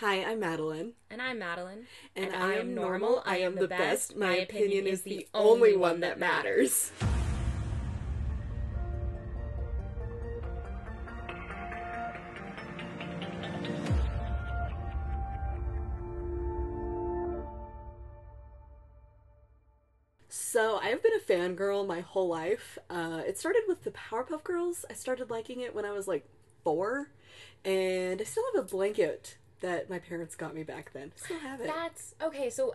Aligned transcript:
Hi, 0.00 0.24
I'm 0.24 0.40
Madeline. 0.40 0.94
And 1.10 1.20
I'm 1.20 1.38
Madeline. 1.40 1.86
And, 2.16 2.34
I, 2.34 2.54
am 2.54 2.74
normal. 2.74 3.22
I 3.26 3.40
am 3.40 3.54
the 3.54 3.68
best. 3.68 4.16
My 4.16 4.34
opinion 4.34 4.86
is 4.86 5.02
the 5.02 5.28
only 5.34 5.76
one 5.76 6.00
that 6.00 6.18
matters. 6.18 6.90
So 20.30 20.80
I've 20.82 21.02
been 21.02 21.12
a 21.12 21.30
fangirl 21.30 21.86
my 21.86 22.00
whole 22.00 22.28
life. 22.28 22.78
Uh, 22.88 23.20
it 23.26 23.36
started 23.36 23.64
with 23.68 23.84
the 23.84 23.90
Powerpuff 23.90 24.44
Girls. 24.44 24.86
I 24.88 24.94
started 24.94 25.28
liking 25.28 25.60
it 25.60 25.74
when 25.74 25.84
I 25.84 25.90
was 25.90 26.08
like 26.08 26.26
four, 26.64 27.10
and 27.66 28.18
I 28.18 28.24
still 28.24 28.44
have 28.54 28.64
a 28.64 28.66
blanket 28.66 29.36
that 29.60 29.90
my 29.90 29.98
parents 29.98 30.34
got 30.34 30.54
me 30.54 30.62
back 30.62 30.92
then. 30.92 31.12
Still 31.16 31.38
have 31.38 31.60
it. 31.60 31.66
That's 31.66 32.14
okay. 32.22 32.50
So 32.50 32.74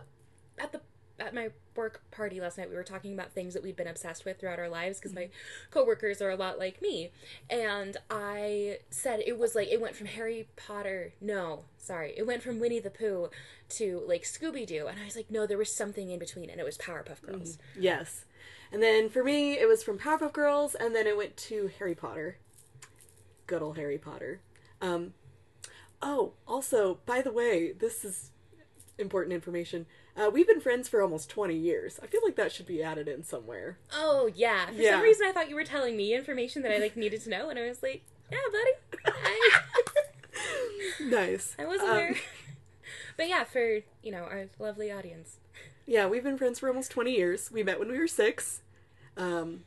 at 0.58 0.72
the 0.72 0.80
at 1.18 1.34
my 1.34 1.48
work 1.74 2.02
party 2.10 2.40
last 2.40 2.58
night, 2.58 2.68
we 2.68 2.76
were 2.76 2.84
talking 2.84 3.14
about 3.14 3.32
things 3.32 3.54
that 3.54 3.62
we've 3.62 3.76
been 3.76 3.86
obsessed 3.86 4.24
with 4.24 4.38
throughout 4.38 4.58
our 4.58 4.68
lives 4.68 4.98
because 4.98 5.14
my 5.14 5.28
coworkers 5.70 6.20
are 6.20 6.30
a 6.30 6.36
lot 6.36 6.58
like 6.58 6.82
me, 6.82 7.10
and 7.48 7.96
I 8.10 8.78
said 8.90 9.20
it 9.26 9.38
was 9.38 9.54
like 9.54 9.68
it 9.68 9.80
went 9.80 9.96
from 9.96 10.06
Harry 10.08 10.48
Potter. 10.56 11.14
No, 11.20 11.64
sorry, 11.78 12.14
it 12.16 12.26
went 12.26 12.42
from 12.42 12.60
Winnie 12.60 12.80
the 12.80 12.90
Pooh 12.90 13.30
to 13.70 14.02
like 14.06 14.22
Scooby 14.22 14.66
Doo, 14.66 14.86
and 14.86 15.00
I 15.00 15.04
was 15.04 15.16
like, 15.16 15.30
no, 15.30 15.46
there 15.46 15.58
was 15.58 15.74
something 15.74 16.10
in 16.10 16.18
between, 16.18 16.50
and 16.50 16.60
it 16.60 16.64
was 16.64 16.78
Powerpuff 16.78 17.22
Girls. 17.22 17.58
Yes. 17.78 18.24
And 18.72 18.82
then 18.82 19.08
for 19.08 19.22
me, 19.22 19.58
it 19.58 19.68
was 19.68 19.82
from 19.82 19.98
Powerpuff 19.98 20.32
Girls, 20.32 20.74
and 20.74 20.94
then 20.94 21.06
it 21.06 21.16
went 21.16 21.36
to 21.36 21.70
Harry 21.78 21.94
Potter. 21.94 22.38
Good 23.46 23.62
old 23.62 23.76
Harry 23.76 23.98
Potter. 23.98 24.40
Um, 24.82 25.14
oh, 26.02 26.32
also, 26.46 26.98
by 27.06 27.22
the 27.22 27.32
way, 27.32 27.72
this 27.72 28.04
is 28.04 28.30
important 28.98 29.34
information. 29.34 29.86
Uh, 30.16 30.30
we've 30.32 30.46
been 30.46 30.60
friends 30.60 30.88
for 30.88 31.02
almost 31.02 31.28
20 31.28 31.54
years. 31.54 32.00
I 32.02 32.06
feel 32.06 32.20
like 32.24 32.36
that 32.36 32.50
should 32.52 32.66
be 32.66 32.82
added 32.82 33.08
in 33.08 33.22
somewhere. 33.24 33.78
Oh 33.92 34.30
yeah. 34.34 34.66
For 34.66 34.72
Yeah. 34.72 34.92
some 34.92 35.02
reason, 35.02 35.26
I 35.26 35.32
thought 35.32 35.50
you 35.50 35.54
were 35.54 35.64
telling 35.64 35.96
me 35.96 36.14
information 36.14 36.62
that 36.62 36.72
I 36.72 36.78
like 36.78 36.96
needed 36.96 37.20
to 37.24 37.30
know, 37.30 37.50
and 37.50 37.58
I 37.58 37.68
was 37.68 37.82
like, 37.82 38.02
yeah, 38.32 38.38
buddy, 38.50 39.12
I, 39.18 39.50
Nice. 41.04 41.54
I 41.58 41.66
was 41.66 41.80
Um, 41.80 42.14
but 43.16 43.28
yeah, 43.28 43.44
for 43.44 43.80
you 44.02 44.12
know 44.12 44.22
our 44.24 44.46
lovely 44.58 44.90
audience. 44.90 45.36
yeah, 45.86 46.06
we've 46.06 46.24
been 46.24 46.38
friends 46.38 46.58
for 46.58 46.68
almost 46.68 46.90
20 46.90 47.12
years. 47.12 47.50
We 47.52 47.62
met 47.62 47.78
when 47.78 47.90
we 47.90 47.98
were 47.98 48.08
six. 48.08 48.62
Um, 49.16 49.64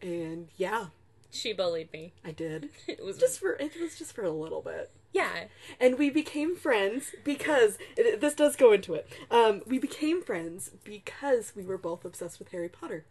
and 0.00 0.48
yeah, 0.56 0.86
She 1.30 1.52
bullied 1.52 1.92
me. 1.92 2.12
I 2.24 2.30
did. 2.32 2.70
It 2.88 3.04
was 3.04 3.18
Just 3.18 3.38
for, 3.40 3.52
it 3.54 3.72
was 3.80 3.96
just 3.98 4.12
for 4.12 4.22
a 4.24 4.30
little 4.30 4.60
bit. 4.62 4.90
Yeah. 5.12 5.44
and 5.80 5.98
we 5.98 6.10
became 6.10 6.56
friends 6.56 7.14
because 7.24 7.78
it, 7.96 8.20
this 8.20 8.34
does 8.34 8.56
go 8.56 8.72
into 8.72 8.94
it. 8.94 9.08
Um, 9.30 9.62
we 9.66 9.78
became 9.78 10.22
friends 10.22 10.70
because 10.84 11.52
we 11.54 11.64
were 11.64 11.78
both 11.78 12.04
obsessed 12.04 12.38
with 12.38 12.48
Harry 12.48 12.68
Potter. 12.68 13.04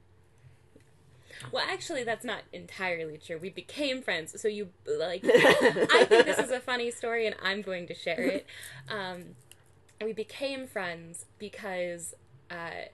Well, 1.52 1.66
actually, 1.68 2.04
that's 2.04 2.26
not 2.26 2.42
entirely 2.54 3.18
true. 3.18 3.40
We 3.40 3.50
became 3.50 4.02
friends, 4.02 4.40
so 4.40 4.48
you 4.48 4.70
like. 4.86 5.24
I 5.26 6.06
think 6.08 6.26
this 6.26 6.38
is 6.38 6.52
a 6.52 6.60
funny 6.60 6.92
story, 6.92 7.26
and 7.26 7.36
I'm 7.42 7.62
going 7.62 7.88
to 7.88 7.94
share 7.94 8.22
it. 8.22 8.46
Um, 8.88 9.36
we 10.04 10.14
became 10.14 10.68
friends 10.68 11.26
because 11.40 12.14
uh, 12.50 12.90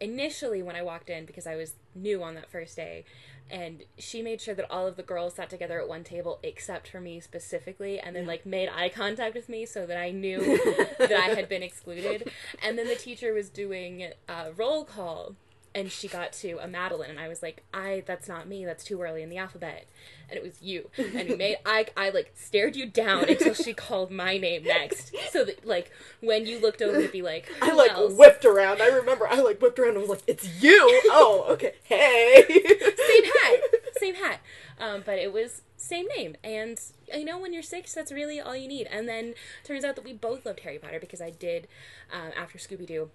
initially, 0.00 0.62
when 0.62 0.76
I 0.76 0.82
walked 0.82 1.10
in, 1.10 1.26
because 1.26 1.46
I 1.46 1.56
was 1.56 1.74
new 1.94 2.22
on 2.22 2.34
that 2.34 2.50
first 2.50 2.76
day, 2.76 3.04
and 3.50 3.84
she 3.98 4.22
made 4.22 4.40
sure 4.40 4.54
that 4.54 4.70
all 4.70 4.86
of 4.86 4.96
the 4.96 5.02
girls 5.02 5.34
sat 5.34 5.50
together 5.50 5.80
at 5.80 5.88
one 5.88 6.04
table 6.04 6.38
except 6.42 6.88
for 6.88 7.00
me 7.00 7.20
specifically, 7.20 7.98
and 7.98 8.16
then 8.16 8.26
like 8.26 8.44
made 8.44 8.68
eye 8.68 8.88
contact 8.88 9.34
with 9.34 9.48
me 9.48 9.66
so 9.66 9.86
that 9.86 9.96
I 9.98 10.10
knew 10.10 10.38
that 10.98 11.12
I 11.12 11.34
had 11.34 11.48
been 11.48 11.62
excluded. 11.62 12.30
And 12.62 12.78
then 12.78 12.88
the 12.88 12.96
teacher 12.96 13.32
was 13.32 13.48
doing 13.48 14.10
uh, 14.28 14.50
roll 14.56 14.84
call, 14.84 15.36
and 15.74 15.90
she 15.92 16.08
got 16.08 16.32
to 16.34 16.58
a 16.58 16.66
Madeline, 16.66 17.10
and 17.10 17.20
I 17.20 17.28
was 17.28 17.42
like, 17.42 17.62
I 17.72 18.02
that's 18.06 18.28
not 18.28 18.48
me. 18.48 18.64
That's 18.64 18.84
too 18.84 19.00
early 19.02 19.22
in 19.22 19.28
the 19.28 19.38
alphabet, 19.38 19.86
and 20.28 20.36
it 20.38 20.42
was 20.42 20.60
you. 20.60 20.90
And 20.98 21.28
we 21.28 21.36
made 21.36 21.56
I 21.66 21.86
I 21.96 22.10
like 22.10 22.32
stared 22.34 22.76
you 22.76 22.86
down 22.86 23.28
until 23.28 23.54
she 23.54 23.74
called 23.74 24.10
my 24.10 24.36
name 24.38 24.64
next, 24.64 25.14
so 25.30 25.44
that 25.44 25.66
like 25.66 25.90
when 26.20 26.46
you 26.46 26.60
looked 26.60 26.82
over 26.82 27.02
to 27.02 27.08
be 27.08 27.22
like, 27.22 27.50
I 27.62 27.72
like 27.72 27.92
else?" 27.92 28.12
whipped 28.14 28.44
around. 28.44 28.82
I 28.82 28.88
remember 28.88 29.26
I 29.26 29.40
like 29.40 29.60
whipped 29.60 29.78
around 29.78 29.92
and 29.92 30.00
was 30.00 30.10
like, 30.10 30.22
"It's 30.26 30.62
you!" 30.62 30.78
Oh, 31.06 31.46
okay. 31.50 31.74
Hey. 31.84 32.44
same 32.46 33.24
hat, 33.24 33.60
same 33.98 34.14
hat. 34.14 34.40
Um, 34.78 35.02
but 35.04 35.18
it 35.18 35.32
was 35.32 35.62
same 35.76 36.06
name, 36.16 36.36
and 36.42 36.80
you 37.12 37.24
know 37.24 37.38
when 37.38 37.52
you're 37.52 37.62
six, 37.62 37.94
that's 37.94 38.12
really 38.12 38.40
all 38.40 38.56
you 38.56 38.68
need. 38.68 38.86
And 38.88 39.08
then 39.08 39.34
turns 39.64 39.84
out 39.84 39.96
that 39.96 40.04
we 40.04 40.12
both 40.12 40.44
loved 40.44 40.60
Harry 40.60 40.78
Potter 40.78 41.00
because 41.00 41.20
I 41.20 41.30
did 41.30 41.68
um, 42.12 42.30
after 42.36 42.58
Scooby 42.58 42.86
Doo 42.86 43.10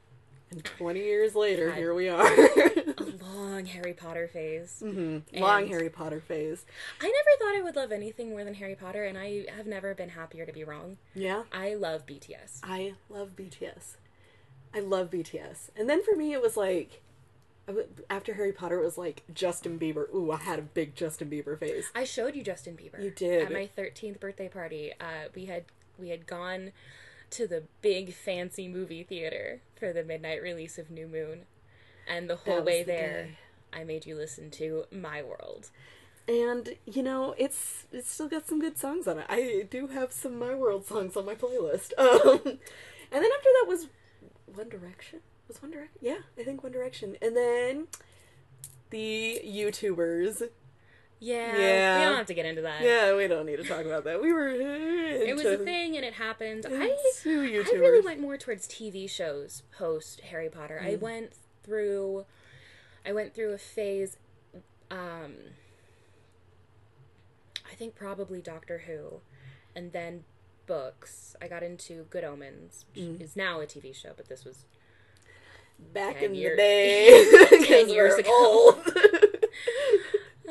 And 0.52 0.64
Twenty 0.66 1.00
years 1.02 1.34
later, 1.34 1.70
God. 1.70 1.78
here 1.78 1.94
we 1.94 2.10
are. 2.10 2.22
a 2.28 2.94
long 3.24 3.66
Harry 3.66 3.94
Potter 3.94 4.28
phase. 4.28 4.84
Mm-hmm. 4.86 5.40
Long 5.42 5.68
Harry 5.68 5.90
Potter 5.90 6.20
phase. 6.20 6.66
I 7.00 7.06
never 7.06 7.38
thought 7.40 7.58
I 7.58 7.62
would 7.64 7.76
love 7.76 7.92
anything 7.94 8.30
more 8.32 8.44
than 8.44 8.56
Harry 8.56 8.76
Potter, 8.76 9.06
and 9.06 9.18
I 9.18 9.46
have 9.56 9.66
never 9.66 9.96
been 9.96 10.10
happier 10.10 10.46
to 10.46 10.52
be 10.52 10.64
wrong. 10.66 10.98
Yeah. 11.16 11.44
I 11.54 11.76
love 11.76 12.06
BTS. 12.06 12.60
I 12.64 12.94
love 13.10 13.36
BTS. 13.38 13.96
I 14.74 14.80
love 14.82 15.10
BTS. 15.10 15.70
And 15.76 15.90
then 15.90 16.04
for 16.04 16.16
me, 16.16 16.34
it 16.34 16.42
was 16.42 16.58
like 16.58 17.02
after 18.10 18.34
Harry 18.34 18.52
Potter, 18.52 18.80
it 18.82 18.84
was 18.86 18.98
like 18.98 19.24
Justin 19.34 19.80
Bieber. 19.80 20.14
Ooh, 20.14 20.32
I 20.32 20.38
had 20.38 20.60
a 20.60 20.64
big 20.64 20.96
Justin 20.96 21.30
Bieber 21.30 21.58
phase. 21.58 21.90
I 21.96 22.04
showed 22.04 22.36
you 22.36 22.44
Justin 22.44 22.76
Bieber. 22.76 23.02
You 23.02 23.12
did. 23.12 23.44
at 23.44 23.54
my 23.54 23.68
thirteenth 23.68 24.20
birthday 24.20 24.50
party. 24.50 24.92
Uh, 25.00 25.30
we 25.34 25.46
had 25.46 25.66
we 25.98 26.10
had 26.10 26.26
gone 26.28 26.72
to 27.32 27.48
the 27.48 27.64
big 27.82 28.14
fancy 28.14 28.68
movie 28.68 29.04
theater 29.04 29.62
for 29.76 29.92
the 29.94 30.04
midnight 30.04 30.42
release 30.42 30.78
of 30.78 30.92
New 30.92 31.08
Moon, 31.08 31.46
and 32.08 32.30
the 32.30 32.36
whole 32.36 32.62
way 32.62 32.84
the 32.84 32.92
there, 32.92 33.24
day. 33.24 33.38
I 33.74 33.84
made 33.84 34.06
you 34.06 34.16
listen 34.16 34.52
to 34.52 34.86
My 34.92 35.22
World. 35.22 35.70
And 36.28 36.76
you 36.86 37.02
know, 37.04 37.34
it's 37.38 37.86
it's 37.92 38.12
still 38.12 38.30
got 38.30 38.48
some 38.48 38.60
good 38.60 38.78
songs 38.78 39.08
on 39.08 39.20
it. 39.20 39.26
I 39.30 39.66
do 39.70 39.88
have 39.88 40.12
some 40.12 40.38
My 40.38 40.54
World 40.54 40.86
songs 40.86 41.18
on 41.18 41.26
my 41.26 41.36
playlist. 41.36 41.94
Um, 41.98 42.40
and 43.14 43.22
then 43.22 43.30
after 43.38 43.50
that 43.60 43.66
was 43.68 43.88
One 44.46 44.70
Direction. 44.70 45.20
Was 45.48 45.62
One 45.62 45.72
Direction? 45.72 45.98
Yeah, 46.00 46.20
I 46.40 46.44
think 46.44 46.64
One 46.64 46.72
Direction. 46.72 47.18
And 47.22 47.36
then 47.36 47.88
the 48.90 49.42
YouTubers. 49.46 50.44
Yeah, 51.24 51.56
Yeah. 51.56 52.00
we 52.00 52.06
don't 52.06 52.18
have 52.18 52.26
to 52.26 52.34
get 52.34 52.48
into 52.48 52.64
that. 52.64 52.82
Yeah, 52.82 53.16
we 53.16 53.28
don't 53.28 53.46
need 53.46 53.58
to 53.58 53.64
talk 53.64 53.86
about 53.86 54.04
that. 54.06 54.22
We 54.22 54.34
were. 54.34 54.50
It 55.22 55.36
was 55.36 55.46
a 55.46 55.58
thing, 55.58 55.96
and 55.96 56.04
it 56.04 56.14
happened. 56.14 56.66
I 56.68 56.98
Two 57.22 57.42
I 57.44 57.78
really 57.78 58.02
went 58.04 58.20
more 58.20 58.38
towards 58.38 58.68
TV 58.68 59.08
shows 59.10 59.62
post 59.72 60.22
Harry 60.22 60.50
Potter. 60.50 60.82
I 60.84 60.96
Mm. 60.96 61.00
went 61.02 61.34
through 61.64 62.26
I 63.06 63.14
went 63.14 63.36
through 63.36 63.54
a 63.54 63.58
phase 63.60 64.18
um 64.90 65.36
I 67.72 67.76
think 67.76 67.94
probably 67.96 68.42
Doctor 68.42 68.80
Who 68.88 69.22
and 69.76 69.92
then 69.92 70.24
books. 70.66 71.36
I 71.42 71.48
got 71.48 71.62
into 71.64 72.06
Good 72.10 72.24
Omens, 72.24 72.86
which 72.96 73.04
Mm. 73.06 73.22
is 73.22 73.36
now 73.36 73.62
a 73.62 73.66
TV 73.68 73.94
show, 73.94 74.12
but 74.18 74.28
this 74.28 74.44
was 74.44 74.66
back 75.94 76.22
in 76.22 76.34
the 76.34 76.56
day. 76.56 77.28
ten 77.66 77.90
years 77.96 78.16
ago. 78.16 78.82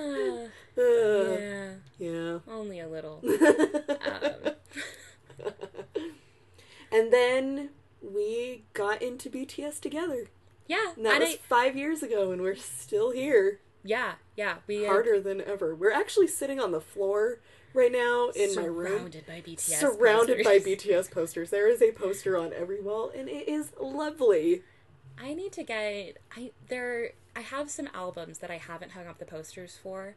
uh, 0.78 1.38
yeah, 1.38 1.69
yeah. 1.99 2.38
only 2.49 2.81
a 2.81 2.88
little. 2.88 3.22
Um, 5.43 5.55
and 6.93 7.12
then 7.12 7.71
we 8.03 8.65
got 8.75 9.00
into 9.03 9.31
BTS 9.31 9.81
together. 9.81 10.27
yeah, 10.66 10.93
And 10.97 11.06
that 11.06 11.15
and 11.15 11.21
was 11.25 11.34
I, 11.34 11.38
five 11.49 11.77
years 11.77 12.03
ago, 12.03 12.31
and 12.33 12.43
we're 12.43 12.56
still 12.56 13.11
here. 13.12 13.61
yeah, 13.83 14.15
yeah. 14.37 14.56
We 14.66 14.83
had 14.83 14.88
Harder 14.88 15.21
than 15.21 15.41
ever. 15.41 15.75
We're 15.75 15.93
actually 15.93 16.27
sitting 16.27 16.61
on 16.61 16.72
the 16.72 16.81
floor 16.81 17.38
right 17.72 17.93
now 17.93 18.31
in 18.34 18.55
my 18.55 18.65
room. 18.65 18.99
surrounded 18.99 19.27
by 19.27 19.41
BTS, 19.41 19.61
surrounded 19.61 20.44
by 20.44 20.59
posters. 20.59 20.84
BTS 20.84 21.11
posters. 21.11 21.50
There 21.50 21.69
is 21.69 21.81
a 21.81 21.93
poster 21.93 22.37
on 22.37 22.53
every 22.53 22.81
wall, 22.81 23.11
and 23.14 23.29
it 23.29 23.49
is 23.49 23.73
lovely. 23.81 24.62
I 25.23 25.35
need 25.35 25.53
to 25.53 25.62
get 25.62 26.17
I 26.37 26.50
there 26.69 27.12
I 27.40 27.42
have 27.42 27.70
some 27.70 27.88
albums 27.94 28.38
that 28.40 28.50
I 28.50 28.58
haven't 28.58 28.92
hung 28.92 29.06
up 29.06 29.19
the 29.19 29.25
posters 29.25 29.78
for 29.82 30.14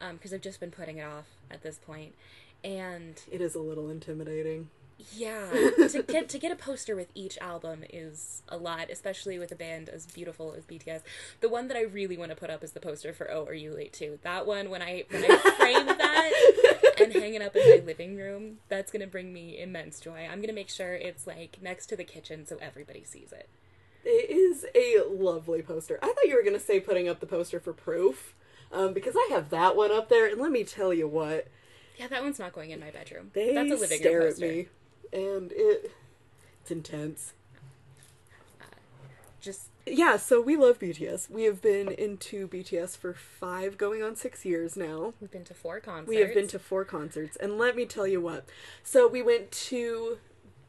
um, 0.00 0.14
because 0.14 0.32
I've 0.32 0.40
just 0.40 0.60
been 0.60 0.70
putting 0.70 0.98
it 0.98 1.02
off 1.04 1.26
at 1.50 1.62
this 1.64 1.78
point. 1.78 2.14
And 2.62 3.20
It 3.30 3.40
is 3.40 3.56
a 3.56 3.60
little 3.60 3.88
intimidating. 3.90 4.68
yeah, 5.12 5.46
to 5.88 6.04
get 6.06 6.28
to 6.28 6.38
get 6.38 6.52
a 6.52 6.56
poster 6.56 6.94
with 6.94 7.08
each 7.12 7.38
album 7.38 7.82
is 7.92 8.42
a 8.48 8.56
lot, 8.56 8.88
especially 8.88 9.36
with 9.36 9.50
a 9.50 9.56
band 9.56 9.88
as 9.88 10.06
beautiful 10.06 10.54
as 10.56 10.64
BTS. 10.64 11.00
The 11.40 11.48
one 11.48 11.66
that 11.68 11.76
I 11.76 11.82
really 11.82 12.16
want 12.16 12.30
to 12.30 12.36
put 12.36 12.50
up 12.50 12.62
is 12.62 12.70
the 12.70 12.80
poster 12.80 13.12
for 13.12 13.28
"Oh, 13.32 13.46
Are 13.46 13.54
You 13.54 13.72
Late 13.74 13.92
Too?" 13.94 14.20
That 14.22 14.46
one, 14.46 14.70
when 14.70 14.82
I 14.82 15.04
when 15.10 15.24
I 15.24 15.36
frame 15.58 15.86
that 15.98 16.94
and 17.00 17.12
hang 17.14 17.34
it 17.34 17.42
up 17.42 17.56
in 17.56 17.68
my 17.68 17.82
living 17.84 18.16
room, 18.16 18.58
that's 18.68 18.92
gonna 18.92 19.06
bring 19.08 19.32
me 19.32 19.58
immense 19.60 19.98
joy. 19.98 20.28
I'm 20.30 20.40
gonna 20.40 20.52
make 20.52 20.70
sure 20.70 20.94
it's 20.94 21.26
like 21.26 21.58
next 21.60 21.86
to 21.86 21.96
the 21.96 22.04
kitchen 22.04 22.46
so 22.46 22.58
everybody 22.60 23.02
sees 23.02 23.32
it. 23.32 23.48
It 24.04 24.30
is 24.30 24.66
a 24.74 25.02
lovely 25.12 25.62
poster. 25.62 25.98
I 26.02 26.06
thought 26.06 26.24
you 26.24 26.34
were 26.34 26.42
going 26.42 26.54
to 26.54 26.60
say 26.60 26.80
putting 26.80 27.08
up 27.08 27.20
the 27.20 27.26
poster 27.26 27.60
for 27.60 27.72
proof, 27.72 28.34
um, 28.72 28.92
because 28.92 29.14
I 29.16 29.28
have 29.32 29.50
that 29.50 29.76
one 29.76 29.92
up 29.92 30.08
there, 30.08 30.26
and 30.28 30.40
let 30.40 30.50
me 30.50 30.64
tell 30.64 30.92
you 30.94 31.06
what. 31.06 31.48
Yeah, 31.98 32.08
that 32.08 32.22
one's 32.22 32.38
not 32.38 32.52
going 32.52 32.70
in 32.70 32.80
my 32.80 32.90
bedroom. 32.90 33.30
They 33.34 33.54
That's 33.54 33.70
a 33.70 33.76
living 33.76 33.98
stare 33.98 34.20
room 34.20 34.28
at 34.30 34.38
me. 34.38 34.68
and 35.12 35.52
it 35.52 35.92
it's 36.62 36.70
intense. 36.70 37.34
Just 39.40 39.68
Yeah, 39.86 40.16
so 40.16 40.40
we 40.40 40.56
love 40.56 40.78
BTS. 40.78 41.30
We 41.30 41.44
have 41.44 41.60
been 41.62 41.88
into 41.92 42.46
BTS 42.48 42.96
for 42.96 43.14
five, 43.14 43.78
going 43.78 44.02
on 44.02 44.14
six 44.14 44.44
years 44.44 44.76
now. 44.76 45.14
we've 45.20 45.30
been 45.30 45.44
to 45.44 45.54
four 45.54 45.80
concerts. 45.80 46.08
We 46.08 46.16
have 46.16 46.34
been 46.34 46.48
to 46.48 46.58
four 46.58 46.84
concerts, 46.84 47.36
and 47.36 47.58
let 47.58 47.74
me 47.74 47.86
tell 47.86 48.06
you 48.06 48.20
what. 48.20 48.48
So 48.82 49.08
we 49.08 49.22
went 49.22 49.50
to, 49.52 50.18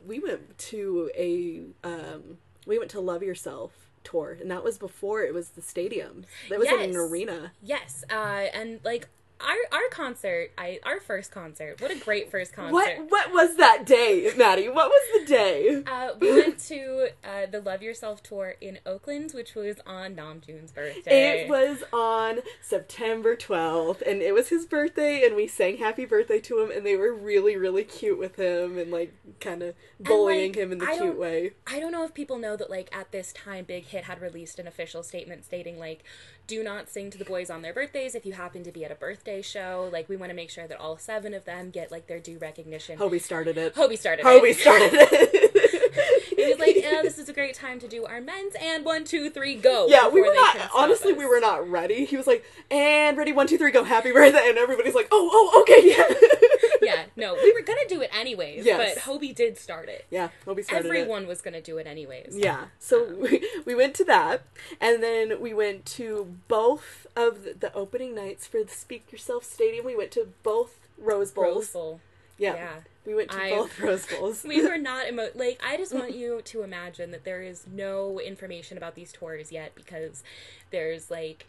we 0.06 0.20
went 0.20 0.58
to 0.58 1.12
a, 1.16 1.64
um, 1.84 2.38
we 2.66 2.78
went 2.78 2.92
to 2.92 3.00
Love 3.00 3.24
Yourself 3.24 3.92
tour, 4.04 4.38
and 4.40 4.50
that 4.50 4.64
was 4.64 4.78
before 4.78 5.24
it 5.24 5.34
was 5.34 5.50
the 5.50 5.62
stadium. 5.62 6.26
That 6.50 6.60
was 6.60 6.68
in 6.68 6.80
an 6.80 6.96
arena. 6.96 7.52
Yes, 7.62 8.04
uh, 8.10 8.46
and 8.54 8.80
like 8.84 9.10
our 9.42 9.80
our 9.80 9.90
concert, 9.90 10.52
I 10.58 10.80
our 10.84 11.00
first 11.00 11.32
concert. 11.32 11.82
What 11.82 11.92
a 11.92 12.00
great 12.00 12.30
first 12.32 12.54
concert. 12.54 12.74
What 12.74 13.12
what 13.12 13.32
was 13.32 13.58
that 13.58 13.86
day, 13.86 14.32
Maddie? 14.38 14.70
What 14.70 14.90
was 14.90 15.22
the 15.22 15.26
day? 15.26 15.84
Uh, 15.86 16.10
we 16.20 16.32
went 16.32 16.60
to 16.60 17.10
uh, 17.24 17.46
the 17.52 17.62
Love 17.62 17.82
Yourself 17.82 18.24
tour 18.24 18.56
in 18.62 18.80
Oakland, 18.86 19.32
which 19.34 19.56
was 19.56 19.78
on 19.86 20.16
Namjoon's 20.16 20.72
birthday. 20.72 21.42
It 21.42 21.50
was 21.50 21.84
on 21.92 22.40
September 22.62 23.36
12th, 23.36 24.02
and 24.02 24.22
it 24.22 24.34
was 24.34 24.50
his 24.50 24.66
birthday, 24.66 25.26
and 25.26 25.36
we 25.36 25.48
sang 25.48 25.78
happy 25.78 26.06
birthday 26.06 26.40
to 26.42 26.60
him, 26.60 26.72
and 26.72 26.86
they 26.86 26.96
were 26.96 27.14
really, 27.14 27.56
really 27.56 27.84
cute 27.84 28.20
with 28.20 28.36
him, 28.36 28.78
and 28.78 28.92
like 28.92 29.14
kind 29.40 29.62
of 29.62 29.76
bullying 30.00 30.52
like, 30.52 30.58
him 30.58 30.72
in 30.72 30.78
the 30.80 30.88
I 30.88 30.98
cute 30.98 31.18
way. 31.18 31.52
I 31.68 31.80
don't 31.80 31.92
know 31.92 32.04
if 32.04 32.14
people 32.14 32.38
know 32.38 32.56
that 32.56 32.70
like 32.70 32.96
at 32.96 33.12
this 33.12 33.34
time 33.34 33.66
Big 33.66 33.86
Hit 33.86 34.06
had 34.06 34.22
released 34.22 34.60
an 34.60 34.68
official 34.68 35.04
statement 35.04 35.46
stating 35.46 35.80
like 35.80 36.04
do 36.48 36.64
not 36.64 36.90
sing 36.90 37.10
to 37.12 37.18
the 37.18 37.26
boys 37.26 37.50
on 37.50 37.62
their 37.62 37.74
birthdays 37.74 38.16
if 38.16 38.26
you 38.26 38.34
happen 38.34 38.64
to 38.64 38.72
be 38.72 38.84
at 38.86 38.92
a 38.92 38.96
birthday 38.96 39.42
show. 39.42 39.90
Like 39.92 40.10
we 40.10 40.16
want 40.18 40.30
to 40.30 40.36
make 40.36 40.50
sure 40.50 40.68
that 40.68 40.80
all 40.80 40.98
seven 40.98 41.34
of 41.34 41.46
them 41.46 41.70
get 41.70 41.92
like 41.92 42.08
their 42.08 42.20
due 42.20 42.38
recognition. 42.38 42.98
Hobi 42.98 43.22
started 43.22 43.58
it. 43.58 43.76
Hobi 43.76 43.98
started 43.98 44.26
it. 44.26 44.28
Hobi 44.28 44.52
it. 44.52 44.58
started 44.58 44.92
it. 44.94 45.62
He 46.36 46.48
was 46.50 46.60
like, 46.60 46.76
"Yeah, 46.76 47.02
this 47.04 47.20
is 47.20 47.30
a 47.30 47.34
great 47.34 47.54
time 47.54 47.80
to 47.80 47.88
do 47.88 48.06
our 48.06 48.22
men's 48.22 48.56
and 48.60 48.84
one, 48.86 49.04
two, 49.04 49.30
three, 49.30 49.56
go." 49.56 49.88
Yeah, 49.88 50.08
we 50.10 50.22
were 50.22 50.34
not. 50.34 50.70
Honestly, 50.74 51.12
us. 51.12 51.18
we 51.18 51.26
were 51.26 51.40
not 51.40 51.70
ready. 51.70 52.06
He 52.06 52.18
was 52.18 52.26
like, 52.28 52.44
"And 52.70 53.18
ready, 53.18 53.32
one, 53.32 53.48
two, 53.48 53.58
three, 53.58 53.72
go, 53.72 53.84
happy 53.84 54.12
birthday!" 54.14 54.50
And 54.50 54.58
everybody's 54.58 54.96
like, 54.96 55.08
"Oh, 55.12 55.30
oh, 55.32 55.62
okay, 55.62 55.90
yeah." 55.90 56.04
Yeah, 56.84 57.04
no, 57.16 57.36
we 57.36 57.54
were 57.54 57.62
gonna 57.62 57.88
do 57.88 58.02
it 58.02 58.10
anyways, 58.12 58.66
Yes. 58.66 58.96
but 58.96 59.04
Hobi 59.04 59.36
did 59.36 59.60
start 59.60 59.88
it. 59.88 60.08
yeah, 60.10 60.30
Hobi 60.48 60.64
started 60.64 60.88
it. 60.88 60.90
Everyone 60.90 61.28
was 61.28 61.40
gonna 61.40 61.62
do 61.62 61.78
it 61.78 61.86
anyways. 61.86 62.36
Yeah. 62.36 62.66
So 62.80 63.06
we, 63.20 63.48
we 63.66 63.76
went 63.76 63.94
to 63.96 64.04
that, 64.06 64.42
and 64.80 65.02
then 65.04 65.40
we 65.40 65.54
went 65.54 65.86
to 65.98 66.36
both 66.48 67.06
of 67.16 67.44
the, 67.44 67.54
the 67.54 67.74
opening 67.76 68.16
nights 68.16 68.48
for 68.48 68.64
the 68.64 68.70
Speak 68.72 69.12
Yourself 69.12 69.44
Stadium. 69.44 69.86
We 69.86 69.96
went 69.96 70.10
to 70.14 70.30
both 70.42 70.80
Rose 70.98 71.32
Bowls. 71.32 71.56
Rose 71.56 71.68
Bowl. 71.70 72.00
Yeah. 72.40 72.56
Yeah. 72.56 72.70
We 73.06 73.16
went 73.16 73.32
to 73.32 73.38
I- 73.42 73.50
both 73.50 73.80
Rose 73.80 74.06
Bowls. 74.06 74.44
we 74.48 74.62
were 74.66 74.78
not 74.92 75.08
emo- 75.08 75.30
like 75.36 75.60
i 75.66 75.76
just 75.78 75.94
want 75.94 76.14
you 76.14 76.42
to 76.46 76.64
imagine 76.64 77.12
that 77.12 77.24
there 77.24 77.42
is 77.42 77.66
no 77.72 78.20
information 78.20 78.78
about 78.78 78.96
these 78.96 79.12
tours 79.12 79.52
yet 79.52 79.74
because 79.76 80.24
there's 80.72 81.10
like 81.10 81.48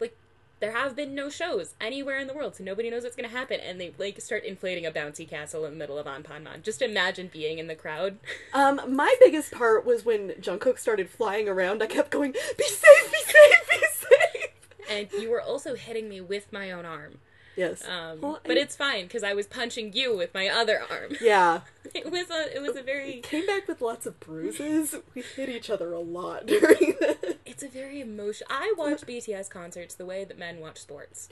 like 0.00 0.16
there 0.60 0.72
have 0.72 0.94
been 0.94 1.14
no 1.14 1.28
shows 1.28 1.74
anywhere 1.80 2.18
in 2.18 2.26
the 2.28 2.34
world 2.34 2.54
so 2.54 2.62
nobody 2.64 2.88
knows 2.90 3.02
what's 3.02 3.16
going 3.16 3.28
to 3.28 3.34
happen 3.36 3.58
and 3.60 3.80
they 3.80 3.92
like 3.98 4.20
start 4.20 4.44
inflating 4.44 4.86
a 4.86 4.90
bouncy 4.92 5.28
castle 5.28 5.64
in 5.64 5.72
the 5.72 5.76
middle 5.78 5.98
of 5.98 6.06
anpanman 6.06 6.62
just 6.62 6.82
imagine 6.82 7.28
being 7.32 7.58
in 7.58 7.66
the 7.66 7.74
crowd 7.74 8.16
Um, 8.54 8.80
my 8.94 9.14
biggest 9.20 9.52
part 9.52 9.84
was 9.84 10.04
when 10.04 10.30
Jungkook 10.40 10.78
started 10.78 11.08
flying 11.08 11.48
around. 11.48 11.82
I 11.82 11.86
kept 11.86 12.10
going, 12.10 12.32
"Be 12.32 12.64
safe, 12.64 13.12
be 13.12 13.18
safe, 13.18 13.70
be 13.70 13.86
safe." 13.92 14.50
and 14.90 15.22
you 15.22 15.30
were 15.30 15.40
also 15.40 15.74
hitting 15.76 16.08
me 16.08 16.20
with 16.20 16.52
my 16.52 16.70
own 16.72 16.84
arm 16.84 17.18
Yes. 17.56 17.84
um, 17.86 18.20
Well, 18.20 18.40
but 18.44 18.56
I- 18.56 18.60
it's 18.60 18.76
fine 18.76 19.04
because 19.04 19.22
i 19.22 19.34
was 19.34 19.46
punching 19.46 19.92
you 19.92 20.16
with 20.16 20.32
my 20.34 20.48
other 20.48 20.80
arm 20.90 21.16
yeah. 21.20 21.60
it 21.94 22.10
was 22.10 22.30
a 22.30 22.56
it 22.56 22.62
was 22.62 22.76
a 22.76 22.82
very 22.82 23.20
Came 23.22 23.46
back 23.46 23.66
with 23.68 23.80
lots 23.80 24.06
of 24.06 24.18
bruises. 24.20 24.94
We 25.14 25.22
hit 25.22 25.48
each 25.48 25.68
other 25.68 25.92
a 25.92 25.98
lot 26.00 26.46
during 26.46 26.94
that. 27.00 27.38
it's 27.44 27.62
a 27.62 27.68
very 27.68 28.00
emotional 28.00 28.48
i 28.50 28.72
watch 28.78 29.00
bts 29.02 29.50
concerts 29.50 29.94
the 29.94 30.06
way 30.06 30.24
that 30.24 30.38
men 30.38 30.60
watch 30.60 30.78
sports 30.78 31.28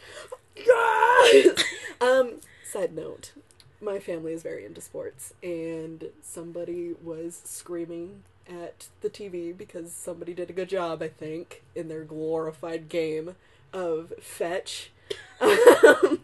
Yes! 0.56 1.62
um, 2.00 2.40
side 2.64 2.94
note. 2.94 3.32
My 3.80 4.00
family 4.00 4.32
is 4.32 4.42
very 4.42 4.64
into 4.64 4.80
sports, 4.80 5.32
and 5.42 6.06
somebody 6.20 6.94
was 7.00 7.40
screaming 7.44 8.24
at 8.48 8.88
the 9.02 9.08
TV 9.08 9.56
because 9.56 9.92
somebody 9.92 10.34
did 10.34 10.50
a 10.50 10.52
good 10.52 10.68
job, 10.68 11.00
I 11.00 11.06
think, 11.08 11.62
in 11.76 11.86
their 11.88 12.02
glorified 12.02 12.88
game 12.88 13.36
of 13.72 14.12
fetch. 14.20 14.90
Um, 15.40 16.20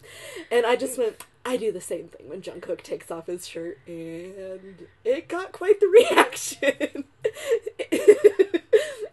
and 0.51 0.67
I 0.67 0.77
just 0.77 0.99
went, 0.99 1.25
I 1.45 1.57
do 1.57 1.71
the 1.71 1.81
same 1.81 2.09
thing 2.09 2.29
when 2.29 2.43
Jungkook 2.43 2.83
takes 2.83 3.11
off 3.11 3.27
his 3.27 3.47
shirt, 3.47 3.79
and 3.87 4.87
it 5.05 5.29
got 5.29 5.53
quite 5.53 5.79
the 5.81 5.87
reaction. 6.11 7.05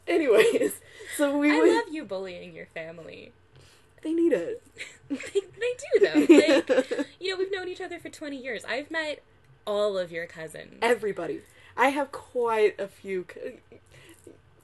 Anyways, 0.07 0.73
so 1.17 1.37
we 1.37 1.51
i 1.51 1.59
went. 1.59 1.73
love 1.73 1.93
you 1.93 2.03
bullying 2.03 2.53
your 2.55 2.65
family 2.65 3.31
They 4.01 4.13
need 4.13 4.33
it. 4.33 4.61
they, 5.09 5.15
they 5.17 5.73
do 5.77 5.99
though. 5.99 6.35
Like, 6.35 7.07
you 7.19 7.31
know, 7.31 7.37
we've 7.37 7.51
known 7.51 7.67
each 7.67 7.81
other 7.81 7.99
for 7.99 8.09
20 8.09 8.35
years. 8.35 8.65
I've 8.65 8.89
met 8.91 9.21
all 9.65 9.97
of 9.97 10.11
your 10.11 10.25
cousins. 10.25 10.79
Everybody. 10.81 11.41
I 11.77 11.89
have 11.89 12.11
quite 12.11 12.79
a 12.79 12.87
few. 12.87 13.23
co- 13.23 13.53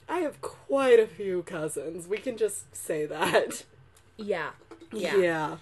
I 0.08 0.18
have 0.18 0.40
quite 0.40 0.98
a 0.98 1.06
few 1.06 1.42
cousins. 1.44 2.06
We 2.08 2.18
can 2.18 2.36
just 2.36 2.74
say 2.74 3.06
that. 3.06 3.64
Yeah. 4.16 4.50
Yeah. 4.92 5.16
Yeah. 5.16 5.56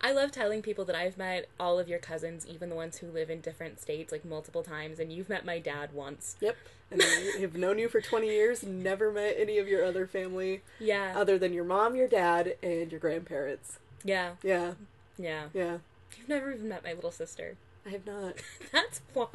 I 0.00 0.12
love 0.12 0.30
telling 0.30 0.60
people 0.62 0.84
that 0.84 0.94
I've 0.96 1.16
met 1.16 1.48
all 1.58 1.78
of 1.78 1.88
your 1.88 1.98
cousins, 1.98 2.46
even 2.46 2.68
the 2.68 2.74
ones 2.76 2.98
who 2.98 3.06
live 3.08 3.30
in 3.30 3.40
different 3.40 3.80
states, 3.80 4.12
like 4.12 4.24
multiple 4.24 4.62
times, 4.62 4.98
and 5.00 5.12
you've 5.12 5.28
met 5.28 5.44
my 5.44 5.58
dad 5.58 5.92
once. 5.92 6.36
Yep. 6.40 6.56
And 6.90 7.02
I 7.02 7.38
have 7.40 7.54
known 7.54 7.78
you 7.78 7.88
for 7.88 8.00
20 8.00 8.26
years, 8.28 8.62
never 8.62 9.10
met 9.10 9.34
any 9.38 9.58
of 9.58 9.66
your 9.68 9.84
other 9.84 10.06
family 10.06 10.62
Yeah. 10.78 11.14
other 11.16 11.38
than 11.38 11.52
your 11.52 11.64
mom, 11.64 11.96
your 11.96 12.08
dad, 12.08 12.56
and 12.62 12.90
your 12.92 13.00
grandparents. 13.00 13.78
yeah. 14.04 14.32
Yeah. 14.42 14.74
Yeah. 15.18 15.44
Yeah. 15.54 15.78
You've 16.18 16.28
never 16.28 16.52
even 16.52 16.68
met 16.68 16.84
my 16.84 16.92
little 16.92 17.10
sister. 17.10 17.56
I 17.86 17.90
have 17.90 18.06
not. 18.06 18.34
That's 18.72 19.00
wild. 19.14 19.30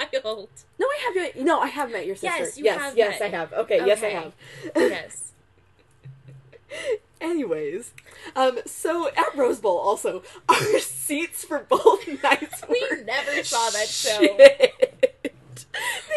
No, 0.78 0.86
I 0.86 0.98
have 1.06 1.14
met. 1.16 1.44
No, 1.44 1.60
I 1.60 1.68
have 1.68 1.90
met 1.90 2.06
your 2.06 2.16
sister. 2.16 2.38
Yes, 2.44 2.58
you 2.58 2.64
yes, 2.64 2.80
have 2.80 2.96
yes, 2.96 3.20
met. 3.20 3.34
I 3.34 3.36
have. 3.36 3.52
Okay, 3.52 3.78
yes, 3.84 4.02
I 4.02 4.08
have. 4.08 4.32
Yes. 4.76 5.32
Anyways, 7.22 7.92
um, 8.36 8.58
so 8.66 9.08
at 9.08 9.34
Rose 9.36 9.60
Bowl, 9.60 9.78
also 9.78 10.22
our 10.48 10.78
seats 10.80 11.44
for 11.44 11.60
both 11.60 12.06
nights. 12.22 12.62
We 12.68 12.84
were 12.90 13.02
never 13.04 13.42
saw 13.44 13.70
that 13.70 13.86
show. 13.88 14.20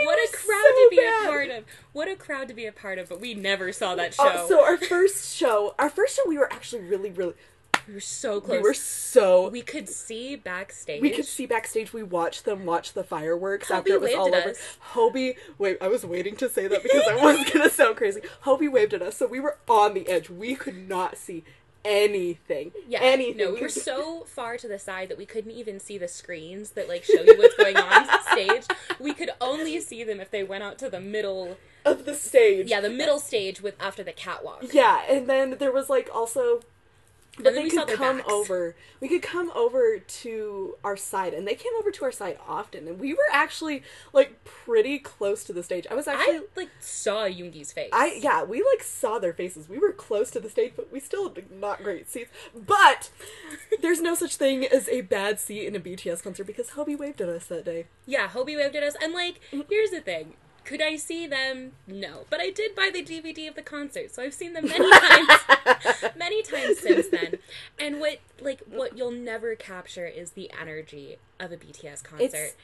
What 0.04 0.19
a 0.19 0.31
crowd 0.36 0.63
so 0.63 0.74
to 0.74 0.88
be 0.90 0.98
bad. 0.98 1.25
a 1.25 1.30
part 1.30 1.50
of. 1.52 1.64
What 1.94 2.07
a 2.09 2.16
crowd 2.16 2.47
to 2.50 2.54
be 2.54 2.66
a 2.66 2.71
part 2.71 3.00
of, 3.00 3.07
but 3.09 3.21
we 3.21 3.33
never 3.33 3.71
saw 3.71 3.95
that 3.95 4.19
Uh, 4.19 4.33
show. 4.42 4.47
so 4.47 4.64
our 4.66 4.78
first 4.78 5.35
show, 5.35 5.74
our 5.80 5.90
first 5.90 6.16
show, 6.18 6.24
we 6.28 6.38
were 6.38 6.52
actually 6.52 6.81
really, 6.83 7.09
really, 7.12 7.33
we 7.87 7.94
were 7.94 7.99
so 7.99 8.42
close. 8.42 8.57
we 8.57 8.63
were 8.63 8.73
so. 8.73 9.49
We 9.49 9.61
could 9.61 9.87
see 9.89 10.35
backstage. 10.35 11.01
We 11.01 11.11
could 11.11 11.25
see 11.25 11.45
backstage. 11.45 11.94
We 11.94 12.04
watched 12.04 12.45
them 12.45 12.65
watch 12.65 12.94
the 12.94 13.04
fireworks 13.04 13.69
Hobi 13.69 13.77
after 13.77 13.94
it 13.94 14.01
was 14.01 14.13
all 14.13 14.33
over. 14.33 14.49
us. 14.49 14.77
Hobi, 14.94 15.35
wait, 15.57 15.77
I 15.81 15.87
was 15.87 16.06
waiting 16.06 16.35
to 16.37 16.49
say 16.49 16.68
that 16.68 16.83
because 16.83 17.04
I 17.07 17.15
was 17.15 17.49
gonna 17.54 17.69
sound 17.69 17.97
crazy. 17.97 18.21
Hobi 18.44 18.71
waved 18.71 18.94
at 18.94 19.01
us, 19.01 19.18
so 19.18 19.27
we 19.27 19.39
were 19.39 19.57
on 19.68 19.94
the 19.94 20.07
edge. 20.07 20.30
We 20.30 20.56
could 20.56 20.87
not 20.89 21.18
see 21.18 21.44
anything. 21.83 22.71
Yeah, 22.87 22.99
anything. 23.01 23.37
No, 23.37 23.54
we 23.54 23.61
were 23.61 23.69
so 23.69 24.23
far 24.23 24.57
to 24.57 24.68
the 24.68 24.80
side 24.80 25.07
that 25.09 25.18
we 25.18 25.25
couldn't 25.25 25.51
even 25.51 25.80
see 25.80 25.97
the 25.97 26.07
screens 26.07 26.71
that 26.71 26.89
like 26.89 27.04
show 27.04 27.21
you 27.21 27.37
what's 27.37 27.56
going 27.56 27.77
on 27.77 28.07
stage. 28.31 28.63
We 28.99 29.13
could 29.13 29.30
only 29.39 29.80
see 29.80 30.04
them 30.04 30.19
if 30.19 30.31
they 30.31 30.44
went 30.44 30.63
out 30.63 30.80
to 30.80 30.89
the 30.89 30.99
middle. 30.99 31.57
of 31.85 32.06
the 32.06 32.15
stage. 32.15 32.68
Yeah, 32.69 32.81
the 32.81 32.89
middle 32.89 33.19
stage 33.19 33.61
with 33.61 33.75
after 33.80 34.04
the 34.04 34.11
catwalk. 34.13 34.73
Yeah, 34.73 35.01
and 35.07 35.27
then 35.30 35.57
there 35.59 35.71
was 35.71 35.89
like 35.89 36.09
also 36.13 36.61
but 37.35 37.44
then 37.44 37.56
they 37.56 37.69
could 37.69 37.87
come 37.89 38.18
backs. 38.18 38.31
over. 38.31 38.75
We 39.01 39.09
could 39.09 39.21
come 39.21 39.51
over 39.56 39.99
to 39.99 40.77
our 40.83 40.95
side, 40.95 41.33
and 41.33 41.47
they 41.47 41.56
came 41.56 41.71
over 41.77 41.92
to 41.92 42.06
our 42.06 42.11
side 42.11 42.37
often, 42.47 42.87
and 42.87 42.99
we 42.99 43.13
were 43.13 43.19
actually 43.31 43.83
like 44.13 44.44
pretty 44.44 44.99
close 44.99 45.44
to 45.45 45.54
the 45.54 45.63
stage. 45.63 45.85
I 45.89 45.95
was 45.95 46.07
actually, 46.07 46.37
I 46.37 46.42
like 46.56 46.69
saw 46.80 47.25
Yoongi's 47.25 47.73
face. 47.73 47.89
I 47.92 48.19
yeah, 48.21 48.44
we 48.44 48.63
like 48.63 48.83
saw 48.83 49.19
their 49.19 49.33
faces. 49.33 49.68
We 49.68 49.80
were 49.80 49.92
close 49.92 50.31
to 50.31 50.39
the 50.39 50.49
stage, 50.49 50.73
but 50.75 50.92
we 50.92 50.99
still 50.99 51.33
had 51.33 51.51
not 51.51 51.83
great 51.83 52.09
seats. 52.09 52.31
But 52.56 53.09
there's 53.81 54.01
no 54.01 54.15
such 54.15 54.37
thing 54.37 54.65
as 54.65 54.87
a 54.89 55.01
bad 55.01 55.39
seat 55.39 55.65
in 55.65 55.75
a 55.75 55.80
BTS 55.80 56.23
concert 56.23 56.45
because 56.45 56.71
Hobi 56.71 56.97
waved 56.97 57.21
at 57.21 57.30
us 57.30 57.45
that 57.47 57.65
day. 57.65 57.87
yeah, 58.06 58.30
Hobi 58.30 58.56
waved 58.56 58.75
at 58.75 58.83
us, 58.83 58.95
and 59.01 59.13
like, 59.13 59.42
mm-hmm. 59.51 59.61
here's 59.69 59.92
the 59.92 60.01
thing. 60.01 60.35
Could 60.66 60.81
I 60.81 60.95
see 60.95 61.28
them? 61.28 61.74
No, 61.88 62.26
but 62.30 62.40
I 62.42 62.50
did 62.50 62.76
buy 62.76 62.90
the 62.92 63.04
DVD 63.04 63.48
of 63.48 63.56
the 63.56 63.62
concert, 63.62 64.14
so 64.14 64.24
I've 64.24 64.34
seen 64.34 64.54
them 64.54 64.66
many 64.66 64.90
times, 65.00 66.04
many 66.18 66.42
times 66.44 66.80
since 66.80 67.07
then. 67.10 67.36
And 67.80 68.00
what 68.00 68.19
like 68.42 68.62
what 68.69 68.98
you'll 68.98 69.12
never 69.12 69.56
capture 69.56 70.07
is 70.07 70.31
the 70.31 70.52
energy 70.60 71.18
of 71.40 71.52
a 71.52 71.57
BTS 71.57 72.04
concert. 72.04 72.56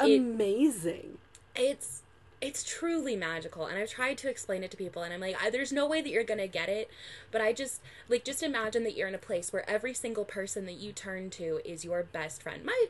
It- 0.00 0.20
Amazing. 0.20 1.16
it's 1.54 2.02
it's 2.38 2.62
truly 2.62 3.16
magical 3.16 3.64
and 3.64 3.78
i've 3.78 3.88
tried 3.88 4.18
to 4.18 4.28
explain 4.28 4.62
it 4.62 4.70
to 4.70 4.76
people 4.76 5.02
and 5.02 5.14
i'm 5.14 5.20
like 5.22 5.42
I, 5.42 5.48
there's 5.48 5.72
no 5.72 5.86
way 5.86 6.02
that 6.02 6.10
you're 6.10 6.22
gonna 6.22 6.46
get 6.46 6.68
it 6.68 6.90
but 7.32 7.40
i 7.40 7.54
just 7.54 7.80
like 8.10 8.22
just 8.26 8.42
imagine 8.42 8.84
that 8.84 8.94
you're 8.94 9.08
in 9.08 9.14
a 9.14 9.18
place 9.18 9.54
where 9.54 9.68
every 9.68 9.94
single 9.94 10.26
person 10.26 10.66
that 10.66 10.74
you 10.74 10.92
turn 10.92 11.30
to 11.30 11.60
is 11.64 11.82
your 11.82 12.02
best 12.02 12.42
friend 12.42 12.62
my 12.62 12.84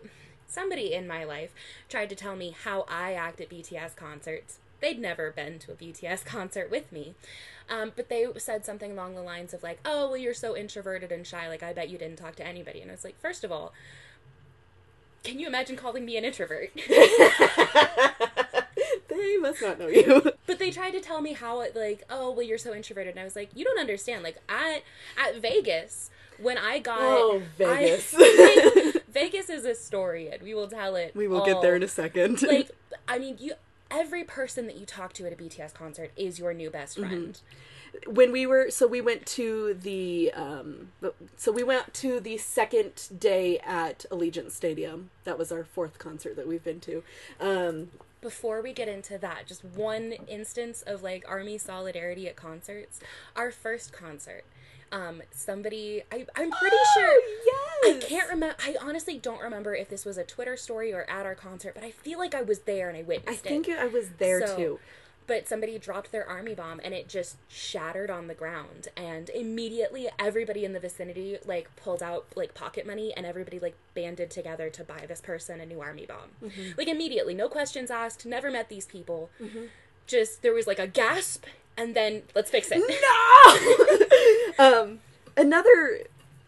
somebody 0.47 0.93
in 0.93 1.07
my 1.07 1.25
life 1.25 1.53
tried 1.89 2.09
to 2.11 2.15
tell 2.17 2.37
me 2.37 2.55
how 2.65 2.85
I 2.89 3.13
act 3.15 3.41
at 3.41 3.51
BTS 3.51 3.97
concerts. 3.97 4.59
They'd 4.81 4.99
never 5.01 5.31
been 5.31 5.59
to 5.61 5.73
a 5.73 5.75
BTS 5.75 6.25
concert 6.27 6.71
with 6.71 6.93
me. 6.93 7.15
Um, 7.69 7.93
but 7.97 8.09
they 8.09 8.27
said 8.37 8.65
something 8.65 8.93
along 8.93 9.15
the 9.17 9.23
lines 9.23 9.53
of, 9.53 9.63
like, 9.63 9.81
oh, 9.85 10.07
well, 10.09 10.17
you're 10.17 10.35
so 10.35 10.57
introverted 10.57 11.11
and 11.11 11.27
shy. 11.27 11.49
Like, 11.49 11.63
I 11.65 11.73
bet 11.73 11.89
you 11.89 11.99
didn't 11.99 12.17
talk 12.17 12.37
to 12.37 12.47
anybody. 12.47 12.81
And 12.81 12.91
I 12.91 12.95
was 12.95 13.03
like, 13.05 13.19
first 13.21 13.43
of 13.43 13.51
all, 13.51 13.73
can 15.25 15.41
you 15.41 15.49
imagine 15.49 15.75
calling 15.77 16.05
me 16.05 16.17
an 16.17 16.25
introvert? 16.25 16.71
they 19.09 19.37
must 19.39 19.61
not 19.63 19.79
know 19.79 19.89
you. 19.89 20.31
but 20.47 20.59
they 20.61 20.71
tried 20.71 20.93
to 20.93 21.01
tell 21.01 21.21
me 21.21 21.33
how 21.33 21.61
it 21.61 21.75
like, 21.75 22.05
oh 22.11 22.31
well 22.31 22.43
you're 22.47 22.59
so 22.59 22.73
introverted 22.75 23.13
and 23.15 23.21
I 23.21 23.25
was 23.25 23.35
like, 23.37 23.51
you 23.55 23.65
don't 23.65 23.79
understand. 23.81 24.23
Like 24.23 24.37
at 24.49 24.83
at 25.19 25.41
Vegas, 25.41 26.11
when 26.39 26.59
I 26.59 26.79
got 26.79 26.99
Oh, 27.01 27.43
Vegas. 27.59 28.15
I- 28.17 28.93
Vegas 29.17 29.49
is 29.51 29.65
a 29.65 29.75
story 29.75 30.29
and 30.31 30.43
we 30.43 30.53
will 30.55 30.69
tell 30.69 30.95
it. 30.97 31.15
we 31.17 31.27
will 31.27 31.45
get 31.45 31.61
there 31.63 31.75
in 31.77 31.83
a 31.83 31.89
second. 31.89 32.43
like 32.55 32.71
I 33.09 33.19
mean 33.19 33.37
you 33.41 33.55
every 33.91 34.25
person 34.25 34.67
that 34.67 34.77
you 34.77 34.85
talk 34.85 35.13
to 35.15 35.27
at 35.27 35.33
a 35.33 35.37
BTS 35.37 35.73
concert 35.73 36.11
is 36.17 36.39
your 36.39 36.53
new 36.53 36.71
best 36.71 36.99
Mm-hmm. 36.99 37.09
friend. 37.09 37.41
when 38.07 38.31
we 38.33 38.47
were 38.47 38.71
so 38.71 38.87
we 38.87 39.01
went 39.01 39.25
to 39.27 39.75
the 39.75 40.31
um 40.35 40.89
so 41.37 41.51
we 41.53 41.63
went 41.63 41.95
to 41.95 42.21
the 42.21 42.37
second 42.37 43.09
day 43.19 43.59
at 43.61 44.05
Allegiant 44.11 44.51
Stadium. 44.51 45.11
That 45.25 45.39
was 45.39 45.51
our 45.53 45.65
fourth 45.65 45.99
concert 45.99 46.37
that 46.37 46.47
we've 46.47 46.65
been 46.65 46.81
to. 46.81 47.03
Um 47.41 47.89
Before 48.21 48.61
we 48.61 48.73
get 48.73 48.89
into 48.89 49.17
that, 49.19 49.47
just 49.47 49.65
one 49.65 50.13
instance 50.29 50.83
of 50.83 51.03
like 51.03 51.25
army 51.29 51.57
solidarity 51.59 52.29
at 52.29 52.37
concerts. 52.37 53.01
Our 53.35 53.51
first 53.51 53.93
concert. 53.93 54.45
Um, 54.93 55.21
somebody 55.33 56.03
I, 56.13 56.27
I'm 56.37 56.51
pretty 56.51 56.77
sure 56.95 57.05
I 57.07 57.39
yes. 57.85 58.05
I 58.05 58.07
can't 58.07 58.29
remember. 58.31 58.57
I 58.65 58.77
honestly 58.81 59.19
don't 59.19 59.41
remember 59.41 59.75
if 59.75 59.89
this 59.89 60.05
was 60.05 60.17
a 60.17 60.25
Twitter 60.25 60.57
story 60.57 60.93
or 60.93 61.03
at 61.11 61.27
our 61.27 61.35
concert, 61.35 61.75
but 61.75 61.83
I 61.85 61.91
feel 61.91 62.19
like 62.19 62.35
I 62.35 62.43
was 62.43 62.61
there 62.61 62.89
and 62.89 62.97
I 62.97 63.03
witnessed. 63.03 63.45
I 63.45 63.49
think 63.49 63.69
it. 63.69 63.79
I 63.79 63.87
was 63.87 64.11
there 64.19 64.47
So- 64.47 64.57
too. 64.57 64.79
But 65.29 65.49
somebody 65.49 65.77
dropped 65.77 66.13
their 66.13 66.25
army 66.25 66.55
bomb 66.55 66.81
and 66.85 66.95
it 66.95 67.09
just 67.09 67.35
shattered 67.49 68.11
on 68.13 68.29
the 68.29 68.35
ground, 68.35 68.87
and 68.97 69.29
immediately 69.31 70.07
everybody 70.21 70.65
in 70.65 70.73
the 70.73 70.79
vicinity 70.79 71.37
like 71.45 71.69
pulled 71.75 72.01
out 72.01 72.27
like 72.37 72.55
pocket 72.55 72.87
money 72.87 73.13
and 73.17 73.27
everybody 73.27 73.59
like 73.59 73.75
banded 73.93 74.31
together 74.31 74.71
to 74.71 74.85
buy 74.85 75.05
this 75.09 75.21
person 75.21 75.61
a 75.61 75.67
new 75.67 75.81
army 75.81 76.07
bomb. 76.07 76.31
Mm-hmm. 76.49 76.79
Like 76.79 76.87
immediately, 76.87 77.35
no 77.35 77.49
questions 77.49 77.91
asked. 77.91 78.25
Never 78.25 78.53
met 78.53 78.69
these 78.69 78.87
people. 78.87 79.29
Just 80.07 80.43
there 80.43 80.53
was 80.55 80.69
like 80.69 80.79
a 80.79 80.87
gasp, 80.87 81.45
and 81.77 81.97
then 81.97 82.23
let's 82.37 82.53
fix 82.53 82.69
it. 82.71 82.79
No. 82.79 84.06
um, 84.59 85.01
another 85.37 86.01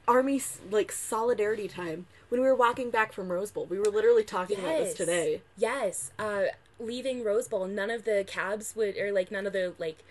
army 0.06 0.40
like 0.70 0.90
solidarity 0.92 1.68
time 1.68 2.06
when 2.28 2.40
we 2.40 2.46
were 2.46 2.54
walking 2.54 2.90
back 2.90 3.12
from 3.12 3.30
Rose 3.30 3.50
Bowl. 3.50 3.66
We 3.66 3.78
were 3.78 3.90
literally 3.90 4.24
talking 4.24 4.58
about 4.58 4.78
this 4.78 4.94
today. 4.94 5.42
Yes. 5.56 6.10
Uh, 6.18 6.44
leaving 6.78 7.24
Rose 7.24 7.48
Bowl, 7.48 7.66
none 7.66 7.90
of 7.90 8.04
the 8.04 8.24
cabs 8.26 8.74
would, 8.76 8.96
or 8.96 9.12
like 9.12 9.30
none 9.30 9.46
of 9.46 9.52
the 9.52 9.74
like 9.78 10.04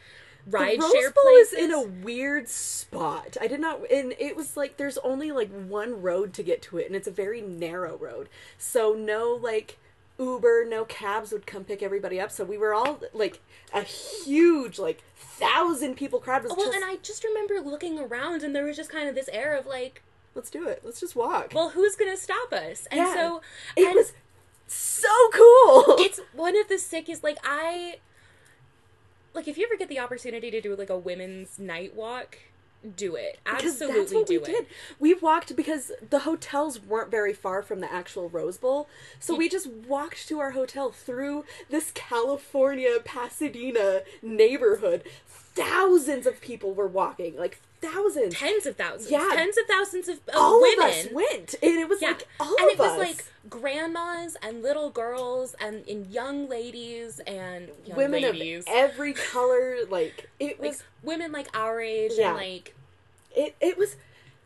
The 0.45 0.51
ride 0.51 0.81
Rose 0.81 0.91
share 0.91 1.11
Bowl 1.11 1.23
places. 1.23 1.53
is 1.53 1.59
in 1.59 1.71
a 1.71 1.81
weird 1.81 2.47
spot. 2.49 3.37
I 3.39 3.47
did 3.47 3.59
not, 3.59 3.89
and 3.91 4.13
it 4.19 4.35
was 4.35 4.57
like 4.57 4.77
there's 4.77 4.97
only 4.99 5.31
like 5.31 5.49
one 5.51 6.01
road 6.01 6.33
to 6.33 6.43
get 6.43 6.61
to 6.63 6.77
it, 6.77 6.87
and 6.87 6.95
it's 6.95 7.07
a 7.07 7.11
very 7.11 7.41
narrow 7.41 7.97
road. 7.97 8.29
So 8.57 8.93
no 8.93 9.37
like 9.41 9.77
Uber, 10.19 10.65
no 10.67 10.83
cabs 10.85 11.31
would 11.31 11.45
come 11.45 11.63
pick 11.63 11.83
everybody 11.83 12.19
up. 12.19 12.31
So 12.31 12.43
we 12.43 12.57
were 12.57 12.73
all 12.73 12.99
like 13.13 13.39
a 13.73 13.81
huge 13.81 14.79
like 14.79 15.03
thousand 15.15 15.95
people 15.95 16.19
crowd 16.19 16.43
was 16.43 16.53
well, 16.55 16.65
just 16.65 16.75
and 16.75 16.85
I 16.85 16.95
just 17.03 17.23
remember 17.23 17.59
looking 17.59 17.99
around, 17.99 18.43
and 18.43 18.55
there 18.55 18.65
was 18.65 18.75
just 18.77 18.89
kind 18.89 19.07
of 19.07 19.15
this 19.15 19.29
air 19.29 19.55
of 19.55 19.65
like, 19.65 20.01
let's 20.35 20.49
do 20.49 20.67
it. 20.67 20.81
Let's 20.83 20.99
just 20.99 21.15
walk. 21.15 21.51
well, 21.53 21.69
who's 21.69 21.95
gonna 21.95 22.17
stop 22.17 22.51
us? 22.53 22.87
And 22.91 22.99
Yeah. 22.99 23.13
so 23.13 23.41
it 23.75 23.85
and 23.87 23.95
was 23.95 24.13
so 24.67 25.09
cool. 25.33 25.83
it's 25.99 26.19
one 26.33 26.57
of 26.59 26.67
the 26.67 26.77
sickest. 26.79 27.23
Like 27.23 27.37
I, 27.43 27.97
like 29.33 29.47
if 29.47 29.57
you 29.57 29.65
ever 29.65 29.77
get 29.77 29.89
the 29.89 29.99
opportunity 29.99 30.49
to 30.51 30.61
do 30.61 30.75
like 30.75 30.89
a 30.89 30.97
women's 30.97 31.59
night 31.59 31.95
walk, 31.95 32.37
do 32.95 33.15
it. 33.15 33.39
Absolutely 33.45 33.99
that's 33.99 34.13
what 34.13 34.27
do 34.27 34.39
we 34.39 34.43
it. 34.43 34.45
did. 34.45 34.65
We 34.99 35.13
walked 35.13 35.55
because 35.55 35.91
the 36.09 36.19
hotels 36.19 36.81
weren't 36.81 37.11
very 37.11 37.33
far 37.33 37.61
from 37.61 37.79
the 37.79 37.91
actual 37.91 38.29
Rose 38.29 38.57
Bowl. 38.57 38.87
So 39.19 39.35
we 39.35 39.49
just 39.49 39.67
walked 39.67 40.27
to 40.27 40.39
our 40.39 40.51
hotel 40.51 40.91
through 40.91 41.45
this 41.69 41.91
California 41.93 42.97
Pasadena 43.03 44.01
neighborhood. 44.21 45.03
Thousands 45.27 46.27
of 46.27 46.39
people 46.41 46.73
were 46.73 46.87
walking, 46.87 47.35
like 47.35 47.59
thousands. 47.81 48.33
Tens 48.35 48.65
of 48.65 48.75
thousands, 48.75 49.11
Yeah. 49.11 49.29
tens 49.33 49.57
of 49.57 49.65
thousands 49.67 50.07
of, 50.07 50.17
of 50.29 50.35
all 50.35 50.61
women. 50.61 50.85
of 50.87 50.91
us 50.91 51.07
went, 51.11 51.55
and 51.61 51.77
it 51.79 51.87
was 51.87 52.01
Yeah, 52.01 52.09
like 52.09 52.27
all 52.39 52.55
and 52.59 52.65
of 52.67 52.71
it 52.73 52.79
was 52.79 52.91
us. 52.91 52.97
like 52.99 53.25
grandmas 53.49 54.35
and 54.41 54.61
little 54.63 54.89
girls 54.89 55.55
and, 55.59 55.87
and 55.87 56.07
young 56.07 56.49
ladies 56.49 57.19
and 57.27 57.69
young 57.85 57.97
women 57.97 58.21
ladies. 58.23 58.63
of 58.63 58.73
every 58.73 59.13
color. 59.13 59.75
Like 59.89 60.29
it 60.39 60.59
like 60.59 60.69
was, 60.71 60.83
women 61.03 61.31
like 61.31 61.47
our 61.55 61.79
age 61.79 62.13
Yeah. 62.15 62.29
and 62.29 62.37
like 62.37 62.75
it 63.35 63.55
it 63.61 63.77
was 63.77 63.95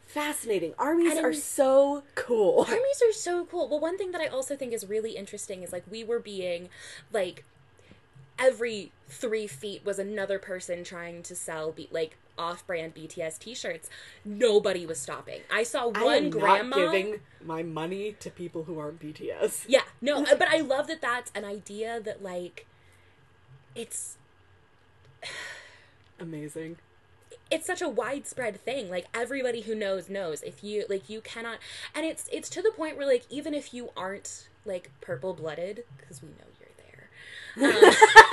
fascinating. 0.06 0.74
Armies 0.78 1.16
And 1.16 1.26
are 1.26 1.34
so 1.34 2.04
cool. 2.16 2.66
armies 2.68 3.02
are 3.08 3.14
so 3.14 3.46
cool. 3.46 3.70
Well, 3.70 3.80
one 3.80 3.98
thing 3.98 4.12
that 4.12 4.20
I 4.22 4.28
also 4.28 4.56
think 4.58 4.74
is 4.74 4.86
really 4.86 5.12
interesting 5.16 5.64
is 5.64 5.72
like 5.72 5.84
we 5.90 6.04
were 6.04 6.20
being 6.20 6.68
like 7.14 7.46
every 8.38 8.92
three 9.08 9.48
feet 9.48 9.86
was 9.86 10.00
another 10.00 10.40
person 10.40 10.84
trying 10.84 11.22
to 11.24 11.36
sell 11.36 11.72
be- 11.72 11.88
like 11.92 12.18
off-brand 12.42 12.96
BTS 12.96 13.38
T-shirts. 13.40 13.90
Nobody 14.26 14.86
was 14.86 15.00
stopping. 15.00 15.42
I 15.54 15.64
saw 15.64 15.92
I 15.94 16.04
one 16.04 16.16
am 16.26 16.30
grandma. 16.30 16.76
not 16.76 16.92
giving 16.92 17.20
my 17.46 17.64
money 17.64 18.16
to 18.20 18.30
people 18.30 18.64
who 18.64 18.80
aren't 18.80 19.00
BTS. 19.00 19.66
Yeah, 19.68 19.84
no, 20.02 20.24
but 20.38 20.48
I 20.50 20.58
love 20.62 20.88
that 20.88 21.02
that's 21.02 21.32
an 21.36 21.46
idea 21.46 22.00
that 22.02 22.22
like 22.24 22.66
it's 23.76 24.18
Amazing. 26.20 26.78
it's 27.50 27.66
such 27.66 27.82
a 27.82 27.90
widespread 27.90 28.60
thing 28.64 28.90
like 28.90 29.06
everybody 29.14 29.62
who 29.62 29.74
knows 29.74 30.10
knows 30.10 30.42
if 30.44 30.64
you 30.64 30.86
like 30.90 31.10
you 31.10 31.22
cannot 31.22 31.58
and 31.96 32.06
it's 32.06 32.30
it's 32.32 32.50
to 32.50 32.62
the 32.62 32.72
point 32.72 32.98
where 32.98 33.08
like 33.08 33.26
even 33.30 33.54
if 33.54 33.74
you 33.74 33.90
aren't 33.98 34.48
like 34.66 34.92
purple 35.02 35.34
blooded 35.34 35.84
because 35.98 36.22
we 36.22 36.30
know 36.30 36.46
you're 36.60 36.70
there 36.78 37.84
um, 37.88 38.24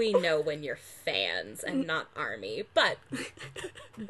we 0.00 0.12
know 0.12 0.40
when 0.40 0.62
you're 0.62 0.76
fans 1.04 1.62
and 1.62 1.86
not 1.86 2.08
army 2.16 2.62
but 2.74 2.96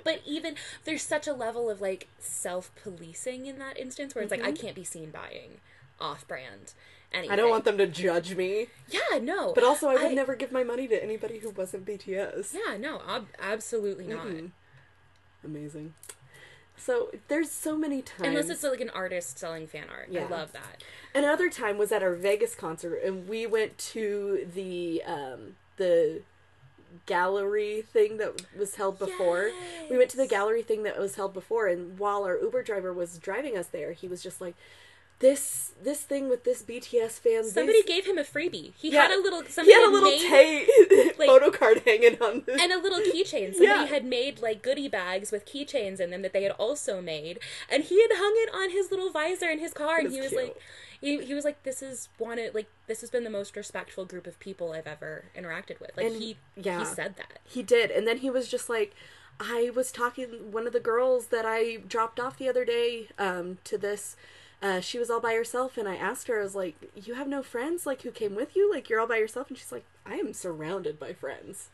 but 0.04 0.20
even 0.26 0.54
there's 0.85 1.02
such 1.02 1.26
a 1.26 1.32
level 1.32 1.68
of 1.68 1.80
like 1.80 2.06
self-policing 2.18 3.47
in 3.47 3.59
that 3.59 3.76
instance 3.78 4.14
where 4.14 4.23
it's 4.23 4.30
like 4.30 4.42
i 4.44 4.52
can't 4.52 4.75
be 4.76 4.85
seen 4.85 5.11
buying 5.11 5.59
off-brand 6.00 6.73
anything 7.12 7.32
I 7.32 7.37
don't 7.37 7.50
want 7.50 7.64
them 7.64 7.76
to 7.78 7.87
judge 7.88 8.37
me. 8.37 8.68
yeah 8.88 9.18
no 9.20 9.52
But 9.52 9.64
also, 9.64 9.88
I 9.88 9.94
would 9.94 10.12
I- 10.12 10.14
never 10.14 10.35
give 10.37 10.52
my 10.52 10.62
money 10.62 10.87
to 10.88 11.02
anybody 11.02 11.38
who 11.40 11.50
wasn't 11.50 11.85
BTS. 11.85 12.54
yeah 12.54 12.76
no 12.76 13.02
ab- 13.06 13.26
absolutely 13.40 14.06
not 14.06 14.26
Mm-mm. 14.26 14.50
Amazing. 15.44 15.94
So 16.76 17.11
there's 17.28 17.50
so 17.50 17.76
many 17.76 18.00
times. 18.02 18.28
Unless 18.28 18.49
it's 18.50 18.62
like 18.62 18.80
an 18.80 18.90
artist 18.90 19.38
selling 19.38 19.66
fan 19.66 19.85
art. 19.90 20.09
Yeah. 20.11 20.25
I 20.25 20.28
love 20.28 20.52
that. 20.52 20.82
Another 21.14 21.50
time 21.50 21.76
was 21.78 21.92
at 21.92 22.02
our 22.02 22.14
Vegas 22.14 22.54
concert, 22.54 22.97
and 23.04 23.26
we 23.28 23.47
went 23.47 23.76
to 23.92 24.47
the 24.54 25.02
um, 25.06 25.56
the 25.80 26.22
gallery 27.06 27.82
thing 27.82 28.16
that 28.18 28.42
was 28.56 28.75
held 28.76 28.99
before. 28.99 29.50
We 29.90 29.96
went 29.96 30.10
to 30.10 30.16
the 30.16 30.26
gallery 30.26 30.62
thing 30.62 30.82
that 30.84 30.99
was 30.99 31.14
held 31.16 31.32
before, 31.34 31.66
and 31.66 31.99
while 31.99 32.25
our 32.25 32.37
Uber 32.38 32.62
driver 32.62 32.92
was 32.92 33.18
driving 33.18 33.56
us 33.56 33.66
there, 33.68 33.92
he 33.92 34.08
was 34.08 34.22
just 34.22 34.40
like, 34.40 34.54
"This 35.20 35.72
this 35.82 36.00
thing 36.02 36.28
with 36.28 36.44
this 36.44 36.62
BTS 36.62 37.18
fan." 37.18 37.44
Somebody 37.44 37.78
these- 37.78 37.84
gave 37.94 38.06
him 38.06 38.18
a 38.18 38.25
freebie. 38.25 38.72
He 38.76 38.90
Yeah. 38.90 39.02
had 39.02 39.12
a 39.12 39.20
little 39.20 39.42
he 39.42 39.72
had 39.72 39.88
a 39.88 39.90
little 39.90 40.10
made, 40.10 40.28
tape 40.28 41.18
like- 41.18 41.28
photo 41.28 41.50
card 41.50 41.82
hanging 41.87 42.20
on 42.20 42.42
the 42.46 42.52
and 42.60 42.72
a 42.72 42.78
little 42.78 43.00
keychain. 43.00 43.52
Somebody 43.56 43.64
Yeah. 43.64 43.87
had 43.87 44.04
made 44.04 44.40
like 44.40 44.62
goodie 44.62 44.88
bags 44.88 45.30
with 45.30 45.46
keychains 45.46 46.00
in 46.00 46.10
them 46.10 46.22
that 46.22 46.32
they 46.32 46.42
had 46.42 46.52
also 46.52 47.00
made, 47.00 47.38
and 47.68 47.84
he 47.84 48.00
had 48.02 48.10
hung 48.14 48.34
it 48.44 48.50
on 48.54 48.70
his 48.70 48.90
little 48.90 49.10
visor 49.10 49.49
in 49.49 49.58
his 49.58 49.72
car, 49.72 49.99
and 49.99 50.12
he 50.12 50.20
was 50.20 50.30
cute. 50.30 50.42
like. 50.42 50.56
He, 51.00 51.25
he 51.25 51.35
was 51.35 51.45
like, 51.45 51.62
"This 51.62 51.83
is 51.83 52.09
wanted 52.19 52.54
like 52.54 52.69
this 52.87 53.00
has 53.00 53.11
been 53.11 53.25
the 53.25 53.30
most 53.30 53.57
respectful 53.57 54.04
group 54.04 54.26
of 54.26 54.38
people 54.38 54.73
I've 54.73 54.87
ever 54.87 55.25
interacted 55.37 55.80
with." 55.80 55.92
Like 55.97 56.07
And- 56.07 56.16
he 56.16 56.37
yeah. 56.57 56.80
he 56.80 56.85
said 56.85 57.16
that. 57.16 57.38
He 57.45 57.62
did. 57.62 57.90
And 57.90 58.07
then 58.07 58.19
he 58.19 58.28
was 58.30 58.49
just 58.49 58.69
like, 58.69 58.95
I 59.38 59.71
was 59.75 59.90
talking, 59.90 60.52
one 60.52 60.66
of 60.66 60.73
the 60.75 60.80
girls 60.80 61.26
that 61.28 61.45
I 61.47 61.76
dropped 61.76 62.21
off 62.21 62.37
the 62.37 62.49
other 62.49 62.64
day 62.66 63.09
um, 63.19 63.57
to 63.64 63.78
this, 63.78 64.14
uh, 64.62 64.80
she 64.80 64.99
was 64.99 65.09
all 65.09 65.21
by 65.21 65.33
herself. 65.33 65.78
And 65.78 65.88
I 65.88 65.97
asked 65.97 66.28
her, 66.28 66.38
I 66.40 66.42
was 66.42 66.54
like, 66.54 66.76
You 66.95 67.14
have 67.14 67.26
no 67.28 67.42
friends, 67.42 67.87
like, 67.87 68.02
who 68.02 68.11
came 68.11 68.35
with 68.35 68.54
you? 68.54 68.71
Like, 68.71 68.90
you're 68.90 69.00
all 69.00 69.07
by 69.07 69.16
yourself? 69.16 69.49
And 69.49 69.57
she's 69.57 69.73
like, 69.73 69.85
I 70.04 70.14
am 70.16 70.35
surrounded 70.35 70.99
by 70.99 71.14
friends. 71.14 71.69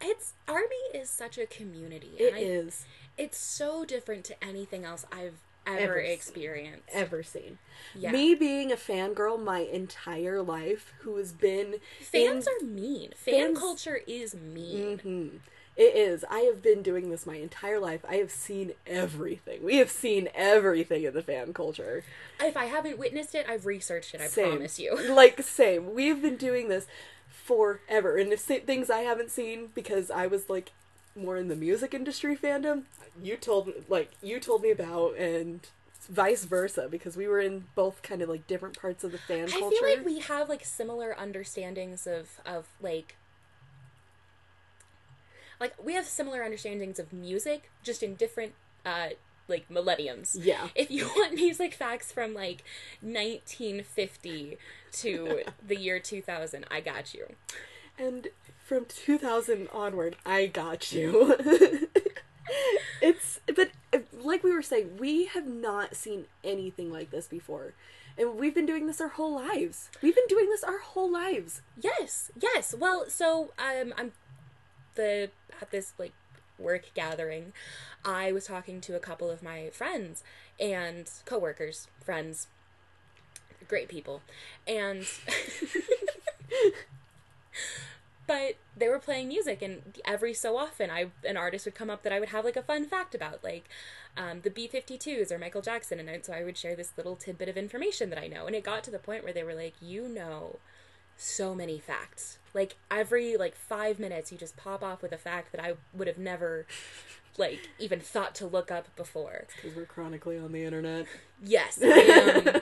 It's 0.00 0.32
army 0.48 0.82
is 0.92 1.08
such 1.08 1.38
a 1.38 1.46
community. 1.46 2.14
It 2.18 2.34
I- 2.34 2.38
is 2.38 2.84
It's 3.16 3.38
so 3.38 3.84
different 3.84 4.24
to 4.24 4.44
anything 4.44 4.84
else 4.84 5.06
I've 5.12 5.38
ever, 5.66 5.78
Ever 5.78 6.02
seen. 6.02 6.10
experienced. 6.12 6.88
ever 6.92 7.22
seen. 7.22 7.58
Yeah. 7.94 8.10
Me 8.12 8.34
being 8.34 8.72
a 8.72 8.76
fangirl 8.76 9.42
my 9.42 9.60
entire 9.60 10.42
life, 10.42 10.92
who 11.00 11.16
has 11.16 11.32
been 11.32 11.76
Fans 12.00 12.46
in, 12.46 12.52
are 12.52 12.70
mean. 12.70 13.10
Fan 13.16 13.34
Fans- 13.46 13.58
culture 13.58 14.00
is 14.06 14.34
mean. 14.34 14.98
Mhm. 14.98 15.30
It 15.74 15.96
is. 15.96 16.22
I 16.30 16.40
have 16.40 16.60
been 16.60 16.82
doing 16.82 17.08
this 17.10 17.24
my 17.24 17.36
entire 17.36 17.78
life. 17.80 18.04
I 18.06 18.16
have 18.16 18.30
seen 18.30 18.72
everything. 18.86 19.62
We 19.64 19.76
have 19.78 19.90
seen 19.90 20.28
everything 20.34 21.04
in 21.04 21.14
the 21.14 21.22
fan 21.22 21.54
culture. 21.54 22.04
If 22.40 22.58
I 22.58 22.66
haven't 22.66 22.98
witnessed 22.98 23.34
it, 23.34 23.46
I've 23.48 23.64
researched 23.64 24.14
it. 24.14 24.20
I 24.20 24.26
Same. 24.26 24.50
promise 24.50 24.78
you. 24.78 24.94
like 25.14 25.40
same. 25.42 25.94
We've 25.94 26.20
been 26.20 26.36
doing 26.36 26.68
this 26.68 26.86
forever, 27.30 28.16
and 28.18 28.32
if 28.32 28.40
things 28.40 28.90
I 28.90 29.00
haven't 29.00 29.30
seen 29.30 29.68
because 29.74 30.10
I 30.10 30.26
was 30.26 30.50
like 30.50 30.72
more 31.14 31.36
in 31.36 31.48
the 31.48 31.56
music 31.56 31.94
industry 31.94 32.36
fandom, 32.36 32.84
you 33.22 33.36
told 33.36 33.72
like 33.88 34.12
you 34.22 34.40
told 34.40 34.62
me 34.62 34.70
about, 34.70 35.16
and 35.16 35.66
vice 36.08 36.44
versa 36.44 36.88
because 36.90 37.16
we 37.16 37.28
were 37.28 37.40
in 37.40 37.64
both 37.74 38.02
kind 38.02 38.22
of 38.22 38.28
like 38.28 38.46
different 38.46 38.80
parts 38.80 39.04
of 39.04 39.12
the 39.12 39.18
fan 39.18 39.48
culture. 39.48 39.56
I 39.56 39.60
culture. 39.60 39.76
feel 39.76 39.96
like 39.96 40.06
we 40.06 40.20
have 40.20 40.48
like 40.48 40.64
similar 40.64 41.14
understandings 41.18 42.06
of 42.06 42.40
of 42.44 42.68
like 42.80 43.16
like 45.60 45.74
we 45.82 45.94
have 45.94 46.06
similar 46.06 46.42
understandings 46.42 46.98
of 46.98 47.12
music, 47.12 47.70
just 47.82 48.02
in 48.02 48.14
different 48.14 48.54
uh 48.84 49.10
like 49.48 49.70
millenniums. 49.70 50.36
yeah. 50.40 50.68
If 50.74 50.90
you 50.90 51.06
want 51.16 51.34
music 51.34 51.74
facts 51.74 52.10
from 52.12 52.34
like 52.34 52.64
1950 53.00 54.56
to 54.92 55.42
the 55.66 55.76
year 55.76 55.98
2000, 55.98 56.64
I 56.70 56.80
got 56.80 57.14
you. 57.14 57.26
And 57.98 58.28
from 58.72 58.86
2000 58.86 59.68
onward, 59.70 60.16
I 60.24 60.46
got 60.46 60.92
you. 60.92 61.36
it's 63.02 63.38
but 63.54 63.70
like 64.14 64.42
we 64.42 64.50
were 64.50 64.62
saying, 64.62 64.96
we 64.98 65.26
have 65.26 65.46
not 65.46 65.94
seen 65.94 66.24
anything 66.42 66.90
like 66.90 67.10
this 67.10 67.28
before. 67.28 67.74
And 68.16 68.38
we've 68.38 68.54
been 68.54 68.64
doing 68.64 68.86
this 68.86 68.98
our 68.98 69.08
whole 69.08 69.34
lives. 69.34 69.90
We've 70.00 70.14
been 70.14 70.26
doing 70.26 70.46
this 70.48 70.64
our 70.64 70.78
whole 70.78 71.12
lives. 71.12 71.60
Yes, 71.78 72.30
yes. 72.40 72.74
Well, 72.74 73.10
so 73.10 73.52
um, 73.58 73.92
I'm 73.98 74.12
the 74.94 75.28
at 75.60 75.70
this 75.70 75.92
like 75.98 76.14
work 76.58 76.92
gathering. 76.94 77.52
I 78.06 78.32
was 78.32 78.46
talking 78.46 78.80
to 78.80 78.96
a 78.96 79.00
couple 79.00 79.30
of 79.30 79.42
my 79.42 79.68
friends 79.68 80.24
and 80.58 81.10
coworkers, 81.26 81.88
friends, 82.02 82.46
great 83.68 83.90
people, 83.90 84.22
and 84.66 85.04
but 88.32 88.56
they 88.76 88.88
were 88.88 88.98
playing 88.98 89.28
music, 89.28 89.60
and 89.60 89.98
every 90.06 90.32
so 90.32 90.56
often, 90.56 90.88
I 90.90 91.10
an 91.26 91.36
artist 91.36 91.66
would 91.66 91.74
come 91.74 91.90
up 91.90 92.02
that 92.02 92.12
I 92.12 92.18
would 92.20 92.30
have 92.30 92.44
like 92.46 92.56
a 92.56 92.62
fun 92.62 92.86
fact 92.86 93.14
about, 93.14 93.44
like 93.44 93.68
um, 94.16 94.40
the 94.42 94.48
B 94.50 94.68
52s 94.72 95.30
or 95.30 95.38
Michael 95.38 95.60
Jackson, 95.60 96.00
and 96.00 96.08
I- 96.08 96.20
so 96.22 96.32
I 96.32 96.42
would 96.44 96.56
share 96.56 96.74
this 96.74 96.92
little 96.96 97.16
tidbit 97.16 97.48
of 97.50 97.56
information 97.58 98.08
that 98.10 98.18
I 98.18 98.28
know, 98.28 98.46
and 98.46 98.56
it 98.56 98.64
got 98.64 98.84
to 98.84 98.90
the 98.90 98.98
point 98.98 99.22
where 99.24 99.32
they 99.34 99.42
were 99.44 99.54
like, 99.54 99.74
"You 99.80 100.08
know." 100.08 100.58
so 101.14 101.54
many 101.54 101.78
facts. 101.78 102.38
Like 102.54 102.76
every 102.90 103.36
like 103.36 103.54
five 103.54 103.98
minutes, 104.00 104.32
you 104.32 104.38
just 104.38 104.56
pop 104.56 104.82
off 104.82 105.02
with 105.02 105.12
a 105.12 105.18
fact 105.18 105.52
that 105.52 105.62
I 105.62 105.74
would 105.94 106.08
have 106.08 106.18
never, 106.18 106.66
like, 107.36 107.68
even 107.78 108.00
thought 108.00 108.34
to 108.36 108.46
look 108.46 108.70
up 108.72 108.86
before. 108.96 109.44
Because 109.54 109.76
we're 109.76 109.84
chronically 109.84 110.38
on 110.38 110.50
the 110.52 110.64
internet. 110.64 111.06
Yes, 111.44 111.78
I 111.82 111.86
am. 111.86 112.60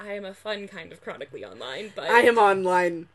I 0.08 0.12
am 0.14 0.24
a 0.26 0.34
fun 0.34 0.66
kind 0.68 0.92
of 0.92 1.00
chronically 1.00 1.44
online, 1.44 1.92
but 1.94 2.10
I 2.10 2.22
am 2.22 2.36
online 2.36 3.06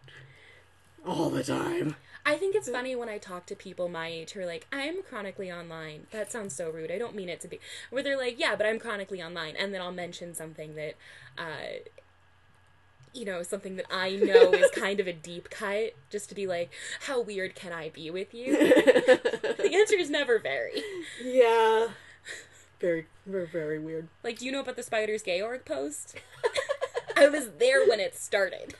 all 1.05 1.29
the 1.29 1.43
time. 1.43 1.95
I 2.25 2.35
think 2.35 2.55
it's 2.55 2.69
funny 2.69 2.95
when 2.95 3.09
I 3.09 3.17
talk 3.17 3.47
to 3.47 3.55
people 3.55 3.89
my 3.89 4.07
age 4.07 4.31
who 4.31 4.41
are 4.41 4.45
like, 4.45 4.67
I'm 4.71 5.01
chronically 5.01 5.51
online. 5.51 6.07
That 6.11 6.31
sounds 6.31 6.55
so 6.55 6.69
rude. 6.69 6.91
I 6.91 6.99
don't 6.99 7.15
mean 7.15 7.29
it 7.29 7.41
to 7.41 7.47
be. 7.47 7.59
Where 7.89 8.03
they're 8.03 8.17
like, 8.17 8.39
yeah, 8.39 8.55
but 8.55 8.65
I'm 8.65 8.79
chronically 8.79 9.23
online. 9.23 9.55
And 9.55 9.73
then 9.73 9.81
I'll 9.81 9.91
mention 9.91 10.35
something 10.35 10.75
that, 10.75 10.95
uh, 11.37 11.79
you 13.13 13.25
know, 13.25 13.41
something 13.41 13.75
that 13.77 13.87
I 13.89 14.11
know 14.15 14.53
is 14.53 14.69
kind 14.75 14.99
of 14.99 15.07
a 15.07 15.13
deep 15.13 15.49
cut, 15.49 15.95
just 16.11 16.29
to 16.29 16.35
be 16.35 16.45
like, 16.45 16.69
how 17.01 17.21
weird 17.21 17.55
can 17.55 17.73
I 17.73 17.89
be 17.89 18.11
with 18.11 18.33
you? 18.35 18.51
the 18.57 19.71
answer 19.73 19.95
is 19.95 20.09
never 20.09 20.37
very. 20.37 20.83
yeah. 21.23 21.87
Very, 22.79 23.07
very, 23.25 23.47
very 23.47 23.79
weird. 23.79 24.07
Like, 24.23 24.39
do 24.39 24.45
you 24.45 24.51
know 24.51 24.59
about 24.59 24.75
the 24.75 24.83
Spiders 24.83 25.23
Georg 25.23 25.65
post? 25.65 26.15
I 27.15 27.29
was 27.29 27.49
there 27.59 27.87
when 27.87 27.99
it 27.99 28.15
started. 28.15 28.75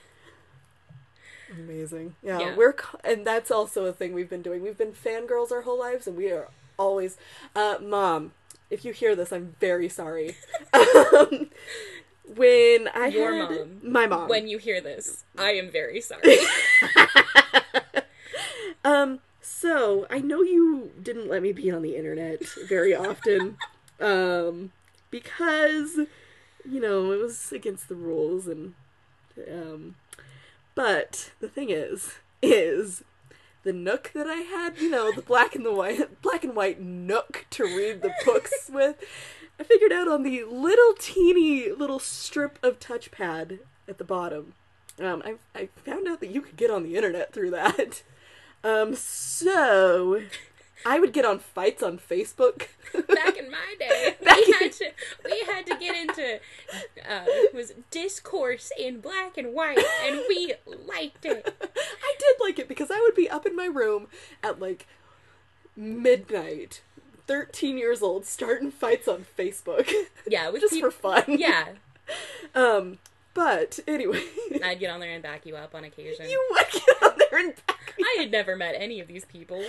Amazing. 1.51 2.15
Yeah, 2.23 2.39
Yeah. 2.39 2.55
we're 2.55 2.75
and 3.03 3.25
that's 3.25 3.51
also 3.51 3.85
a 3.85 3.93
thing 3.93 4.13
we've 4.13 4.29
been 4.29 4.41
doing. 4.41 4.61
We've 4.63 4.77
been 4.77 4.93
fangirls 4.93 5.51
our 5.51 5.61
whole 5.61 5.79
lives, 5.79 6.07
and 6.07 6.15
we 6.15 6.31
are 6.31 6.47
always, 6.77 7.17
uh, 7.55 7.75
mom. 7.81 8.31
If 8.69 8.85
you 8.85 8.93
hear 8.93 9.15
this, 9.15 9.33
I'm 9.33 9.55
very 9.59 9.89
sorry. 9.89 10.35
um, 10.73 11.49
when 12.35 12.87
I 12.95 13.07
Your 13.07 13.35
had 13.35 13.49
mom. 13.49 13.79
my 13.83 14.07
mom, 14.07 14.29
When 14.29 14.47
you 14.47 14.57
hear 14.57 14.79
this, 14.79 15.25
I 15.37 15.51
am 15.51 15.69
very 15.69 15.99
sorry. 15.99 16.37
um, 18.85 19.19
so 19.41 20.07
I 20.09 20.19
know 20.19 20.41
you 20.41 20.91
didn't 21.01 21.29
let 21.29 21.41
me 21.41 21.51
be 21.51 21.69
on 21.69 21.81
the 21.81 21.95
internet 21.95 22.41
very 22.67 22.95
often, 22.95 23.57
um, 23.99 24.71
because 25.09 25.97
you 26.69 26.79
know 26.79 27.11
it 27.11 27.17
was 27.21 27.51
against 27.51 27.89
the 27.89 27.95
rules, 27.95 28.47
and 28.47 28.73
um, 29.51 29.95
but 30.75 31.31
the 31.39 31.47
thing 31.47 31.69
is, 31.69 32.15
is 32.41 33.03
the 33.63 33.73
nook 33.73 34.11
that 34.13 34.27
I 34.27 34.37
had, 34.37 34.79
you 34.79 34.89
know, 34.89 35.11
the 35.11 35.21
black 35.21 35.55
and 35.55 35.65
the 35.65 35.73
white, 35.73 36.21
black 36.21 36.43
and 36.43 36.55
white 36.55 36.81
nook 36.81 37.45
to 37.51 37.63
read 37.63 38.01
the 38.01 38.13
books 38.25 38.69
with. 38.73 38.97
I 39.59 39.63
figured 39.63 39.91
out 39.91 40.07
on 40.07 40.23
the 40.23 40.43
little 40.43 40.93
teeny 40.97 41.71
little 41.71 41.99
strip 41.99 42.57
of 42.63 42.79
touchpad 42.79 43.59
at 43.87 43.97
the 43.97 44.03
bottom. 44.03 44.53
Um, 44.99 45.21
I 45.23 45.35
I 45.53 45.69
found 45.85 46.07
out 46.07 46.19
that 46.21 46.31
you 46.31 46.41
could 46.41 46.57
get 46.57 46.71
on 46.71 46.83
the 46.83 46.95
internet 46.95 47.33
through 47.33 47.51
that. 47.51 48.03
Um, 48.63 48.95
so 48.95 50.21
I 50.85 50.99
would 50.99 51.13
get 51.13 51.25
on 51.25 51.39
fights 51.39 51.83
on 51.83 51.97
Facebook. 51.99 52.67
Back 53.07 53.37
in 53.37 53.49
my 53.51 53.75
day, 53.79 54.15
Back 54.23 54.37
we 54.37 54.53
had 54.59 54.71
to 54.73 54.91
we 55.23 55.39
had 55.45 55.65
to 55.67 55.77
get 55.77 55.95
into 55.95 56.39
uh, 57.09 57.25
was 57.53 57.73
discourse 57.91 58.71
in 58.77 58.99
black 58.99 59.37
and 59.37 59.53
white, 59.53 59.77
and 60.03 60.21
we 60.27 60.53
liked 60.87 61.25
it. 61.25 61.55
I 62.03 62.15
did 62.19 62.35
like 62.39 62.59
it 62.59 62.67
because 62.67 62.89
I 62.91 62.99
would 63.01 63.15
be 63.15 63.29
up 63.29 63.45
in 63.45 63.55
my 63.55 63.65
room 63.65 64.07
at 64.43 64.59
like 64.59 64.87
midnight, 65.75 66.81
13 67.27 67.77
years 67.77 68.01
old, 68.01 68.25
starting 68.25 68.71
fights 68.71 69.07
on 69.07 69.25
Facebook 69.37 69.89
Yeah, 70.27 70.49
with 70.49 70.61
just 70.61 70.79
for 70.79 70.91
fun. 70.91 71.23
yeah. 71.27 71.69
Um, 72.53 72.97
but 73.33 73.79
anyway, 73.87 74.23
I'd 74.63 74.79
get 74.79 74.89
on 74.91 74.99
there 74.99 75.11
and 75.13 75.23
back 75.23 75.45
you 75.45 75.55
up 75.55 75.73
on 75.73 75.83
occasion. 75.85 76.29
you 76.29 76.45
would 76.51 76.71
get 76.71 77.03
on 77.03 77.17
there 77.17 77.39
and 77.39 77.55
back. 77.67 77.93
I 77.99 78.17
had 78.19 78.31
never 78.31 78.55
met 78.57 78.75
any 78.77 78.99
of 78.99 79.07
these 79.07 79.23
people. 79.25 79.63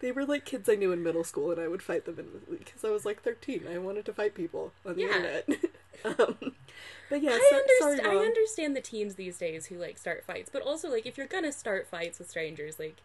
They 0.00 0.12
were 0.12 0.24
like 0.24 0.44
kids 0.44 0.68
I 0.68 0.74
knew 0.76 0.92
in 0.92 1.02
middle 1.02 1.24
school, 1.24 1.50
and 1.50 1.60
I 1.60 1.66
would 1.68 1.82
fight 1.82 2.04
them 2.04 2.42
because 2.50 2.84
I 2.84 2.90
was 2.90 3.04
like 3.04 3.22
13. 3.22 3.64
I 3.72 3.78
wanted 3.78 4.04
to 4.06 4.12
fight 4.12 4.34
people 4.34 4.72
on 4.86 4.94
the 4.94 5.02
Yeah. 5.02 5.40
internet. 5.46 5.48
um, 6.04 6.52
but 7.10 7.20
yeah, 7.22 7.30
I, 7.32 7.48
so, 7.50 7.56
underst- 7.56 7.96
sorry, 8.02 8.16
I 8.16 8.20
understand 8.24 8.76
the 8.76 8.80
teens 8.80 9.16
these 9.16 9.38
days 9.38 9.66
who 9.66 9.76
like 9.76 9.98
start 9.98 10.24
fights, 10.24 10.50
but 10.52 10.62
also 10.62 10.88
like 10.88 11.04
if 11.06 11.16
you're 11.18 11.26
gonna 11.26 11.50
start 11.52 11.88
fights 11.88 12.18
with 12.20 12.30
strangers, 12.30 12.78
like 12.78 12.98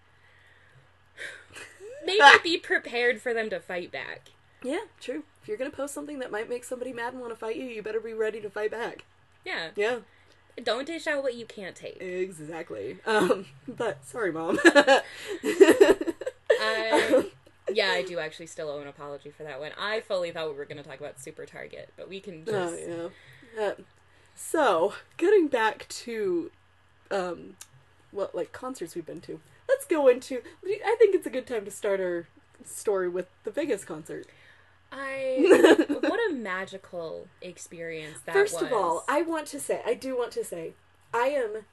maybe 2.05 2.19
be 2.43 2.57
prepared 2.57 3.21
for 3.21 3.33
them 3.33 3.49
to 3.49 3.59
fight 3.59 3.91
back. 3.91 4.29
Yeah, 4.61 4.81
true. 5.01 5.23
If 5.41 5.47
you're 5.47 5.57
gonna 5.57 5.71
post 5.71 5.93
something 5.93 6.19
that 6.19 6.31
might 6.31 6.47
make 6.49 6.63
somebody 6.63 6.93
mad 6.93 7.13
and 7.13 7.21
want 7.21 7.33
to 7.33 7.39
fight 7.39 7.55
you, 7.55 7.65
you 7.65 7.81
better 7.81 7.99
be 7.99 8.13
ready 8.13 8.39
to 8.41 8.49
fight 8.49 8.71
back. 8.71 9.03
Yeah, 9.45 9.69
Yeah, 9.75 9.97
don't 10.63 10.85
dish 10.85 11.07
out 11.07 11.23
what 11.23 11.33
you 11.35 11.45
can't 11.45 11.75
take. 11.75 11.99
exactly. 11.99 12.99
Um, 13.05 13.47
but 13.67 14.05
sorry, 14.05 14.31
mom. 14.31 14.59
Yeah, 17.71 17.91
I 17.91 18.03
do 18.03 18.19
actually 18.19 18.47
still 18.47 18.69
owe 18.69 18.81
an 18.81 18.87
apology 18.87 19.31
for 19.31 19.43
that 19.43 19.59
one. 19.59 19.71
I 19.79 20.01
fully 20.01 20.31
thought 20.31 20.49
we 20.49 20.55
were 20.55 20.65
going 20.65 20.77
to 20.77 20.83
talk 20.83 20.99
about 20.99 21.19
Super 21.19 21.45
Target, 21.45 21.93
but 21.95 22.09
we 22.09 22.19
can 22.19 22.43
just. 22.43 22.75
Oh 22.85 23.11
yeah. 23.57 23.63
Uh, 23.63 23.73
so 24.35 24.93
getting 25.17 25.47
back 25.47 25.87
to, 25.87 26.51
um, 27.09 27.55
what 28.11 28.35
like 28.35 28.51
concerts 28.51 28.95
we've 28.95 29.05
been 29.05 29.21
to. 29.21 29.39
Let's 29.69 29.85
go 29.85 30.07
into. 30.07 30.41
I 30.65 30.95
think 30.99 31.15
it's 31.15 31.25
a 31.25 31.29
good 31.29 31.47
time 31.47 31.63
to 31.65 31.71
start 31.71 32.01
our 32.01 32.27
story 32.65 33.07
with 33.07 33.27
the 33.43 33.51
Vegas 33.51 33.85
concert. 33.85 34.27
I. 34.91 35.85
what 36.01 36.31
a 36.31 36.33
magical 36.33 37.27
experience 37.41 38.19
that 38.25 38.33
First 38.33 38.55
was. 38.55 38.63
of 38.63 38.73
all, 38.73 39.05
I 39.07 39.21
want 39.21 39.47
to 39.47 39.59
say, 39.59 39.81
I 39.85 39.93
do 39.93 40.17
want 40.17 40.31
to 40.33 40.43
say, 40.43 40.73
I 41.13 41.27
am 41.27 41.63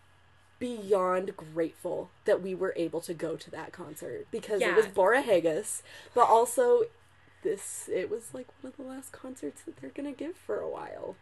beyond 0.61 1.37
grateful 1.37 2.11
that 2.27 2.41
we 2.41 2.55
were 2.55 2.73
able 2.77 3.01
to 3.01 3.15
go 3.15 3.35
to 3.35 3.51
that 3.51 3.73
concert 3.73 4.29
because 4.31 4.63
it 4.63 4.77
was 4.77 4.85
Yeah. 4.85 4.93
Bora 4.93 5.23
Haggis, 5.23 5.83
but 6.15 6.29
also 6.29 6.85
this 7.43 7.89
it 7.93 8.11
was 8.11 8.33
like 8.35 8.47
one 8.61 8.73
of 8.73 8.77
the 8.77 8.83
last 8.89 9.11
concerts 9.11 9.63
that 9.63 9.79
they're 9.79 9.91
gonna 9.91 10.13
give 10.13 10.37
for 10.37 10.61
a 10.61 10.69
while, 10.69 11.17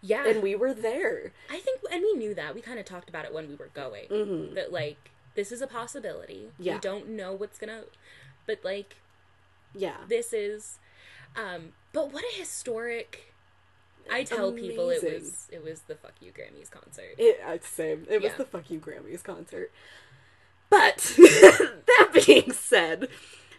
yeah. 0.00 0.26
and 0.26 0.42
we 0.42 0.54
were 0.54 0.72
there. 0.74 1.32
I 1.50 1.58
think, 1.58 1.80
and 1.92 2.02
we 2.02 2.14
knew 2.14 2.34
that. 2.34 2.54
We 2.54 2.60
kind 2.62 2.78
of 2.78 2.86
talked 2.86 3.08
about 3.08 3.24
it 3.26 3.34
when 3.34 3.48
we 3.48 3.54
were 3.54 3.70
going. 3.74 4.08
Mm-hmm. 4.08 4.54
That, 4.54 4.72
like, 4.72 5.10
this 5.34 5.52
is 5.52 5.60
a 5.60 5.66
possibility. 5.66 6.48
Yeah. 6.58 6.74
We 6.74 6.80
don't 6.80 7.08
know 7.10 7.32
what's 7.34 7.58
to. 7.58 7.84
But, 8.46 8.60
like, 8.64 8.96
Yeah, 9.74 9.96
this 10.08 10.32
is. 10.32 10.78
Um, 11.36 11.72
but 11.92 12.12
what 12.12 12.24
a 12.24 12.38
historic. 12.38 13.33
I 14.10 14.24
tell 14.24 14.52
people 14.52 14.90
it 14.90 15.02
was 15.02 15.48
it 15.50 15.62
was 15.62 15.80
the 15.82 15.94
fuck 15.94 16.14
you 16.20 16.32
Grammys 16.32 16.70
concert. 16.70 17.14
it 17.18 17.40
uh, 17.46 17.58
same. 17.62 18.06
It 18.08 18.22
was 18.22 18.34
the 18.34 18.44
fuck 18.44 18.70
you 18.70 18.78
Grammys 18.78 19.22
concert. 19.22 19.70
But 20.70 20.96
that 21.16 22.24
being 22.26 22.52
said, 22.52 23.08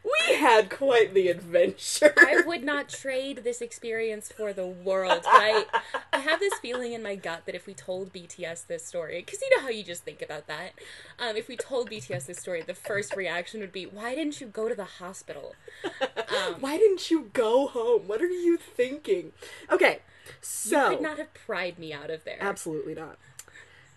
we 0.03 0.35
had 0.35 0.69
quite 0.69 1.13
the 1.13 1.29
adventure. 1.29 2.13
I 2.17 2.43
would 2.45 2.63
not 2.63 2.89
trade 2.89 3.41
this 3.43 3.61
experience 3.61 4.31
for 4.31 4.53
the 4.53 4.67
world. 4.67 5.21
But 5.23 5.33
I, 5.33 5.65
I 6.13 6.19
have 6.19 6.39
this 6.39 6.53
feeling 6.55 6.93
in 6.93 7.01
my 7.01 7.15
gut 7.15 7.45
that 7.45 7.55
if 7.55 7.65
we 7.65 7.73
told 7.73 8.13
BTS 8.13 8.67
this 8.67 8.85
story, 8.85 9.23
because 9.25 9.41
you 9.41 9.49
know 9.55 9.63
how 9.63 9.69
you 9.69 9.83
just 9.83 10.03
think 10.03 10.21
about 10.21 10.47
that, 10.47 10.73
um, 11.19 11.35
if 11.35 11.47
we 11.47 11.55
told 11.57 11.89
BTS 11.89 12.27
this 12.27 12.37
story, 12.37 12.61
the 12.61 12.73
first 12.75 13.15
reaction 13.15 13.61
would 13.61 13.71
be, 13.71 13.85
"Why 13.85 14.13
didn't 14.13 14.39
you 14.41 14.47
go 14.47 14.69
to 14.69 14.75
the 14.75 14.85
hospital?" 14.85 15.55
Um, 15.83 16.55
Why 16.59 16.77
didn't 16.77 17.09
you 17.09 17.29
go 17.33 17.67
home? 17.67 18.07
What 18.07 18.21
are 18.21 18.27
you 18.27 18.57
thinking? 18.57 19.31
Okay, 19.71 19.99
so 20.41 20.89
you 20.89 20.95
could 20.97 21.03
not 21.03 21.17
have 21.17 21.33
pried 21.33 21.79
me 21.79 21.93
out 21.93 22.09
of 22.09 22.23
there. 22.23 22.37
absolutely 22.39 22.95
not. 22.95 23.17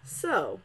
So 0.04 0.60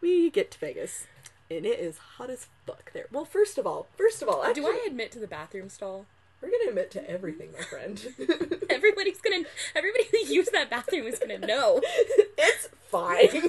we 0.00 0.30
get 0.30 0.50
to 0.52 0.58
Vegas, 0.58 1.06
and 1.50 1.64
it 1.64 1.78
is 1.78 1.98
hot 1.98 2.30
as 2.30 2.46
fuck 2.66 2.92
there. 2.92 3.06
Well, 3.12 3.24
first 3.24 3.58
of 3.58 3.66
all, 3.66 3.86
first 3.96 4.22
of 4.22 4.28
all, 4.28 4.42
actually, 4.44 4.62
Do 4.62 4.68
I 4.68 4.84
admit 4.86 5.12
to 5.12 5.18
the 5.18 5.26
bathroom 5.26 5.68
stall? 5.68 6.06
we're 6.40 6.50
gonna 6.50 6.68
admit 6.68 6.90
to 6.92 7.10
everything, 7.10 7.50
my 7.52 7.64
friend. 7.64 8.00
Everybody's 8.70 9.20
gonna. 9.20 9.44
Everybody 9.74 10.04
who 10.10 10.18
used 10.32 10.52
that 10.52 10.70
bathroom 10.70 11.06
is 11.06 11.18
gonna 11.18 11.38
know. 11.38 11.80
it's 12.38 12.68
fine. 12.88 13.28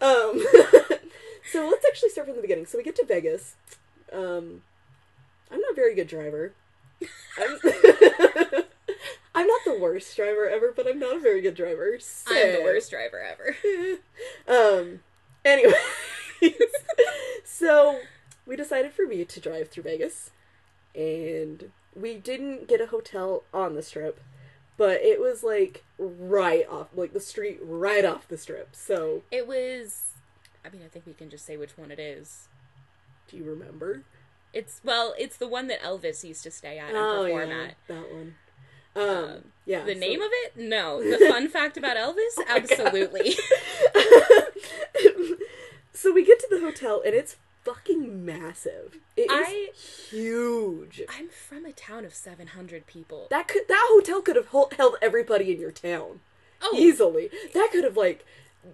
um, 0.00 0.44
so 1.52 1.68
let's 1.68 1.86
actually 1.86 2.10
start 2.10 2.26
from 2.26 2.34
the 2.36 2.42
beginning. 2.42 2.66
So 2.66 2.78
we 2.78 2.84
get 2.84 2.96
to 2.96 3.04
Vegas. 3.04 3.54
Um, 4.12 4.62
I'm 5.52 5.60
not 5.60 5.72
a 5.72 5.74
very 5.76 5.94
good 5.94 6.08
driver. 6.08 6.52
I'm, 9.36 9.46
not 9.46 9.60
the 9.64 9.78
worst 9.78 10.16
driver 10.16 10.48
ever, 10.48 10.72
but 10.74 10.86
I'm 10.88 10.98
not 10.98 11.16
a 11.16 11.20
very 11.20 11.40
good 11.40 11.54
driver. 11.54 11.98
I'm 12.26 12.52
the 12.54 12.60
worst 12.64 12.90
driver 12.90 13.20
ever. 13.20 13.56
Um. 14.48 15.00
Anyway, 15.44 15.74
so 17.44 18.00
we 18.46 18.56
decided 18.56 18.92
for 18.92 19.06
me 19.06 19.24
to 19.24 19.40
drive 19.40 19.68
through 19.68 19.84
Vegas, 19.84 20.30
and 20.94 21.70
we 21.94 22.14
didn't 22.14 22.68
get 22.68 22.80
a 22.80 22.86
hotel 22.86 23.44
on 23.54 23.74
the 23.74 23.82
strip, 23.82 24.20
but 24.76 25.00
it 25.02 25.20
was 25.20 25.42
like 25.42 25.84
right 25.98 26.66
off, 26.68 26.88
like 26.94 27.12
the 27.12 27.20
street 27.20 27.58
right 27.62 28.04
off 28.04 28.28
the 28.28 28.38
strip. 28.38 28.70
So 28.74 29.22
It 29.30 29.46
was. 29.46 30.12
I 30.64 30.68
mean, 30.70 30.82
I 30.84 30.88
think 30.88 31.06
we 31.06 31.14
can 31.14 31.30
just 31.30 31.46
say 31.46 31.56
which 31.56 31.78
one 31.78 31.90
it 31.92 32.00
is. 32.00 32.48
do 33.28 33.36
you 33.36 33.44
remember? 33.44 34.02
It's 34.52 34.80
well, 34.82 35.14
it's 35.18 35.36
the 35.36 35.46
one 35.48 35.66
that 35.68 35.82
Elvis 35.82 36.24
used 36.24 36.42
to 36.44 36.50
stay 36.50 36.78
at 36.78 36.88
and 36.88 36.96
Oh 36.96 37.24
perform 37.24 37.50
yeah, 37.50 37.62
at. 37.64 37.74
that 37.88 38.12
one. 38.12 38.34
Um. 38.96 39.44
yeah. 39.64 39.84
The 39.84 39.94
so- 39.94 40.00
name 40.00 40.22
of 40.22 40.30
it? 40.32 40.56
No. 40.56 41.00
The 41.18 41.26
fun 41.28 41.48
fact 41.48 41.76
about 41.76 41.96
Elvis? 41.96 42.36
Oh. 42.38 42.44
Absolutely. 42.48 43.36
so 45.92 46.12
we 46.12 46.24
get 46.24 46.38
to 46.40 46.48
the 46.50 46.60
hotel 46.60 47.02
and 47.04 47.14
it's 47.14 47.36
fucking 47.64 48.24
massive. 48.24 48.96
It 49.16 49.22
is 49.22 49.28
I- 49.30 49.70
huge. 50.10 51.02
I'm 51.08 51.28
from 51.28 51.64
a 51.64 51.72
town 51.72 52.04
of 52.04 52.14
700 52.14 52.86
people. 52.86 53.26
That 53.30 53.48
could 53.48 53.68
that 53.68 53.86
hotel 53.90 54.20
could 54.22 54.36
have 54.36 54.48
held 54.48 54.96
everybody 55.02 55.52
in 55.52 55.60
your 55.60 55.72
town 55.72 56.20
Oh, 56.62 56.74
easily. 56.76 57.28
That 57.54 57.68
could 57.72 57.84
have 57.84 57.96
like 57.96 58.24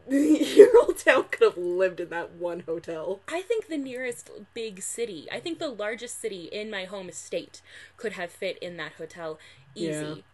your 0.08 0.70
whole 0.84 0.94
town 0.94 1.24
could 1.30 1.42
have 1.42 1.56
lived 1.56 2.00
in 2.00 2.08
that 2.10 2.32
one 2.32 2.60
hotel. 2.60 3.20
I 3.28 3.42
think 3.42 3.68
the 3.68 3.76
nearest 3.78 4.30
big 4.54 4.82
city, 4.82 5.28
I 5.30 5.40
think 5.40 5.58
the 5.58 5.68
largest 5.68 6.20
city 6.20 6.44
in 6.44 6.70
my 6.70 6.84
home 6.84 7.10
state 7.12 7.62
could 7.96 8.12
have 8.12 8.30
fit 8.30 8.58
in 8.58 8.76
that 8.78 8.92
hotel 8.92 9.38
easy. 9.74 10.24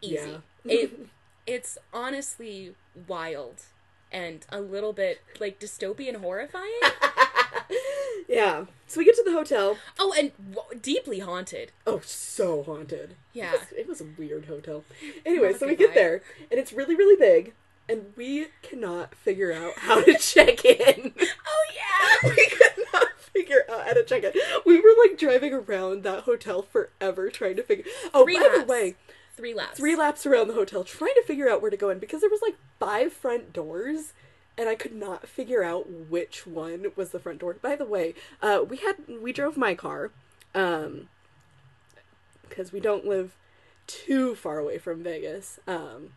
Easy. 0.00 0.14
Yeah. 0.64 0.72
It 0.72 1.06
it's 1.46 1.78
honestly 1.92 2.74
wild 3.08 3.62
and 4.12 4.46
a 4.50 4.60
little 4.60 4.92
bit 4.92 5.20
like 5.40 5.58
dystopian 5.58 6.16
horrifying. 6.16 6.80
Yeah. 8.28 8.66
So 8.86 8.98
we 8.98 9.04
get 9.04 9.16
to 9.16 9.24
the 9.24 9.32
hotel. 9.32 9.76
oh, 9.98 10.14
and 10.18 10.32
w- 10.54 10.80
deeply 10.80 11.18
haunted. 11.18 11.72
Oh, 11.86 12.00
so 12.04 12.62
haunted. 12.62 13.14
Yeah. 13.32 13.52
It 13.52 13.60
was, 13.60 13.72
it 13.72 13.88
was 13.88 14.00
a 14.00 14.06
weird 14.16 14.46
hotel. 14.46 14.84
Anyway, 15.26 15.52
so 15.52 15.66
we 15.66 15.76
get 15.76 15.92
there 15.94 16.22
and 16.50 16.58
it's 16.58 16.72
really 16.72 16.94
really 16.94 17.16
big 17.16 17.52
and 17.88 18.12
we 18.16 18.46
cannot 18.62 19.14
figure 19.14 19.52
out 19.52 19.72
how 19.78 20.02
to 20.02 20.14
check 20.18 20.64
in. 20.64 21.12
Oh 21.18 21.64
yeah. 21.74 22.30
we 22.36 22.46
could 22.48 22.84
not 22.92 23.08
figure 23.18 23.64
out 23.70 23.86
how 23.86 23.92
to 23.94 24.04
check 24.04 24.24
in. 24.24 24.32
We 24.64 24.80
were 24.80 24.94
like 25.06 25.18
driving 25.18 25.52
around 25.52 26.02
that 26.04 26.20
hotel 26.24 26.62
forever 26.62 27.28
trying 27.30 27.56
to 27.56 27.62
figure. 27.62 27.84
Oh, 28.14 28.24
Three 28.24 28.38
by 28.38 28.56
the 28.58 28.64
way, 28.64 28.94
Three 29.36 29.54
laps. 29.54 29.78
three 29.78 29.96
laps 29.96 30.26
around 30.26 30.48
the 30.48 30.54
hotel 30.54 30.84
trying 30.84 31.14
to 31.14 31.24
figure 31.26 31.48
out 31.48 31.60
where 31.62 31.70
to 31.70 31.76
go 31.76 31.90
in 31.90 31.98
because 31.98 32.20
there 32.20 32.30
was 32.30 32.42
like 32.42 32.56
five 32.78 33.12
front 33.12 33.52
doors 33.52 34.12
and 34.58 34.68
I 34.68 34.74
could 34.74 34.94
not 34.94 35.26
figure 35.26 35.62
out 35.64 35.88
which 35.90 36.46
one 36.46 36.86
was 36.96 37.10
the 37.10 37.18
front 37.18 37.38
door. 37.38 37.54
By 37.54 37.74
the 37.74 37.86
way, 37.86 38.14
uh, 38.42 38.60
we 38.68 38.76
had 38.76 38.96
we 39.20 39.32
drove 39.32 39.56
my 39.56 39.74
car 39.74 40.10
um 40.54 41.08
because 42.48 42.72
we 42.72 42.80
don't 42.80 43.06
live 43.06 43.34
too 43.86 44.34
far 44.34 44.58
away 44.58 44.76
from 44.78 45.02
Vegas. 45.02 45.58
Um 45.66 46.10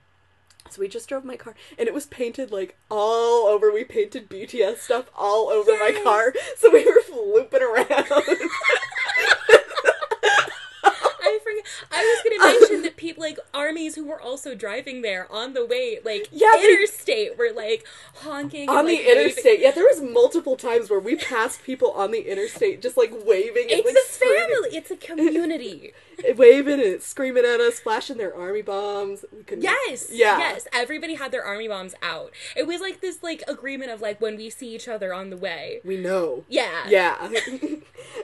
so 0.69 0.81
we 0.81 0.87
just 0.87 1.07
drove 1.07 1.23
my 1.23 1.35
car 1.35 1.55
and 1.77 1.87
it 1.87 1.93
was 1.93 2.05
painted 2.05 2.51
like 2.51 2.77
all 2.89 3.47
over. 3.47 3.71
We 3.71 3.83
painted 3.83 4.29
BTS 4.29 4.77
stuff 4.77 5.09
all 5.15 5.49
over 5.49 5.71
my 5.71 5.99
car. 6.03 6.33
So 6.57 6.71
we 6.71 6.85
were 6.85 7.01
looping 7.15 7.61
around. 7.61 7.87
I 11.95 12.03
was 12.25 12.37
gonna 12.39 12.53
mention 12.59 12.81
that 12.83 12.97
people 12.97 13.23
like 13.23 13.37
armies 13.53 13.95
who 13.95 14.05
were 14.05 14.21
also 14.21 14.53
driving 14.55 15.01
there 15.01 15.31
on 15.31 15.53
the 15.53 15.65
way, 15.65 15.99
like 16.03 16.27
Yeah, 16.31 16.49
they- 16.55 16.73
interstate, 16.73 17.37
were 17.37 17.51
like 17.55 17.85
honking 18.15 18.69
on 18.69 18.79
and, 18.79 18.87
the 18.89 18.93
like, 18.97 19.05
waving. 19.05 19.21
interstate. 19.21 19.59
Yeah, 19.59 19.71
there 19.71 19.85
was 19.85 20.01
multiple 20.01 20.55
times 20.55 20.89
where 20.89 20.99
we 20.99 21.15
passed 21.15 21.63
people 21.63 21.91
on 21.91 22.11
the 22.11 22.29
interstate 22.29 22.81
just 22.81 22.97
like 22.97 23.11
waving 23.25 23.63
and 23.63 23.79
It's 23.79 23.85
like 23.85 23.95
a 23.95 24.07
screaming- 24.11 24.49
family. 24.49 24.69
It's 24.77 24.91
a 24.91 24.97
community. 24.97 25.93
waving 26.37 26.81
and 26.81 27.01
screaming 27.01 27.43
at 27.45 27.59
us, 27.59 27.79
flashing 27.79 28.17
their 28.17 28.35
army 28.35 28.61
bombs. 28.61 29.25
We 29.35 29.43
couldn't 29.43 29.63
yes. 29.63 30.07
Yeah. 30.11 30.37
Yes. 30.37 30.67
Everybody 30.73 31.15
had 31.15 31.31
their 31.31 31.43
army 31.43 31.67
bombs 31.67 31.93
out. 32.01 32.31
It 32.55 32.65
was 32.67 32.81
like 32.81 33.01
this 33.01 33.21
like 33.21 33.43
agreement 33.47 33.91
of 33.91 34.01
like 34.01 34.19
when 34.21 34.35
we 34.37 34.49
see 34.49 34.73
each 34.73 34.87
other 34.87 35.13
on 35.13 35.29
the 35.29 35.37
way. 35.37 35.81
We 35.83 35.97
know. 35.97 36.45
Yeah. 36.47 36.87
Yeah. 36.87 37.29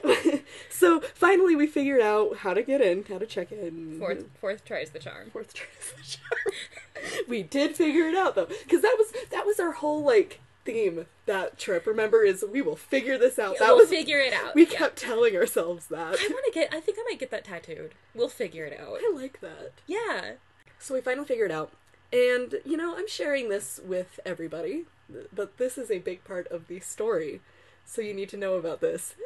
so 0.70 1.00
finally 1.14 1.54
we 1.54 1.66
figured 1.66 2.00
out 2.00 2.38
how 2.38 2.54
to 2.54 2.62
get 2.62 2.80
in, 2.80 3.04
how 3.08 3.18
to 3.18 3.26
check 3.26 3.52
in. 3.52 3.61
Fourth 3.98 4.24
fourth 4.40 4.64
tries 4.64 4.90
the 4.90 4.98
charm. 4.98 5.30
Fourth 5.30 5.54
try 5.54 5.66
is 5.80 5.92
the 5.92 6.18
charm. 6.18 7.24
we 7.28 7.42
did 7.42 7.76
figure 7.76 8.08
it 8.08 8.16
out 8.16 8.34
though, 8.34 8.46
because 8.46 8.82
that 8.82 8.96
was 8.98 9.12
that 9.30 9.46
was 9.46 9.60
our 9.60 9.72
whole 9.72 10.02
like 10.02 10.40
theme 10.64 11.06
that 11.26 11.58
trip. 11.58 11.86
Remember, 11.86 12.22
is 12.22 12.44
we 12.50 12.62
will 12.62 12.76
figure 12.76 13.18
this 13.18 13.38
out. 13.38 13.58
That 13.58 13.68
we'll 13.68 13.78
was 13.78 13.88
figure 13.88 14.18
it 14.18 14.32
out. 14.32 14.54
we 14.54 14.66
yeah. 14.66 14.78
kept 14.78 14.96
telling 14.96 15.36
ourselves 15.36 15.86
that. 15.88 16.18
I 16.20 16.28
want 16.30 16.44
to 16.46 16.52
get. 16.52 16.72
I 16.72 16.80
think 16.80 16.98
I 17.00 17.04
might 17.08 17.18
get 17.18 17.30
that 17.30 17.44
tattooed. 17.44 17.94
We'll 18.14 18.28
figure 18.28 18.64
it 18.64 18.78
out. 18.78 18.98
I 19.00 19.12
like 19.14 19.40
that. 19.40 19.72
Yeah. 19.86 20.32
So 20.78 20.94
we 20.94 21.00
finally 21.00 21.26
figured 21.26 21.50
it 21.50 21.54
out. 21.54 21.72
And, 22.12 22.56
you 22.64 22.76
know, 22.76 22.94
I'm 22.96 23.08
sharing 23.08 23.48
this 23.48 23.80
with 23.82 24.20
everybody, 24.26 24.84
but 25.32 25.56
this 25.56 25.78
is 25.78 25.90
a 25.90 25.98
big 25.98 26.24
part 26.24 26.46
of 26.48 26.66
the 26.66 26.80
story. 26.80 27.40
So 27.86 28.02
you 28.02 28.12
need 28.12 28.28
to 28.30 28.36
know 28.36 28.54
about 28.54 28.80
this. 28.80 29.14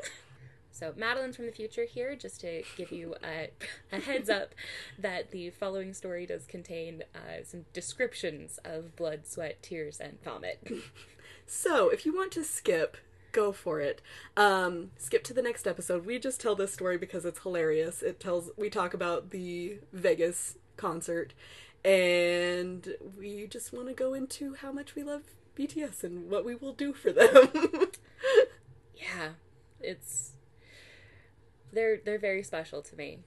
So, 0.76 0.92
Madeline 0.94 1.32
from 1.32 1.46
the 1.46 1.52
future 1.52 1.86
here, 1.86 2.14
just 2.16 2.42
to 2.42 2.62
give 2.76 2.92
you 2.92 3.14
a, 3.24 3.48
a 3.90 3.98
heads 3.98 4.28
up 4.28 4.54
that 4.98 5.30
the 5.30 5.48
following 5.48 5.94
story 5.94 6.26
does 6.26 6.44
contain 6.44 7.02
uh, 7.14 7.42
some 7.44 7.64
descriptions 7.72 8.58
of 8.62 8.94
blood, 8.94 9.26
sweat, 9.26 9.62
tears, 9.62 10.00
and 10.00 10.22
vomit. 10.22 10.70
So 11.46 11.88
if 11.88 12.04
you 12.04 12.14
want 12.14 12.32
to 12.32 12.44
skip, 12.44 12.96
go 13.32 13.52
for 13.52 13.80
it. 13.80 14.02
Um, 14.36 14.90
skip 14.98 15.22
to 15.24 15.32
the 15.32 15.42
next 15.42 15.66
episode. 15.66 16.04
We 16.04 16.18
just 16.18 16.40
tell 16.40 16.56
this 16.56 16.74
story 16.74 16.98
because 16.98 17.24
it's 17.24 17.40
hilarious. 17.40 18.02
It 18.02 18.18
tells 18.18 18.50
we 18.56 18.68
talk 18.68 18.92
about 18.92 19.30
the 19.30 19.78
Vegas 19.92 20.58
concert 20.76 21.32
and 21.84 22.94
we 23.16 23.46
just 23.46 23.72
want 23.72 23.86
to 23.88 23.94
go 23.94 24.12
into 24.12 24.54
how 24.56 24.72
much 24.72 24.96
we 24.96 25.04
love 25.04 25.22
BTS 25.56 26.02
and 26.02 26.28
what 26.28 26.44
we 26.44 26.56
will 26.56 26.72
do 26.72 26.92
for 26.92 27.12
them. 27.12 27.48
yeah, 28.94 29.30
it's 29.80 30.32
they're 31.76 31.98
they're 32.04 32.18
very 32.18 32.42
special 32.42 32.82
to 32.82 32.96
me. 32.96 33.20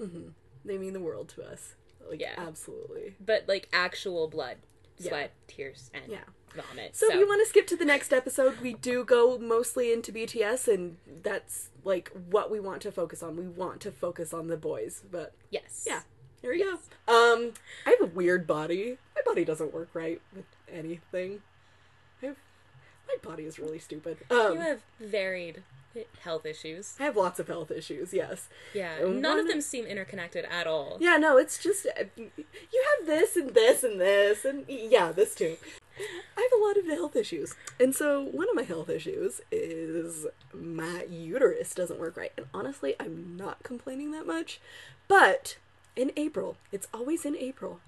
they 0.66 0.78
mean 0.78 0.94
the 0.94 1.00
world 1.00 1.30
to 1.30 1.44
us. 1.44 1.76
Like 2.10 2.20
Yeah. 2.22 2.34
absolutely. 2.38 3.16
But 3.20 3.48
like 3.48 3.68
actual 3.72 4.28
blood, 4.28 4.58
Yeah. 4.98 5.10
sweat, 5.10 5.32
tears, 5.48 5.90
and 5.94 6.12
Yeah. 6.12 6.24
vomit. 6.56 6.96
So, 6.96 7.08
if 7.08 7.14
you 7.20 7.28
want 7.28 7.42
to 7.42 7.50
skip 7.50 7.68
to 7.68 7.76
the 7.78 7.86
next 7.86 8.12
episode, 8.12 8.60
we 8.60 8.74
do 8.74 9.04
go 9.06 9.38
mostly 9.38 9.94
into 9.94 10.12
BTS, 10.12 10.68
and 10.68 10.98
that's 11.22 11.70
like 11.84 12.10
what 12.30 12.50
we 12.52 12.60
want 12.60 12.82
to 12.82 12.92
focus 12.92 13.22
on. 13.24 13.36
We 13.38 13.48
want 13.48 13.82
to 13.82 13.92
focus 13.92 14.34
on 14.34 14.48
the 14.48 14.58
boys, 14.58 15.04
but 15.12 15.34
yes, 15.52 15.86
yeah, 15.88 16.02
there 16.42 16.52
we 16.52 16.60
go. 16.64 16.72
Um, 17.08 17.54
I 17.86 17.92
have 17.92 18.02
a 18.02 18.12
weird 18.14 18.48
body. 18.48 18.98
My 19.16 19.22
body 19.26 19.46
doesn't 19.46 19.74
work 19.74 19.90
right 19.94 20.22
with 20.36 20.46
anything. 20.68 21.42
I 22.22 22.28
have, 22.28 22.38
my 23.08 23.16
body 23.22 23.46
is 23.46 23.60
really 23.60 23.80
stupid. 23.80 24.18
Um, 24.32 24.54
you 24.54 24.60
have 24.60 24.82
varied 25.00 25.64
health 26.22 26.46
issues. 26.46 26.96
I 27.00 27.04
have 27.04 27.16
lots 27.18 27.40
of 27.40 27.48
health 27.48 27.72
issues. 27.72 28.14
Yes. 28.14 28.48
Yeah, 28.74 28.96
And 28.98 29.22
none 29.22 29.40
of 29.40 29.48
them 29.48 29.62
seem 29.62 29.86
interconnected 29.86 30.46
at 30.46 30.68
all. 30.68 30.98
Yeah. 31.00 31.18
No, 31.18 31.38
it's 31.38 31.58
just 31.58 31.86
uh, 31.88 32.04
you 32.16 32.32
have 33.00 33.08
this 33.08 33.36
and 33.36 33.54
this 33.54 33.84
and 33.84 34.00
this 34.00 34.46
and 34.46 34.66
yeah, 34.68 35.12
this 35.12 35.36
too. 35.36 35.58
I've 36.38 36.44
have 36.52 36.60
a 36.60 36.66
lot 36.66 36.78
of 36.78 36.86
health 36.88 37.16
issues. 37.16 37.56
And 37.80 37.94
so 37.94 38.22
one 38.24 38.50
of 38.50 38.56
my 38.56 38.64
health 38.64 38.90
issues 38.90 39.42
is 39.52 40.26
my 40.54 41.04
uterus 41.10 41.74
doesn't 41.74 42.00
work 42.00 42.16
right. 42.16 42.32
And 42.38 42.46
honestly, 42.54 42.96
I'm 43.00 43.36
not 43.38 43.64
complaining 43.64 44.12
that 44.12 44.26
much. 44.26 44.62
But 45.08 45.58
in 45.96 46.12
April, 46.16 46.58
it's 46.72 46.88
always 46.94 47.26
in 47.26 47.36
April. 47.36 47.82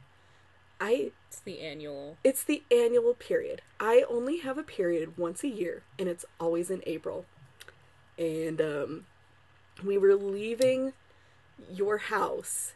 I 0.80 1.12
It's 1.30 1.40
the 1.40 1.62
annual. 1.62 2.18
it's 2.24 2.44
the 2.44 2.64
annual 2.72 3.14
period. 3.14 3.62
I 3.80 4.04
only 4.10 4.40
have 4.40 4.58
a 4.58 4.64
period 4.64 5.18
once 5.18 5.44
a 5.44 5.48
year, 5.48 5.84
and 6.00 6.10
it's 6.10 6.26
always 6.40 6.72
in 6.72 6.82
April. 6.88 7.26
And 8.22 8.62
um, 8.62 9.06
we 9.84 9.98
were 9.98 10.16
leaving 10.16 10.94
your 11.72 11.98
house. 11.98 12.74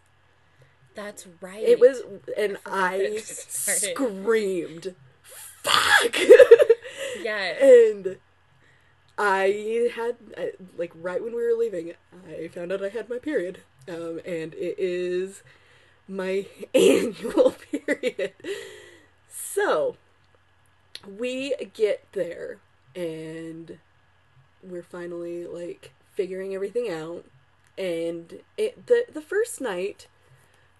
That's 0.95 1.27
right. 1.39 1.61
It 1.63 1.79
was, 1.79 2.01
and 2.35 2.57
I 2.65 3.17
screamed, 3.23 4.95
"Fuck!" 5.61 6.17
Yes. 7.21 7.57
and 7.61 8.17
I 9.17 9.89
had, 9.95 10.15
I- 10.37 10.51
like, 10.77 10.91
right 10.95 11.23
when 11.23 11.35
we 11.35 11.43
were 11.43 11.57
leaving, 11.57 11.93
I 12.27 12.47
found 12.49 12.71
out 12.71 12.83
I 12.83 12.89
had 12.89 13.09
my 13.09 13.17
period, 13.19 13.59
um, 13.87 14.19
and 14.25 14.53
it 14.53 14.75
is 14.77 15.41
my 16.07 16.45
annual 16.75 17.55
period. 17.71 18.33
So, 19.29 19.97
we 21.07 21.55
get 21.73 22.05
there, 22.11 22.57
and 22.95 23.79
we're 24.71 24.83
finally, 24.83 25.45
like, 25.45 25.93
figuring 26.13 26.53
everything 26.53 26.89
out, 26.91 27.25
and 27.77 28.39
it, 28.57 28.87
the, 28.87 29.05
the 29.11 29.21
first 29.21 29.61
night, 29.61 30.07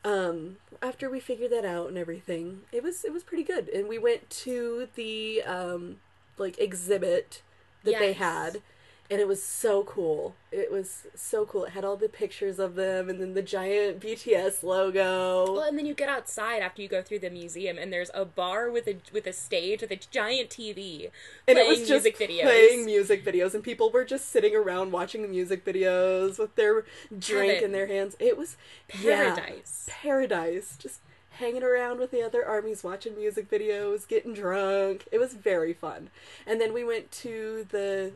um 0.03 0.57
after 0.83 1.09
we 1.09 1.19
figured 1.19 1.51
that 1.51 1.65
out 1.65 1.87
and 1.89 1.97
everything 1.97 2.61
it 2.71 2.83
was 2.83 3.03
it 3.03 3.11
was 3.11 3.23
pretty 3.23 3.41
good. 3.43 3.67
And 3.69 3.89
we 3.89 3.97
went 3.97 4.29
to 4.29 4.87
the 4.93 5.41
um 5.41 5.97
like 6.37 6.59
exhibit 6.59 7.41
that 7.83 7.93
they 7.99 8.13
had 8.13 8.61
and 9.09 9.19
it 9.19 9.27
was 9.27 9.43
so 9.43 9.83
cool. 9.83 10.35
It 10.51 10.71
was 10.71 11.03
so 11.13 11.45
cool. 11.45 11.65
It 11.65 11.71
had 11.71 11.85
all 11.85 11.95
the 11.95 12.09
pictures 12.09 12.57
of 12.57 12.75
them 12.75 13.09
and 13.09 13.21
then 13.21 13.33
the 13.33 13.41
giant 13.41 13.99
bts 14.01 14.63
logo. 14.63 15.53
Well, 15.53 15.61
and 15.61 15.77
then 15.77 15.85
you 15.85 15.93
get 15.93 16.09
outside 16.09 16.61
after 16.61 16.81
you 16.81 16.87
go 16.87 17.01
through 17.01 17.19
the 17.19 17.29
museum, 17.29 17.77
and 17.77 17.93
there's 17.93 18.09
a 18.13 18.25
bar 18.25 18.71
with 18.71 18.87
a 18.87 18.97
with 19.13 19.27
a 19.27 19.33
stage 19.33 19.81
with 19.81 19.91
a 19.91 19.99
giant 20.11 20.49
TV 20.49 21.11
and 21.47 21.57
it 21.57 21.67
was 21.67 21.79
just 21.87 22.05
music 22.05 22.17
videos. 22.17 22.41
playing 22.43 22.85
music 22.85 23.25
videos 23.25 23.53
and 23.53 23.63
people 23.63 23.91
were 23.91 24.05
just 24.05 24.29
sitting 24.29 24.55
around 24.55 24.91
watching 24.91 25.21
the 25.21 25.27
music 25.27 25.63
videos 25.65 26.39
with 26.39 26.55
their 26.55 26.85
drink 27.17 27.61
in 27.61 27.71
their 27.71 27.87
hands. 27.87 28.15
It 28.19 28.37
was 28.37 28.57
yeah, 29.01 29.35
Paradise. 29.35 29.89
paradise. 29.89 30.77
Just 30.77 30.99
hanging 31.37 31.63
around 31.63 31.99
with 31.99 32.11
the 32.11 32.23
other 32.23 32.45
armies 32.45 32.83
watching 32.83 33.15
music 33.17 33.49
videos 33.49 34.07
getting 34.07 34.33
drunk. 34.33 35.05
It 35.11 35.19
was 35.19 35.33
very 35.33 35.73
fun. 35.73 36.09
And 36.47 36.59
then 36.61 36.73
we 36.73 36.83
went 36.83 37.11
to 37.11 37.67
the 37.69 38.13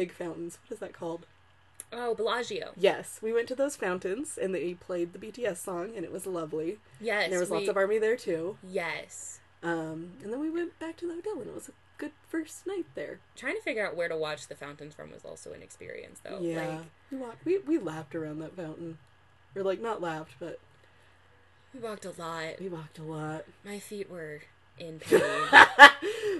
big 0.00 0.12
fountains 0.12 0.58
what 0.62 0.72
is 0.72 0.78
that 0.80 0.92
called 0.92 1.26
Oh, 1.92 2.14
Bellagio. 2.14 2.66
yes 2.76 3.18
we 3.20 3.32
went 3.32 3.48
to 3.48 3.54
those 3.56 3.74
fountains 3.76 4.38
and 4.40 4.54
they 4.54 4.74
played 4.74 5.12
the 5.12 5.18
bts 5.18 5.56
song 5.58 5.90
and 5.96 6.04
it 6.04 6.12
was 6.12 6.24
lovely 6.26 6.78
Yes. 7.00 7.24
and 7.24 7.32
there 7.32 7.40
was 7.40 7.50
we- 7.50 7.56
lots 7.58 7.68
of 7.68 7.76
army 7.76 7.98
there 7.98 8.16
too 8.16 8.56
Yes. 8.66 9.40
um, 9.62 10.12
and 10.22 10.32
then 10.32 10.40
we 10.40 10.50
went 10.50 10.78
back 10.78 10.96
to 10.98 11.06
the 11.08 11.14
hotel 11.14 11.38
and 11.40 11.48
it 11.48 11.54
was 11.54 11.68
a 11.68 11.72
good 11.98 12.12
first 12.28 12.66
night 12.66 12.86
there 12.94 13.18
Trying 13.36 13.56
to 13.56 13.60
figure 13.62 13.84
out 13.86 13.94
where 13.96 14.08
to 14.08 14.16
watch 14.16 14.46
the 14.48 14.54
fountains 14.54 14.94
from 14.94 15.10
was 15.10 15.24
also 15.24 15.52
an 15.52 15.62
experience, 15.62 16.20
though. 16.24 16.38
yeah 16.40 16.66
Like, 16.78 16.78
we, 17.10 17.16
walked, 17.18 17.44
we, 17.44 17.58
we 17.58 17.78
laughed 17.78 18.14
around 18.14 18.38
that 18.38 18.54
fountain 18.56 18.96
or 19.56 19.62
like 19.62 19.80
not 19.82 20.00
laughed 20.00 20.34
but 20.40 20.58
we 21.74 21.80
walked 21.80 22.04
a 22.04 22.12
lot. 22.18 22.58
we 22.60 22.68
walked 22.68 22.98
a 22.98 23.02
lot 23.02 23.44
My 23.64 23.78
feet 23.78 24.08
were 24.10 24.40
in 24.78 24.98
pain. 25.00 25.20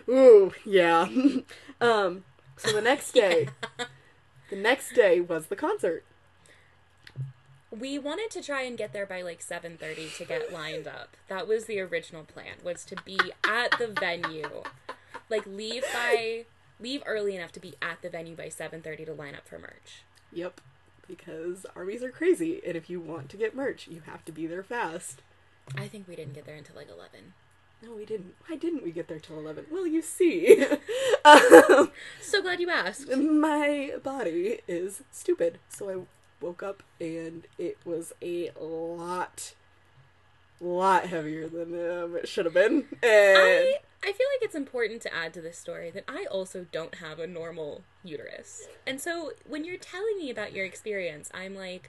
Ooh, 0.09 0.53
yeah. 0.65 1.07
um, 1.81 2.25
so 2.61 2.73
the 2.73 2.81
next 2.81 3.13
day, 3.15 3.49
the 4.51 4.57
next 4.57 4.93
day 4.95 5.21
was 5.21 5.47
the 5.47 5.57
concert. 5.57 6.05
we 7.71 7.99
wanted 7.99 8.31
to 8.31 8.43
try 8.43 8.63
and 8.63 8.77
get 8.77 8.93
there 8.93 9.07
by 9.07 9.23
like 9.23 9.41
7.30 9.41 10.17
to 10.17 10.25
get 10.25 10.53
lined 10.53 10.87
up. 10.87 11.17
That 11.29 11.47
was 11.47 11.65
the 11.67 11.81
original 11.81 12.25
plan 12.25 12.57
was 12.65 12.85
to 12.87 12.97
be 13.05 13.19
at 13.45 13.79
the 13.79 13.87
venue. 13.89 14.63
Like 15.29 15.47
leave 15.47 15.85
by 15.93 16.45
leave 16.81 17.03
early 17.07 17.37
enough 17.37 17.53
to 17.53 17.61
be 17.61 17.75
at 17.83 18.03
the 18.03 18.11
venue 18.11 18.35
by 18.35 18.47
7.30 18.47 19.07
to 19.07 19.13
line 19.13 19.35
up 19.35 19.47
for 19.47 19.59
merch. 19.59 20.03
Yep, 20.33 20.61
because 21.07 21.67
armies 21.77 22.03
are 22.03 22.11
crazy, 22.11 22.61
and 22.67 22.77
if 22.77 22.89
you 22.89 23.01
want 23.01 23.29
to 23.31 23.37
get 23.37 23.55
merch, 23.55 23.87
you 23.89 24.03
have 24.07 24.25
to 24.25 24.33
be 24.33 24.47
there 24.47 24.63
fast. 24.63 25.23
i 25.77 25.87
think 25.87 26.09
we 26.09 26.17
didn't 26.17 26.33
get 26.35 26.47
there 26.47 26.57
until 26.57 26.77
like 26.77 26.89
11 26.91 27.35
No, 27.83 27.95
we 27.95 28.05
didn't. 28.05 28.35
Why 28.47 28.57
didn't 28.57 28.85
we 28.85 28.91
get 28.91 29.09
there 29.09 29.19
till 29.19 29.39
eleven? 29.39 29.65
Well, 29.71 29.87
you 29.87 30.03
see, 30.03 30.65
um, 31.25 31.91
so 32.21 32.43
glad 32.43 32.61
you 32.61 32.69
asked 32.69 33.09
my 33.17 33.95
body 34.03 34.61
is 34.69 35.03
stupid, 35.11 35.59
so 35.69 35.91
I 35.91 36.45
woke 36.45 36.63
up 36.63 36.83
and 37.01 37.47
it 37.59 37.79
was 37.85 38.13
a 38.21 38.51
lot, 38.61 39.55
lot 40.61 41.07
heavier 41.07 41.49
than 41.49 41.75
um, 41.75 42.17
it 42.17 42.29
should 42.29 42.45
have 42.45 42.55
been, 42.55 42.87
and 43.03 43.39
I, 43.39 43.75
I 44.03 44.13
feel 44.13 44.27
like 44.35 44.43
it's 44.43 44.55
important 44.55 45.01
to 45.03 45.15
add 45.15 45.33
to 45.35 45.41
this 45.41 45.59
story 45.59 45.91
that 45.91 46.05
I 46.07 46.27
also 46.31 46.67
don't 46.71 46.97
have 46.97 47.19
a 47.19 47.27
normal 47.27 47.83
uterus. 48.05 48.67
And 48.87 49.01
so 49.01 49.33
when 49.47 49.65
you're 49.65 49.79
telling 49.79 50.19
me 50.19 50.31
about 50.31 50.53
your 50.53 50.65
experience, 50.65 51.31
I'm 51.33 51.55
like, 51.55 51.89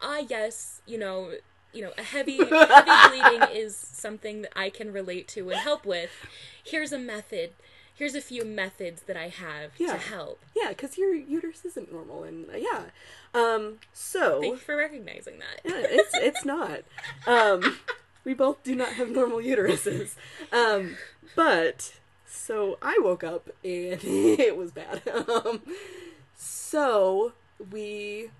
ah, 0.00 0.18
yes, 0.28 0.82
you 0.86 0.98
know, 0.98 1.32
you 1.72 1.82
know, 1.82 1.92
a 1.98 2.02
heavy, 2.02 2.38
heavy 2.38 2.48
bleeding 3.20 3.48
is 3.52 3.76
something 3.76 4.42
that 4.42 4.52
I 4.56 4.70
can 4.70 4.92
relate 4.92 5.28
to 5.28 5.50
and 5.50 5.58
help 5.60 5.84
with. 5.84 6.10
Here's 6.64 6.92
a 6.92 6.98
method. 6.98 7.50
Here's 7.94 8.14
a 8.14 8.20
few 8.20 8.44
methods 8.44 9.02
that 9.02 9.16
I 9.16 9.28
have 9.28 9.72
Yeah. 9.76 9.94
to 9.94 9.98
help. 9.98 10.40
Yeah, 10.54 10.68
because 10.68 10.96
your 10.96 11.12
uterus 11.14 11.64
isn't 11.64 11.92
normal, 11.92 12.22
and 12.24 12.46
uh, 12.48 12.56
yeah. 12.56 12.84
Um, 13.34 13.78
so 13.92 14.40
Thank 14.40 14.52
you 14.52 14.56
for 14.58 14.76
recognizing 14.76 15.40
that. 15.40 15.60
yeah, 15.64 15.84
it's 15.88 16.14
it's 16.14 16.44
not. 16.44 16.80
Um, 17.26 17.76
we 18.24 18.34
both 18.34 18.62
do 18.62 18.74
not 18.76 18.92
have 18.94 19.10
normal 19.10 19.38
uteruses. 19.38 20.14
Um, 20.52 20.96
but 21.34 21.94
so 22.26 22.78
I 22.80 22.98
woke 23.02 23.24
up 23.24 23.48
and 23.64 24.00
it 24.04 24.56
was 24.56 24.70
bad. 24.70 25.02
Um, 25.08 25.62
so 26.36 27.32
we 27.70 28.30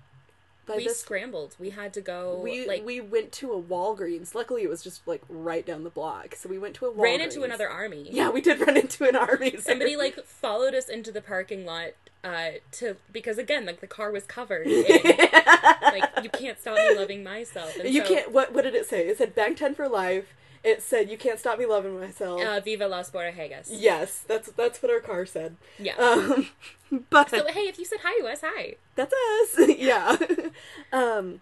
by 0.69 0.77
we 0.77 0.85
this 0.85 0.99
scrambled. 0.99 1.55
We 1.59 1.71
had 1.71 1.93
to 1.93 2.01
go. 2.01 2.39
we 2.41 2.67
like 2.67 2.85
we 2.85 3.01
went 3.01 3.31
to 3.33 3.51
a 3.53 3.61
Walgreens. 3.61 4.33
Luckily, 4.33 4.63
it 4.63 4.69
was 4.69 4.81
just 4.81 5.05
like 5.07 5.21
right 5.27 5.65
down 5.65 5.83
the 5.83 5.89
block. 5.89 6.35
So 6.35 6.47
we 6.47 6.57
went 6.57 6.75
to 6.75 6.85
a 6.85 6.91
Walgreens. 6.91 7.01
ran 7.01 7.21
into 7.21 7.43
another 7.43 7.69
army. 7.69 8.07
Yeah, 8.09 8.29
we 8.29 8.41
did 8.41 8.59
run 8.59 8.77
into 8.77 9.07
an 9.07 9.15
army. 9.15 9.57
somebody 9.59 9.95
like 9.95 10.23
followed 10.25 10.73
us 10.73 10.87
into 10.87 11.11
the 11.11 11.21
parking 11.21 11.65
lot 11.65 11.89
uh 12.21 12.49
to 12.69 12.97
because 13.13 13.37
again 13.37 13.65
like 13.65 13.79
the 13.79 13.87
car 13.87 14.11
was 14.11 14.25
covered 14.25 14.67
in, 14.67 14.83
like 15.81 16.03
you 16.21 16.29
can't 16.29 16.59
stop 16.59 16.75
me 16.75 16.93
loving 16.93 17.23
myself 17.23 17.77
and 17.77 17.93
you 17.93 18.01
so, 18.05 18.07
can't. 18.07 18.31
What 18.31 18.53
what 18.53 18.63
did 18.63 18.75
it 18.75 18.87
say? 18.87 19.07
It 19.07 19.17
said 19.17 19.35
Bangtan 19.35 19.75
for 19.75 19.87
life. 19.87 20.35
It 20.63 20.81
said 20.81 21.09
you 21.09 21.17
can't 21.17 21.39
stop 21.39 21.57
me 21.57 21.65
loving 21.65 21.99
myself. 21.99 22.41
uh, 22.41 22.59
viva 22.59 22.87
las 22.87 23.09
borregas 23.11 23.67
yes, 23.69 24.23
that's 24.27 24.51
that's 24.53 24.81
what 24.83 24.91
our 24.91 24.99
car 24.99 25.25
said. 25.25 25.55
yeah 25.77 25.95
Um, 25.97 26.49
but 27.09 27.29
so 27.29 27.45
hey 27.47 27.61
if 27.67 27.79
you 27.79 27.85
said 27.85 27.99
hi 28.03 28.19
to 28.19 28.27
us 28.27 28.41
hi 28.43 28.75
that's 28.95 29.13
us. 29.13 29.69
yeah. 29.77 30.17
um, 30.91 31.41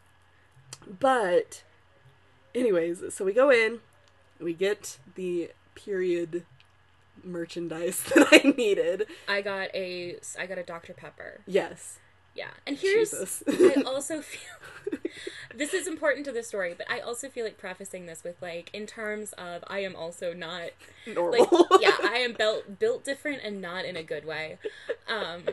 but 0.99 1.63
anyways, 2.53 3.03
so 3.13 3.25
we 3.25 3.33
go 3.33 3.49
in, 3.49 3.79
we 4.39 4.53
get 4.53 4.99
the 5.15 5.51
period 5.75 6.45
merchandise 7.23 8.03
that 8.15 8.27
I 8.31 8.53
needed. 8.55 9.07
i 9.27 9.41
got 9.41 9.69
a 9.73 10.17
i 10.39 10.45
got 10.45 10.57
a 10.59 10.63
dr 10.63 10.93
pepper 10.93 11.41
Yes. 11.47 11.97
yeah 12.35 12.51
and 12.67 12.77
here's 12.77 13.13
i 13.47 13.81
also 13.85 14.21
feel 14.21 14.99
this 15.57 15.73
is 15.73 15.87
important 15.87 16.25
to 16.25 16.31
the 16.31 16.43
story 16.43 16.73
but 16.77 16.89
i 16.89 16.99
also 16.99 17.29
feel 17.29 17.43
like 17.43 17.57
prefacing 17.57 18.05
this 18.05 18.23
with 18.23 18.41
like 18.41 18.69
in 18.73 18.85
terms 18.85 19.33
of 19.33 19.63
i 19.67 19.79
am 19.79 19.95
also 19.95 20.33
not 20.33 20.69
Normal. 21.05 21.47
like 21.69 21.81
yeah 21.81 21.95
i 22.03 22.17
am 22.17 22.33
built 22.33 22.79
built 22.79 23.03
different 23.03 23.41
and 23.43 23.61
not 23.61 23.85
in 23.85 23.95
a 23.95 24.03
good 24.03 24.25
way 24.25 24.57
um 25.07 25.43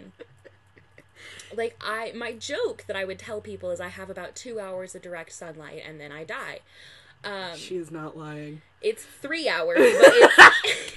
like 1.57 1.77
i 1.81 2.13
my 2.15 2.33
joke 2.33 2.85
that 2.87 2.97
i 2.97 3.05
would 3.05 3.19
tell 3.19 3.41
people 3.41 3.71
is 3.71 3.81
i 3.81 3.89
have 3.89 4.11
about 4.11 4.35
two 4.35 4.61
hours 4.61 4.95
of 4.95 5.03
direct 5.03 5.33
sunlight 5.33 5.83
and 5.87 6.01
then 6.01 6.13
i 6.13 6.25
die 6.25 6.61
um 7.25 7.57
she 7.57 7.77
is 7.77 7.91
not 7.91 8.17
lying. 8.17 8.61
it's 8.83 9.05
three 9.05 9.49
hours 9.49 9.79
but 9.79 10.13
it's 10.15 10.93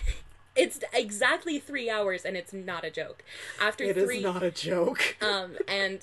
it's 0.55 0.79
exactly 0.91 1.59
three 1.59 1.89
hours 1.89 2.25
and 2.25 2.35
it's 2.35 2.51
not 2.51 2.83
a 2.83 2.89
joke 2.89 3.23
after 3.61 3.83
It 3.85 3.95
is 3.97 4.03
three 4.03 4.21
not 4.21 4.41
a 4.43 4.51
joke. 4.51 5.15
um 5.21 5.55
and 5.67 6.01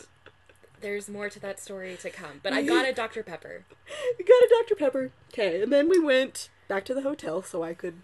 there's 0.85 1.09
more 1.09 1.29
to 1.31 1.41
that 1.41 1.59
story 1.59 1.97
to 2.01 2.11
come 2.11 2.41
but 2.43 2.53
i 2.53 2.63
got 2.63 2.87
a 2.87 2.93
dr 2.93 3.23
pepper 3.25 3.65
we 4.19 4.25
got 4.25 4.43
a 4.43 4.49
Dr. 4.61 4.75
Pepper. 4.79 5.11
Okay, 5.33 5.63
and 5.63 5.73
then 5.73 5.89
we 5.89 5.99
went 5.99 6.49
back 6.69 6.85
to 6.87 6.95
the 6.95 7.03
hotel 7.03 7.43
so 7.43 7.63
I 7.63 7.75
could 7.75 7.97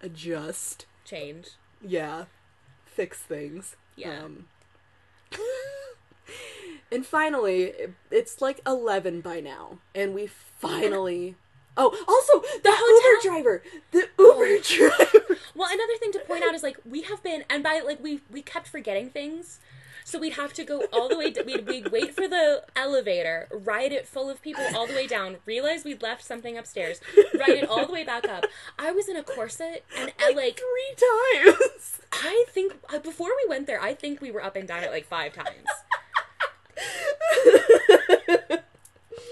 adjust. 0.00 0.86
change 1.04 1.50
Yeah, 1.82 2.24
fix 2.86 3.18
things. 3.18 3.76
Yeah. 3.96 4.18
Um, 4.24 4.46
and 6.92 7.04
finally, 7.04 7.72
it's 8.10 8.40
like 8.40 8.60
11 8.66 9.20
by 9.20 9.40
now, 9.40 9.78
and 9.94 10.14
we 10.14 10.26
finally 10.26 11.36
Oh, 11.80 11.90
also 12.08 12.40
the, 12.62 12.70
hotel- 12.72 13.30
Uber 13.30 13.42
driver. 13.42 13.62
The 13.92 14.08
Uber 14.18 14.62
driver. 14.62 15.40
Well, 15.54 15.68
another 15.72 15.96
thing 16.00 16.12
to 16.12 16.18
point 16.20 16.42
out 16.42 16.54
is 16.54 16.62
like 16.64 16.78
we 16.84 17.02
have 17.02 17.22
been, 17.22 17.44
and 17.48 17.62
by 17.62 17.80
like 17.84 18.02
we 18.02 18.20
we 18.32 18.42
kept 18.42 18.66
forgetting 18.68 19.10
things, 19.10 19.60
so 20.08 20.18
we'd 20.18 20.32
have 20.34 20.52
to 20.54 20.64
go 20.64 20.84
all 20.92 21.08
the 21.08 21.18
way. 21.18 21.30
d 21.30 21.42
we'd 21.44 21.66
we'd 21.66 21.90
wait 21.92 22.14
for 22.14 22.26
the 22.26 22.64
elevator, 22.74 23.46
ride 23.52 23.92
it 23.92 24.06
full 24.08 24.30
of 24.30 24.40
people 24.40 24.64
all 24.74 24.86
the 24.86 24.94
way 24.94 25.06
down, 25.06 25.36
realize 25.44 25.84
we'd 25.84 26.02
left 26.02 26.24
something 26.24 26.56
upstairs, 26.56 27.00
ride 27.38 27.58
it 27.62 27.68
all 27.68 27.84
the 27.86 27.92
way 27.92 28.04
back 28.04 28.26
up. 28.28 28.44
I 28.78 28.90
was 28.90 29.08
in 29.08 29.16
a 29.16 29.22
corset, 29.22 29.84
and 29.96 30.08
at 30.18 30.34
like 30.34 30.58
three 30.58 30.92
times. 31.44 32.00
I 32.12 32.44
think 32.48 32.74
uh, 32.92 32.98
before 33.00 33.28
we 33.28 33.48
went 33.48 33.66
there, 33.66 33.80
I 33.82 33.92
think 33.94 34.20
we 34.20 34.30
were 34.30 34.42
up 34.42 34.56
and 34.56 34.66
down 34.66 34.82
it 34.82 34.90
like 34.90 35.06
five 35.06 35.32
times. 35.34 35.66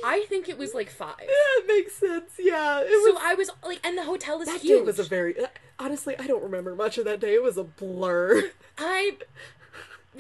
I 0.05 0.25
think 0.29 0.49
it 0.49 0.57
was 0.59 0.73
like 0.75 0.89
five. 0.91 1.17
that 1.19 1.63
makes 1.67 1.95
sense. 1.97 2.33
Yeah, 2.39 2.81
it 2.81 2.89
So 2.91 3.13
was. 3.15 3.23
I 3.25 3.35
was 3.35 3.51
like, 3.65 3.85
and 3.85 3.99
the 3.99 4.05
hotel 4.05 4.41
is 4.41 4.47
that 4.49 4.61
huge. 4.61 4.81
day 4.81 4.85
was 4.85 4.99
a 4.99 5.05
very. 5.05 5.39
uh, 5.43 5.47
Honestly, 5.79 6.15
I 6.19 6.27
don't 6.27 6.43
remember 6.43 6.75
much 6.75 6.97
of 6.97 7.05
that 7.07 7.21
day. 7.21 7.35
It 7.35 7.43
was 7.43 7.57
a 7.57 7.65
blur. 7.65 8.51
I 8.79 9.17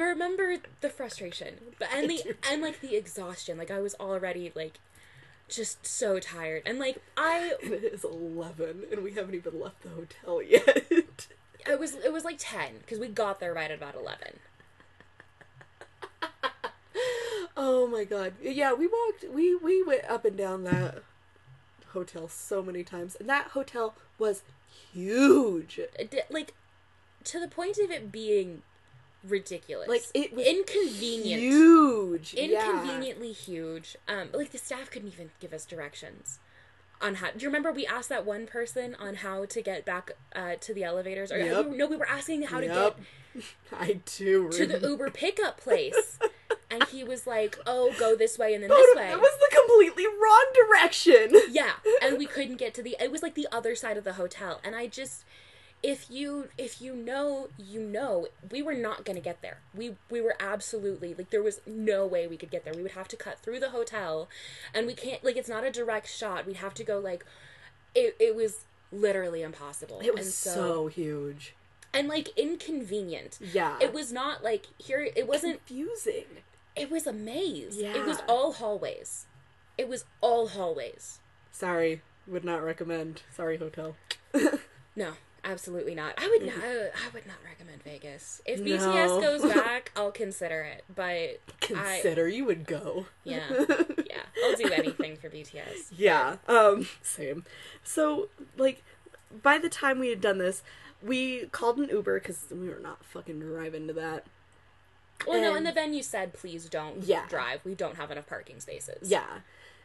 remember 0.04 0.56
the 0.80 0.88
frustration, 0.88 1.54
but 1.78 1.88
and 1.94 2.08
the 2.08 2.36
and 2.50 2.62
like 2.62 2.80
the 2.80 2.96
exhaustion. 2.96 3.58
Like 3.58 3.70
I 3.70 3.80
was 3.80 3.94
already 4.00 4.52
like 4.54 4.80
just 5.48 5.86
so 5.86 6.18
tired, 6.18 6.62
and 6.66 6.78
like 6.78 7.02
I 7.16 7.54
And 7.62 7.72
it 7.72 7.84
is 7.84 8.04
eleven, 8.04 8.84
and 8.90 9.02
we 9.02 9.12
haven't 9.12 9.34
even 9.34 9.60
left 9.60 9.82
the 9.82 9.90
hotel 9.90 10.42
yet. 10.48 11.28
it 11.66 11.80
was 11.80 11.94
it 11.94 12.12
was 12.12 12.24
like 12.24 12.36
ten 12.38 12.78
because 12.80 12.98
we 12.98 13.08
got 13.08 13.40
there 13.40 13.54
right 13.54 13.70
at 13.70 13.78
about 13.78 13.94
eleven. 13.94 14.38
oh 17.56 17.86
my 17.86 18.04
god! 18.04 18.34
Yeah, 18.42 18.72
we 18.72 18.86
walked. 18.86 19.24
We 19.32 19.54
we 19.56 19.82
went 19.82 20.04
up 20.08 20.24
and 20.24 20.36
down 20.36 20.64
that 20.64 21.02
hotel 21.92 22.28
so 22.28 22.62
many 22.62 22.84
times, 22.84 23.16
and 23.18 23.28
that 23.28 23.48
hotel 23.48 23.94
was 24.18 24.42
huge. 24.92 25.80
Like 26.30 26.54
to 27.24 27.40
the 27.40 27.48
point 27.48 27.78
of 27.78 27.90
it 27.90 28.12
being 28.12 28.62
ridiculous, 29.28 29.88
Like 29.88 30.02
it 30.14 30.32
was 30.34 30.46
inconvenient. 30.46 31.40
huge. 31.42 32.34
Yeah. 32.34 32.70
inconveniently 32.70 33.32
huge. 33.32 33.96
Um, 34.08 34.28
like 34.32 34.52
the 34.52 34.58
staff 34.58 34.90
couldn't 34.90 35.08
even 35.12 35.30
give 35.40 35.52
us 35.52 35.64
directions 35.66 36.38
on 37.00 37.16
how. 37.16 37.30
Do 37.30 37.40
you 37.40 37.48
remember 37.48 37.72
we 37.72 37.86
asked 37.86 38.08
that 38.08 38.24
one 38.24 38.46
person 38.46 38.94
on 38.98 39.16
how 39.16 39.44
to 39.46 39.60
get 39.62 39.84
back 39.84 40.12
uh, 40.34 40.54
to 40.60 40.72
the 40.72 40.84
elevators? 40.84 41.30
Or 41.30 41.38
Yep. 41.38 41.66
no, 41.72 41.86
we 41.86 41.96
were 41.96 42.08
asking 42.08 42.42
how 42.42 42.60
to 42.60 42.66
get 42.66 42.96
I 43.78 44.00
do 44.16 44.48
to 44.50 44.66
the. 44.66 44.78
Uber 44.88 45.10
pickup 45.10 45.60
place, 45.60 46.18
and 46.70 46.84
he 46.84 47.04
was 47.04 47.26
like, 47.26 47.58
"Oh, 47.66 47.92
go 47.98 48.16
this 48.16 48.38
way 48.38 48.54
and 48.54 48.62
then 48.62 48.70
this 48.70 48.96
way." 48.96 49.08
That 49.08 49.20
was 49.20 49.38
the 49.38 49.56
completely 49.56 50.06
wrong 50.06 50.46
direction. 50.54 51.32
Yeah, 51.50 51.72
and 52.02 52.16
we 52.16 52.24
couldn't 52.24 52.56
get 52.56 52.72
to 52.74 52.82
the. 52.82 52.96
It 52.98 53.10
was 53.12 53.22
like 53.22 53.34
the 53.34 53.46
other 53.52 53.74
side 53.74 53.98
of 53.98 54.04
the 54.04 54.14
hotel, 54.14 54.60
and 54.64 54.74
I 54.74 54.86
just. 54.86 55.24
If 55.86 56.10
you 56.10 56.48
if 56.58 56.80
you 56.80 56.96
know 56.96 57.48
you 57.56 57.80
know 57.80 58.26
we 58.50 58.60
were 58.60 58.74
not 58.74 59.04
gonna 59.04 59.20
get 59.20 59.40
there. 59.40 59.58
We 59.72 59.96
we 60.10 60.20
were 60.20 60.34
absolutely 60.40 61.14
like 61.14 61.30
there 61.30 61.42
was 61.42 61.60
no 61.64 62.04
way 62.06 62.26
we 62.26 62.36
could 62.36 62.50
get 62.50 62.64
there. 62.64 62.74
We 62.74 62.82
would 62.82 62.92
have 62.92 63.08
to 63.08 63.16
cut 63.16 63.38
through 63.38 63.60
the 63.60 63.70
hotel 63.70 64.28
and 64.74 64.86
we 64.86 64.94
can't 64.94 65.22
like 65.22 65.36
it's 65.36 65.48
not 65.48 65.64
a 65.64 65.70
direct 65.70 66.08
shot. 66.10 66.44
We'd 66.46 66.56
have 66.56 66.74
to 66.74 66.84
go 66.84 66.98
like 66.98 67.24
it, 67.94 68.16
it 68.18 68.34
was 68.34 68.64
literally 68.90 69.42
impossible. 69.42 70.00
It 70.02 70.12
was 70.14 70.26
and 70.26 70.34
so, 70.34 70.88
huge. 70.88 71.54
and 71.94 72.08
like 72.08 72.28
inconvenient. 72.36 73.38
Yeah. 73.40 73.76
it 73.80 73.94
was 73.94 74.12
not 74.12 74.42
like 74.42 74.66
here 74.78 75.08
it 75.14 75.28
wasn't 75.28 75.64
confusing. 75.66 76.24
it 76.74 76.90
was 76.90 77.06
a 77.06 77.12
maze. 77.12 77.78
It 77.78 78.04
was 78.04 78.18
all 78.28 78.52
hallways. 78.54 79.26
It 79.78 79.88
was 79.88 80.04
all 80.20 80.48
hallways. 80.48 81.20
Sorry, 81.52 82.02
would 82.26 82.44
not 82.44 82.62
recommend. 82.62 83.22
Sorry, 83.34 83.56
hotel. 83.56 83.94
No, 84.96 85.12
absolutely 85.46 85.94
not. 85.94 86.14
I 86.18 86.28
would 86.28 86.46
not. 86.46 86.56
I, 86.62 86.86
I 86.88 87.08
would 87.14 87.26
not 87.26 87.36
recommend 87.44 87.82
Vegas. 87.82 88.42
If 88.44 88.60
No. 88.60 88.66
BTS 88.76 89.20
goes 89.22 89.42
back, 89.54 89.92
I'll 89.96 90.10
consider 90.12 90.62
it. 90.62 90.84
But 90.94 91.04
I, 91.04 91.38
Consider 91.60 92.28
you 92.28 92.44
would 92.44 92.66
go. 92.66 93.06
yeah, 93.24 93.40
yeah, 93.50 94.22
I'll 94.44 94.56
do 94.56 94.70
anything 94.72 95.16
for 95.16 95.30
BTS. 95.30 95.92
Yeah. 95.96 96.36
Um. 96.48 96.86
Same. 97.02 97.44
So, 97.82 98.28
like, 98.58 98.82
by 99.42 99.58
the 99.58 99.68
time 99.68 99.98
we 99.98 100.08
had 100.10 100.20
done 100.20 100.38
this, 100.38 100.62
we 101.02 101.46
called 101.46 101.78
an 101.78 101.88
Uber 101.88 102.20
because 102.20 102.44
we 102.50 102.68
were 102.68 102.80
not 102.80 103.04
fucking 103.04 103.40
driving 103.40 103.86
to 103.86 103.92
that. 103.94 104.24
Well, 105.26 105.40
no, 105.40 105.48
And- 105.48 105.58
and 105.58 105.66
the 105.66 105.72
venue 105.72 106.02
said, 106.02 106.34
please 106.34 106.68
don't 106.68 107.02
Yeah. 107.04 107.24
drive. 107.28 107.60
We 107.64 107.74
don't 107.74 107.96
have 107.96 108.10
enough 108.10 108.26
parking 108.26 108.60
spaces. 108.60 109.10
Yeah. 109.10 109.38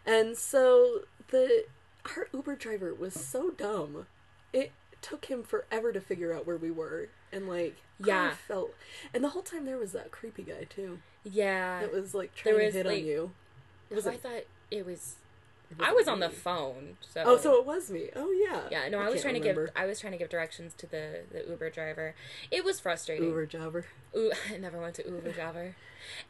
And 0.05 0.37
so 0.37 1.01
the 1.29 1.65
our 2.17 2.27
Uber 2.33 2.55
driver 2.55 2.93
was 2.93 3.13
so 3.13 3.51
dumb. 3.51 4.07
It 4.51 4.71
took 5.01 5.25
him 5.25 5.43
forever 5.43 5.91
to 5.91 5.99
figure 6.01 6.33
out 6.33 6.45
where 6.47 6.57
we 6.57 6.71
were, 6.71 7.09
and 7.31 7.47
like 7.49 7.77
yeah, 8.03 8.31
I 8.31 8.35
felt. 8.35 8.73
And 9.13 9.23
the 9.23 9.29
whole 9.29 9.41
time 9.43 9.65
there 9.65 9.77
was 9.77 9.91
that 9.93 10.11
creepy 10.11 10.43
guy 10.43 10.63
too. 10.69 10.99
yeah. 11.23 11.81
That 11.81 11.91
was 11.93 12.13
like 12.15 12.33
trying 12.35 12.57
There 12.57 12.71
to 12.71 12.77
hit 12.77 12.85
like- 12.85 12.99
on 12.99 13.05
you. 13.05 13.31
Oh, 13.91 13.95
was 13.95 14.07
I 14.07 14.13
it- 14.13 14.21
thought 14.21 14.43
it 14.71 14.85
was. 14.85 15.15
It 15.69 15.77
I 15.79 15.93
was 15.93 16.05
on 16.09 16.19
the 16.19 16.29
phone. 16.29 16.97
So. 16.99 17.23
Oh, 17.25 17.37
so 17.37 17.55
it 17.57 17.65
was 17.65 17.89
me. 17.89 18.09
Oh 18.15 18.29
yeah. 18.31 18.63
Yeah, 18.69 18.89
no, 18.89 18.99
I, 18.99 19.05
I 19.05 19.09
was 19.09 19.21
trying 19.21 19.35
to 19.35 19.39
give. 19.39 19.57
I 19.75 19.85
was 19.85 19.99
trying 20.01 20.11
to 20.11 20.17
give 20.19 20.27
directions 20.29 20.73
to 20.79 20.85
the 20.87 21.21
the 21.31 21.45
Uber 21.47 21.69
driver. 21.69 22.13
It 22.51 22.65
was 22.65 22.79
frustrating. 22.81 23.25
Uber 23.29 23.45
driver. 23.45 23.85
I 24.15 24.57
never 24.57 24.79
went 24.81 24.95
to 24.95 25.05
Uber 25.05 25.31
driver. 25.31 25.75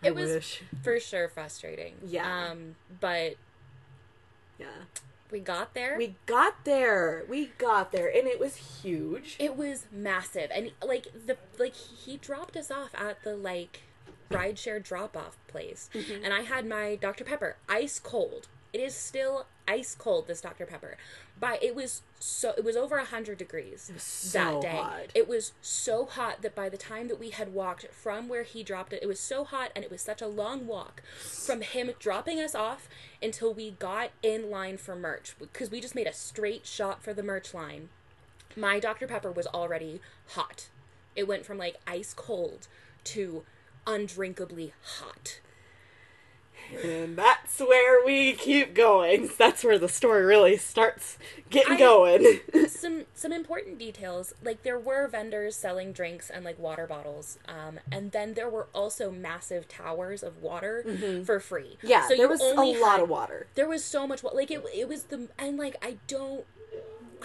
I 0.03 0.07
It 0.07 0.15
was 0.15 0.29
wish. 0.31 0.61
for 0.83 0.99
sure 0.99 1.27
frustrating. 1.27 1.95
Yeah. 2.05 2.49
Um, 2.51 2.75
but 2.99 3.35
Yeah. 4.59 4.67
We 5.31 5.39
got 5.39 5.73
there. 5.73 5.97
We 5.97 6.15
got 6.25 6.65
there. 6.65 7.23
We 7.29 7.47
got 7.57 7.91
there, 7.91 8.07
and 8.07 8.27
it 8.27 8.39
was 8.39 8.81
huge. 8.83 9.35
It 9.39 9.55
was 9.55 9.85
massive, 9.91 10.49
and 10.53 10.71
like 10.85 11.07
the 11.25 11.37
like 11.57 11.75
he 11.75 12.17
dropped 12.17 12.55
us 12.57 12.69
off 12.71 12.89
at 12.95 13.23
the 13.23 13.35
like 13.35 13.81
rideshare 14.29 14.81
drop 14.81 15.15
off 15.17 15.37
place, 15.47 15.89
Mm-hmm. 15.93 16.23
and 16.23 16.33
I 16.33 16.41
had 16.41 16.65
my 16.65 16.95
Dr 16.95 17.23
Pepper 17.23 17.57
ice 17.69 17.99
cold. 17.99 18.47
It 18.73 18.79
is 18.79 18.95
still 18.95 19.45
ice 19.67 19.95
cold. 19.95 20.27
This 20.27 20.41
Dr 20.41 20.65
Pepper, 20.65 20.97
but 21.39 21.61
it 21.63 21.75
was 21.75 22.01
so 22.19 22.53
it 22.57 22.63
was 22.63 22.75
over 22.75 22.97
a 22.97 23.05
hundred 23.05 23.37
degrees 23.37 23.91
was 23.93 24.31
that 24.33 24.61
day. 24.61 24.69
hot. 24.69 25.11
It 25.13 25.27
was 25.27 25.53
so 25.61 26.05
hot 26.05 26.41
that 26.41 26.55
by 26.55 26.69
the 26.69 26.77
time 26.77 27.07
that 27.09 27.19
we 27.19 27.31
had 27.31 27.53
walked 27.53 27.87
from 27.91 28.27
where 28.27 28.43
he 28.43 28.63
dropped 28.63 28.93
it, 28.93 29.03
it 29.03 29.07
was 29.07 29.19
so 29.19 29.43
hot, 29.43 29.71
and 29.75 29.83
it 29.83 29.91
was 29.91 30.01
such 30.01 30.21
a 30.21 30.27
long 30.27 30.67
walk 30.67 31.01
from 31.19 31.61
him 31.61 31.91
dropping 31.99 32.39
us 32.39 32.55
off 32.55 32.87
until 33.21 33.53
we 33.53 33.71
got 33.71 34.11
in 34.23 34.49
line 34.49 34.77
for 34.77 34.95
merch 34.95 35.35
because 35.39 35.69
we 35.69 35.81
just 35.81 35.95
made 35.95 36.07
a 36.07 36.13
straight 36.13 36.65
shot 36.65 37.03
for 37.03 37.13
the 37.13 37.23
merch 37.23 37.53
line 37.53 37.89
my 38.55 38.79
Dr. 38.79 39.07
Pepper 39.07 39.31
was 39.31 39.47
already 39.47 40.01
hot. 40.29 40.67
It 41.15 41.27
went 41.27 41.45
from 41.45 41.57
like 41.57 41.77
ice 41.87 42.13
cold 42.13 42.67
to 43.05 43.43
undrinkably 43.87 44.73
hot. 44.83 45.39
And 46.83 47.17
that's 47.17 47.59
where 47.59 48.05
we 48.05 48.33
keep 48.33 48.73
going. 48.73 49.29
That's 49.37 49.63
where 49.63 49.77
the 49.77 49.89
story 49.89 50.23
really 50.23 50.57
starts 50.57 51.17
getting 51.49 51.73
I- 51.73 51.79
going. 51.79 52.39
some 52.67 53.05
some 53.13 53.31
important 53.31 53.77
details 53.77 54.33
like 54.43 54.63
there 54.63 54.79
were 54.79 55.07
vendors 55.07 55.55
selling 55.55 55.91
drinks 55.93 56.29
and 56.29 56.43
like 56.43 56.57
water 56.57 56.87
bottles 56.87 57.37
um 57.47 57.79
and 57.91 58.11
then 58.11 58.33
there 58.33 58.49
were 58.49 58.67
also 58.73 59.11
massive 59.11 59.67
towers 59.67 60.23
of 60.23 60.41
water 60.41 60.83
for 61.25 61.39
free 61.39 61.77
Mm-hmm. 61.77 61.87
yeah, 61.87 62.07
so 62.07 62.15
there 62.15 62.27
was 62.27 62.41
a 62.41 62.45
only 62.55 62.79
lot 62.79 62.99
of 63.01 63.09
water. 63.09 63.47
there 63.55 63.67
was 63.67 63.83
so 63.83 64.07
much 64.07 64.23
wa- 64.23 64.31
like 64.33 64.49
it, 64.49 64.63
it 64.73 64.87
was 64.87 65.03
the 65.03 65.27
and 65.37 65.57
like 65.57 65.75
i 65.83 65.97
don't 66.07 66.45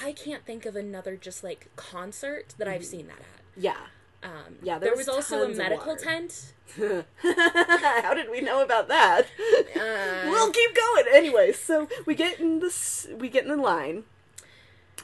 i 0.02 0.12
can't 0.12 0.44
think 0.44 0.66
of 0.66 0.76
another 0.76 1.16
just 1.16 1.42
like 1.42 1.68
concert 1.76 2.54
that 2.58 2.68
i've 2.68 2.84
seen 2.84 3.06
that 3.06 3.18
at 3.20 3.40
Yeah. 3.56 3.76
Um 4.22 4.56
Yeah, 4.62 4.78
there, 4.78 4.90
there 4.90 4.96
was, 4.96 5.06
was 5.06 5.16
also 5.16 5.44
a 5.44 5.54
medical 5.54 5.96
tent 5.96 6.52
How 6.76 8.12
did 8.14 8.30
we 8.30 8.40
know 8.40 8.62
about 8.62 8.88
that? 8.88 9.26
Uh, 9.74 10.26
we'll 10.30 10.50
keep 10.50 10.74
going 10.74 11.04
anyway. 11.12 11.52
So 11.52 11.88
we 12.04 12.14
get 12.14 12.40
in 12.40 12.58
this, 12.58 13.06
we 13.16 13.28
get 13.28 13.44
in 13.44 13.50
the 13.50 13.56
line, 13.56 14.04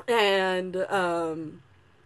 and 0.08 0.76
um, 0.76 1.62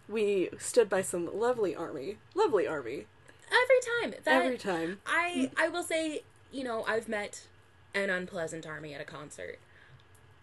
we 0.08 0.50
stood 0.58 0.88
by 0.88 1.02
some 1.02 1.36
lovely 1.36 1.74
army, 1.74 2.18
lovely 2.34 2.66
army 2.66 3.06
every 3.50 4.10
time 4.10 4.20
that 4.24 4.42
every 4.42 4.58
time. 4.58 4.98
I 5.06 5.50
I 5.56 5.68
will 5.68 5.82
say, 5.82 6.22
you 6.52 6.64
know, 6.64 6.84
I've 6.86 7.08
met 7.08 7.46
an 7.94 8.10
unpleasant 8.10 8.66
army 8.66 8.94
at 8.94 9.00
a 9.00 9.04
concert. 9.04 9.58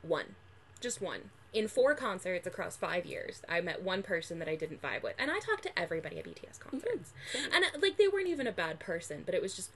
One. 0.02 0.36
Just 0.82 1.02
one. 1.02 1.30
In 1.54 1.68
four 1.68 1.94
concerts 1.94 2.48
across 2.48 2.76
five 2.76 3.06
years, 3.06 3.44
I 3.48 3.62
met 3.62 3.84
one 3.84 4.02
person 4.02 4.40
that 4.40 4.48
I 4.50 4.56
didn't 4.56 4.82
vibe 4.82 5.04
with. 5.04 5.14
And 5.20 5.30
I 5.30 5.38
talked 5.40 5.64
to 5.64 5.80
everybody 5.80 6.18
at 6.18 6.26
BTS 6.26 6.60
concerts. 6.60 7.14
And 7.54 7.64
uh, 7.64 7.68
like 7.80 7.98
they 7.98 8.08
weren't 8.08 8.28
even 8.28 8.48
a 8.48 8.52
bad 8.52 8.80
person, 8.80 9.22
but 9.26 9.36
it 9.36 9.42
was 9.42 9.56
just 9.56 9.70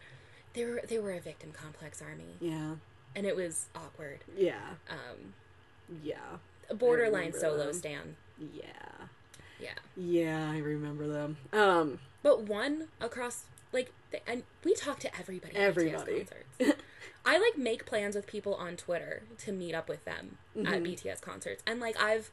they 0.53 0.65
were 0.65 0.81
they 0.87 0.97
were 0.97 1.11
a 1.11 1.19
victim 1.19 1.51
complex 1.51 2.01
army. 2.01 2.35
Yeah, 2.39 2.75
And 3.15 3.25
it 3.27 3.35
was 3.35 3.67
awkward. 3.75 4.19
yeah, 4.35 4.55
Um 4.89 5.33
yeah, 6.03 6.15
borderline 6.75 7.31
solo 7.33 7.65
them. 7.65 7.73
stand. 7.73 8.15
yeah, 8.39 9.05
Yeah. 9.59 9.69
yeah. 9.95 10.51
I 10.51 10.57
remember 10.57 11.07
them. 11.07 11.37
Um, 11.53 11.99
But 12.23 12.43
one 12.43 12.87
across 12.99 13.45
like 13.71 13.91
the, 14.11 14.27
and 14.27 14.43
we 14.63 14.73
talked 14.73 15.01
to 15.03 15.15
everybody 15.19 15.55
at 15.55 15.61
Everybody. 15.61 16.25
I 17.27 17.37
like 17.37 17.57
make 17.57 17.85
plans 17.85 18.15
with 18.15 18.25
people 18.25 18.55
on 18.55 18.77
Twitter 18.77 19.21
to 19.39 19.51
meet 19.51 19.75
up 19.75 19.87
with 19.89 20.05
them 20.05 20.37
Mm-hmm. 20.57 20.73
at 20.73 20.81
BTS 20.83 21.21
concerts, 21.21 21.61
and 21.67 21.79
like 21.79 22.01
I've, 22.01 22.31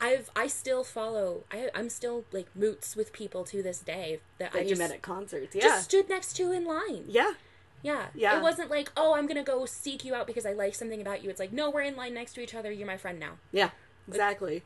I've, 0.00 0.30
I 0.34 0.46
still 0.46 0.82
follow. 0.82 1.44
I, 1.52 1.68
I'm 1.74 1.90
still 1.90 2.24
like 2.32 2.46
moots 2.56 2.96
with 2.96 3.12
people 3.12 3.44
to 3.44 3.62
this 3.62 3.80
day 3.80 4.20
that, 4.38 4.52
I 4.54 4.58
That 4.58 4.62
you 4.64 4.68
just 4.70 4.78
met 4.78 4.92
at 4.92 5.02
concerts. 5.02 5.54
Yeah. 5.54 5.60
just 5.62 5.84
stood 5.84 6.08
next 6.08 6.34
to 6.36 6.52
in 6.52 6.64
line. 6.64 7.04
yeah. 7.08 7.34
Yeah. 7.82 8.06
Yeah. 8.14 8.38
It 8.38 8.42
wasn't 8.42 8.70
like, 8.70 8.90
oh, 8.96 9.14
I'm 9.14 9.26
gonna 9.26 9.42
go 9.44 9.66
seek 9.66 10.06
you 10.06 10.14
out 10.14 10.26
because 10.26 10.46
I 10.46 10.54
like 10.54 10.74
something 10.74 11.02
about 11.02 11.22
you. 11.22 11.28
It's 11.28 11.38
like, 11.38 11.52
no, 11.52 11.68
we're 11.70 11.82
in 11.82 11.94
line 11.96 12.14
next 12.14 12.32
to 12.34 12.40
each 12.40 12.54
other. 12.54 12.72
You're 12.72 12.86
my 12.86 12.96
friend 12.96 13.20
now. 13.20 13.32
Yeah. 13.52 13.70
Exactly. 14.08 14.62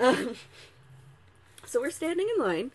Um, 0.00 0.34
so 1.64 1.80
we're 1.80 1.90
standing 1.90 2.28
in 2.36 2.42
line, 2.44 2.70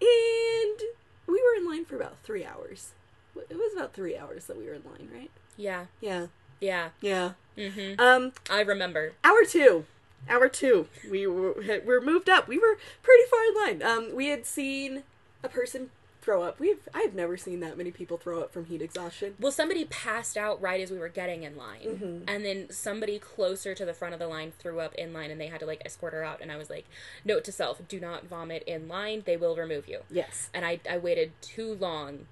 and 0.00 0.78
we 1.26 1.34
were 1.42 1.54
in 1.56 1.68
line 1.68 1.84
for 1.84 1.96
about 1.96 2.16
three 2.24 2.44
hours. 2.44 2.90
It 3.36 3.56
was 3.56 3.72
about 3.74 3.92
three 3.94 4.16
hours 4.16 4.46
that 4.46 4.56
we 4.58 4.64
were 4.66 4.74
in 4.74 4.82
line, 4.84 5.08
right? 5.14 5.30
Yeah. 5.58 5.86
Yeah. 6.00 6.28
Yeah. 6.60 6.90
Yeah. 7.02 7.32
Mm-hmm. 7.58 8.00
Um, 8.00 8.32
I 8.48 8.60
remember. 8.62 9.12
hour 9.22 9.44
two. 9.46 9.84
Hour 10.28 10.48
two. 10.48 10.88
We 11.10 11.26
were 11.26 11.52
we 11.54 11.80
were 11.84 12.00
moved 12.00 12.30
up. 12.30 12.48
We 12.48 12.58
were 12.58 12.78
pretty 13.02 13.24
far 13.30 13.44
in 13.44 13.54
line. 13.80 13.82
Um, 13.82 14.14
we 14.16 14.28
had 14.28 14.46
seen 14.46 15.02
a 15.44 15.48
person 15.48 15.90
throw 16.20 16.42
up. 16.42 16.60
We've 16.60 16.80
I've 16.92 17.14
never 17.14 17.36
seen 17.36 17.60
that 17.60 17.76
many 17.78 17.90
people 17.90 18.16
throw 18.18 18.40
up 18.42 18.52
from 18.52 18.66
heat 18.66 18.82
exhaustion. 18.82 19.34
Well, 19.40 19.52
somebody 19.52 19.84
passed 19.86 20.36
out 20.36 20.60
right 20.60 20.80
as 20.80 20.90
we 20.90 20.98
were 20.98 21.08
getting 21.08 21.42
in 21.44 21.56
line, 21.56 21.80
Mm-hmm. 21.86 22.24
and 22.28 22.44
then 22.44 22.70
somebody 22.70 23.18
closer 23.18 23.74
to 23.74 23.84
the 23.84 23.94
front 23.94 24.12
of 24.14 24.20
the 24.20 24.26
line 24.28 24.52
threw 24.58 24.78
up 24.80 24.94
in 24.96 25.12
line, 25.12 25.30
and 25.30 25.40
they 25.40 25.46
had 25.48 25.60
to 25.60 25.66
like 25.66 25.82
escort 25.84 26.12
her 26.12 26.22
out. 26.24 26.40
And 26.40 26.52
I 26.52 26.56
was 26.56 26.68
like, 26.70 26.84
"Note 27.24 27.44
to 27.44 27.52
self: 27.52 27.80
Do 27.88 27.98
not 27.98 28.24
vomit 28.26 28.62
in 28.66 28.86
line. 28.88 29.22
They 29.24 29.36
will 29.36 29.56
remove 29.56 29.88
you." 29.88 30.00
Yes. 30.10 30.50
And 30.54 30.64
I 30.66 30.80
I 30.88 30.98
waited 30.98 31.32
too 31.40 31.74
long 31.74 32.26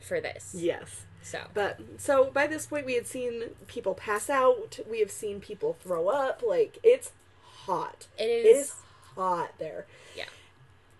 for 0.00 0.20
this. 0.20 0.54
Yes. 0.56 1.06
So 1.24 1.40
But 1.54 1.80
so 1.96 2.30
by 2.30 2.46
this 2.46 2.66
point, 2.66 2.84
we 2.86 2.94
had 2.94 3.06
seen 3.06 3.56
people 3.66 3.94
pass 3.94 4.28
out. 4.28 4.78
We 4.88 5.00
have 5.00 5.10
seen 5.10 5.40
people 5.40 5.76
throw 5.80 6.08
up. 6.08 6.42
Like 6.46 6.78
it's 6.82 7.12
hot. 7.42 8.06
it 8.18 8.24
It 8.24 8.46
is. 8.46 8.66
is 8.66 8.74
hot 9.16 9.52
there. 9.58 9.86
Yeah. 10.14 10.24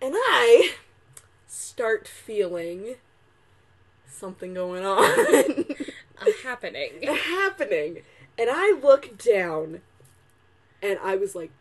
And 0.01 0.13
I 0.17 0.73
start 1.47 2.07
feeling 2.07 2.95
something 4.07 4.53
going 4.55 4.83
on 4.83 5.03
uh, 6.19 6.25
happening. 6.43 7.03
happening. 7.03 8.01
And 8.37 8.49
I 8.51 8.77
look 8.81 9.17
down 9.17 9.81
and 10.81 10.97
I 11.03 11.15
was 11.15 11.35
like, 11.35 11.51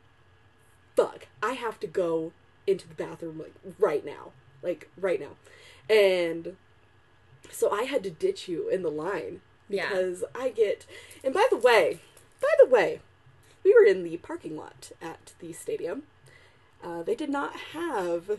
fuck, 0.97 1.27
I 1.43 1.53
have 1.53 1.79
to 1.81 1.87
go 1.87 2.33
into 2.67 2.89
the 2.89 2.95
bathroom 2.95 3.39
like 3.39 3.55
right 3.79 4.05
now. 4.05 4.33
Like 4.63 4.89
right 4.97 5.21
now. 5.21 5.37
And 5.95 6.57
so 7.51 7.71
I 7.71 7.85
had 7.85 8.03
to 8.05 8.11
ditch 8.11 8.49
you 8.49 8.69
in 8.69 8.83
the 8.83 8.91
line 8.91 9.41
Yeah. 9.69 9.89
because 9.89 10.25
I 10.35 10.51
get 10.51 10.87
and 11.23 11.33
by 11.35 11.47
the 11.51 11.57
way, 11.57 12.01
by 12.41 12.49
the 12.63 12.69
way, 12.69 13.01
we 13.65 13.73
were 13.75 13.85
in 13.85 14.03
the 14.05 14.17
parking 14.19 14.57
lot 14.57 14.93
at 15.01 15.33
the 15.39 15.53
stadium. 15.53 16.05
Uh, 16.83 17.03
they 17.03 17.15
did 17.15 17.31
not 17.31 17.57
have 17.73 18.39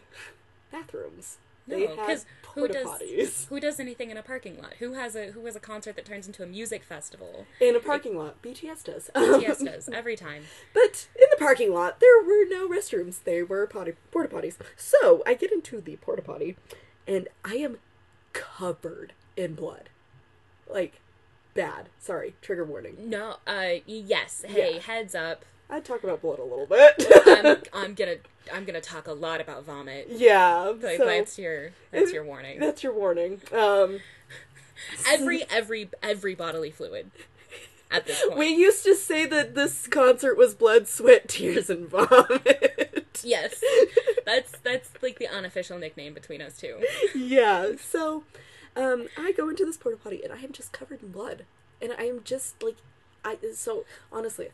bathrooms. 0.72 1.38
They 1.68 1.86
No, 1.88 1.96
because 1.96 2.26
who 2.54 2.68
does- 2.68 2.86
potties 2.86 3.48
Who 3.48 3.60
does 3.60 3.80
anything 3.80 4.12
in 4.12 4.18
a 4.18 4.22
parking 4.22 4.62
lot? 4.62 4.74
Who 4.78 4.94
has 4.94 5.16
a 5.16 5.32
who 5.32 5.44
has 5.48 5.56
a 5.56 5.60
concert 5.60 5.96
that 5.96 6.06
turns 6.06 6.28
into 6.28 6.44
a 6.44 6.46
music 6.46 6.84
festival? 6.84 7.48
in 7.60 7.76
a 7.76 7.80
parking 7.80 8.16
lot. 8.16 8.40
BTS 8.44 8.84
does. 8.84 9.10
BTS 9.16 9.66
does 9.66 9.90
every 9.90 10.16
time. 10.16 10.44
But 10.76 11.08
in 11.16 11.26
the 11.32 11.38
parking 11.38 11.74
lot, 11.74 12.00
there 12.00 12.22
were 12.24 12.46
no 12.48 12.68
restrooms. 12.70 13.24
They 13.24 13.42
were 13.42 13.66
potty 13.66 13.94
porta 14.12 14.30
potties. 14.30 14.58
So 14.78 15.24
I 15.26 15.34
get 15.34 15.52
into 15.52 15.82
the 15.82 15.96
porta 15.96 16.22
potty, 16.22 16.56
and 17.08 17.28
I 17.44 17.56
am 17.56 17.80
covered 18.36 19.14
in 19.38 19.56
blood, 19.56 19.90
like 20.70 21.00
bad. 21.54 21.88
Sorry, 22.00 22.36
trigger 22.42 22.66
warning. 22.66 22.98
No, 23.10 23.38
uh, 23.48 23.76
yes. 23.88 24.44
Hey, 24.48 24.76
Yeah. 24.76 24.82
heads 24.82 25.16
up. 25.16 25.46
I'd 25.70 25.84
talk 25.86 26.04
about 26.04 26.22
blood 26.22 26.38
a 26.40 26.44
little 26.44 26.68
bit. 26.68 26.94
I'm, 27.26 27.58
I'm 27.86 27.94
gonna 27.96 28.18
I'm 28.54 28.66
gonna 28.66 28.82
talk 28.82 29.08
a 29.08 29.14
lot 29.14 29.42
about 29.42 29.64
vomit. 29.66 30.08
yeah, 30.12 30.74
Like 30.80 30.98
so 30.98 31.06
that's 31.06 31.40
your 31.40 31.72
that's 31.92 32.12
your 32.14 32.24
warning. 32.24 32.60
that's 32.60 32.84
your 32.84 32.94
warning. 32.94 33.42
Um, 33.52 34.00
Every 35.10 35.44
every 35.50 35.90
every 36.04 36.36
bodily 36.36 36.70
fluid 36.70 37.10
at 37.90 38.06
this 38.06 38.22
point. 38.28 38.38
we 38.38 38.48
used 38.50 38.84
to 38.84 38.94
say 38.94 39.26
that 39.26 39.56
this 39.56 39.88
concert 39.88 40.38
was 40.38 40.54
blood, 40.54 40.88
sweat, 40.88 41.30
tears, 41.30 41.70
and 41.70 41.88
vomit. 41.90 42.85
Yes, 43.26 43.62
that's 44.26 44.52
that's 44.60 44.92
like 45.02 45.20
the 45.20 45.28
unofficial 45.28 45.78
nickname 45.78 46.14
between 46.14 46.42
us 46.42 46.58
two. 46.58 46.84
yeah. 47.16 47.72
So, 47.82 48.24
um, 48.76 49.08
I 49.18 49.32
go 49.32 49.50
into 49.50 49.66
this 49.66 49.78
porta 49.78 49.98
potty 49.98 50.24
and 50.24 50.32
I 50.32 50.38
am 50.38 50.52
just 50.52 50.72
covered 50.72 51.02
in 51.02 51.12
blood, 51.12 51.46
and 51.82 51.94
I 51.98 52.04
am 52.04 52.22
just 52.24 52.62
like, 52.64 52.78
I. 53.24 53.38
So 53.54 53.86
honestly, 54.12 54.50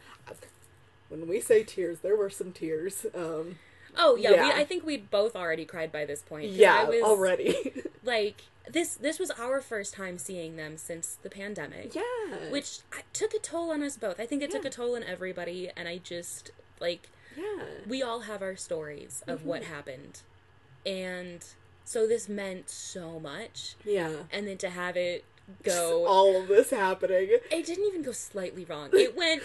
when 1.09 1.27
we 1.27 1.41
say 1.41 1.63
tears, 1.63 1.99
there 1.99 2.15
were 2.15 2.29
some 2.29 2.51
tears. 2.51 3.05
Um, 3.13 3.57
Oh 3.97 4.15
yeah, 4.15 4.31
Yeah. 4.31 4.43
We, 4.55 4.61
I 4.61 4.65
think 4.65 4.85
we 4.85 4.97
both 4.97 5.35
already 5.35 5.65
cried 5.65 5.91
by 5.91 6.05
this 6.05 6.21
point. 6.21 6.51
yeah, 6.51 6.75
I 6.75 6.83
was, 6.85 7.01
already. 7.01 7.73
Like 8.03 8.41
this 8.67 8.95
this 8.95 9.19
was 9.19 9.29
our 9.31 9.61
first 9.61 9.93
time 9.93 10.17
seeing 10.17 10.55
them 10.55 10.75
since 10.77 11.19
the 11.21 11.29
pandemic. 11.29 11.93
yeah. 11.93 12.01
Which 12.49 12.79
took 13.13 13.33
a 13.35 13.39
toll 13.39 13.69
on 13.71 13.83
us 13.83 13.95
both. 13.95 14.19
I 14.19 14.25
think 14.25 14.41
it 14.41 14.49
took 14.49 14.65
a 14.65 14.71
toll 14.71 14.95
on 14.95 15.03
everybody, 15.03 15.69
and 15.77 15.87
I 15.87 15.99
just 15.99 16.49
like 16.79 17.09
yeah. 17.37 17.63
we 17.87 18.01
all 18.03 18.21
have 18.21 18.41
our 18.41 18.55
stories 18.55 19.23
of 19.27 19.45
what 19.45 19.61
Mm-hmm. 19.63 19.73
happened, 19.73 20.21
and 20.85 21.43
so 21.85 22.07
this 22.07 22.27
meant 22.29 22.69
so 22.69 23.19
much. 23.19 23.75
Yeah. 23.85 24.11
And 24.31 24.47
then 24.47 24.57
to 24.59 24.69
have 24.69 24.95
it 24.97 25.23
go, 25.63 26.05
All 26.05 26.41
of 26.41 26.47
this 26.47 26.69
happening. 26.69 27.29
it 27.51 27.65
didn't 27.65 27.85
even 27.85 28.01
go 28.03 28.11
slightly 28.11 28.63
wrong. 28.65 28.89
It 28.93 29.15
went, 29.17 29.43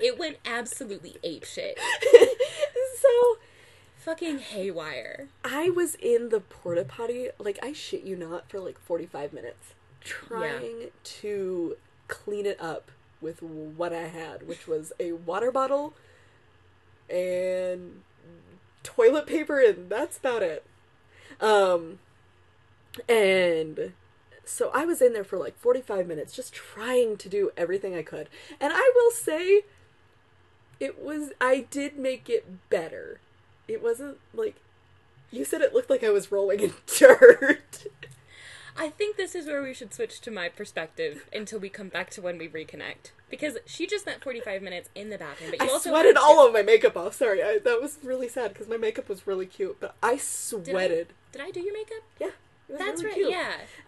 it 0.00 0.18
went 0.18 0.38
absolutely 0.46 1.16
ape 1.22 1.44
shit, 1.44 1.78
so 3.00 3.38
fucking 3.96 4.38
haywire. 4.38 5.28
I 5.44 5.70
was 5.70 5.94
in 5.96 6.30
the 6.30 6.40
porta 6.40 6.84
potty, 6.84 7.28
like 7.38 7.58
I 7.62 7.72
shit 7.72 8.02
you 8.04 8.16
not, 8.16 8.48
for 8.50 8.60
like 8.60 8.78
forty 8.78 9.06
five 9.06 9.32
minutes, 9.32 9.74
trying 10.00 10.90
to 11.04 11.76
clean 12.08 12.46
it 12.46 12.60
up 12.60 12.90
with 13.20 13.42
what 13.42 13.92
I 13.92 14.08
had, 14.08 14.46
which 14.48 14.66
was 14.66 14.92
a 14.98 15.12
water 15.12 15.50
bottle 15.52 15.94
and 17.12 18.02
toilet 18.82 19.26
paper, 19.26 19.60
and 19.60 19.88
that's 19.88 20.18
about 20.18 20.42
it. 20.42 20.64
Um, 21.40 21.98
and 23.08 23.92
so 24.44 24.70
I 24.74 24.84
was 24.84 25.00
in 25.00 25.12
there 25.12 25.24
for 25.24 25.38
like 25.38 25.58
45 25.58 26.06
minutes 26.06 26.34
just 26.34 26.52
trying 26.52 27.16
to 27.18 27.28
do 27.28 27.50
everything 27.56 27.94
I 27.94 28.02
could. 28.02 28.28
And 28.60 28.72
I 28.74 28.92
will 28.94 29.10
say 29.10 29.62
it 30.80 31.02
was 31.02 31.30
I 31.40 31.66
did 31.70 31.98
make 31.98 32.28
it 32.28 32.68
better. 32.68 33.20
It 33.68 33.82
wasn't 33.82 34.18
like 34.34 34.56
you 35.30 35.44
said 35.44 35.62
it 35.62 35.74
looked 35.74 35.90
like 35.90 36.04
I 36.04 36.10
was 36.10 36.32
rolling 36.32 36.60
in 36.60 36.72
dirt. 36.98 37.86
I 38.76 38.88
think 38.88 39.16
this 39.16 39.34
is 39.34 39.46
where 39.46 39.62
we 39.62 39.74
should 39.74 39.92
switch 39.92 40.20
to 40.22 40.30
my 40.30 40.48
perspective 40.48 41.26
until 41.32 41.58
we 41.58 41.68
come 41.68 41.88
back 41.88 42.10
to 42.10 42.22
when 42.22 42.38
we 42.38 42.48
reconnect. 42.48 43.10
Because 43.30 43.56
she 43.66 43.86
just 43.86 44.04
spent 44.04 44.22
45 44.22 44.62
minutes 44.62 44.88
in 44.94 45.10
the 45.10 45.18
bathroom, 45.18 45.50
but 45.50 45.60
you 45.60 45.66
I 45.66 45.72
also 45.72 45.90
sweated 45.90 46.16
all 46.16 46.46
of 46.46 46.52
my 46.52 46.62
makeup 46.62 46.96
off. 46.96 47.14
Sorry, 47.14 47.42
I, 47.42 47.58
that 47.64 47.80
was 47.80 47.98
really 48.02 48.28
sad 48.28 48.52
because 48.52 48.68
my 48.68 48.76
makeup 48.76 49.08
was 49.08 49.26
really 49.26 49.46
cute, 49.46 49.78
but 49.80 49.94
I 50.02 50.12
Did 50.12 50.14
I- 50.14 50.18
sweated. 50.22 51.08
Did 51.32 51.40
I 51.42 51.50
do 51.50 51.60
your 51.60 51.72
makeup? 51.72 52.02
Yeah, 52.20 52.30
That's 52.68 53.02
really 53.02 53.24
right. 53.24 53.32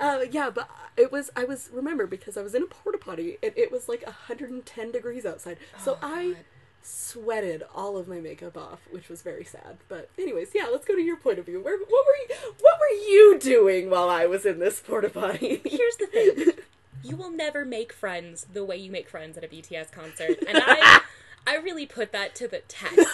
Yeah. 0.01 0.07
Uh, 0.07 0.20
yeah, 0.30 0.49
but 0.51 0.68
it 0.97 1.12
was 1.12 1.30
I 1.37 1.45
was 1.45 1.68
remember 1.72 2.07
because 2.07 2.37
I 2.39 2.43
was 2.43 2.55
in 2.55 2.62
a 2.62 2.66
porta 2.66 2.97
potty 2.99 3.37
and 3.43 3.53
it 3.57 3.70
was 3.70 3.87
like 3.89 4.03
110 4.07 4.93
degrees 4.93 5.26
outside, 5.26 5.59
so 5.78 5.99
Oh, 6.03 6.07
I 6.07 6.24
God. 6.28 6.37
Sweated 6.85 7.62
all 7.74 7.97
of 7.97 8.09
my 8.09 8.20
makeup 8.20 8.57
off, 8.57 8.80
which 8.91 9.09
was 9.09 9.22
very 9.22 9.45
sad. 9.45 9.78
But 9.89 10.11
anyways, 10.18 10.51
yeah, 10.55 10.68
let's 10.70 10.87
go 10.87 10.95
to 10.95 11.01
your 11.03 11.16
point 11.16 11.39
of 11.39 11.47
view. 11.47 11.61
Where 11.61 11.78
what 11.78 11.89
were 11.89 12.35
you, 12.35 12.55
what 12.61 12.78
were 12.78 12.97
you 13.09 13.39
doing 13.41 13.91
while 13.91 14.09
I 14.09 14.26
was 14.26 14.45
in 14.45 14.59
this 14.59 14.80
porta 14.80 15.09
potty? 15.09 15.61
Here's 15.64 15.97
the 15.97 16.07
thing. 16.07 16.53
You 17.03 17.16
will 17.16 17.30
never 17.30 17.64
make 17.64 17.93
friends 17.93 18.47
the 18.53 18.64
way 18.64 18.76
you 18.76 18.91
make 18.91 19.09
friends 19.09 19.37
at 19.37 19.45
a 19.45 19.49
BTS 19.49 19.93
concert. 19.93 20.39
And 20.47 20.59
I 20.64 21.01
I 21.47 21.57
really 21.57 21.87
put 21.87 22.12
that 22.12 22.35
to 22.37 22.49
the 22.49 22.61
test 22.61 23.09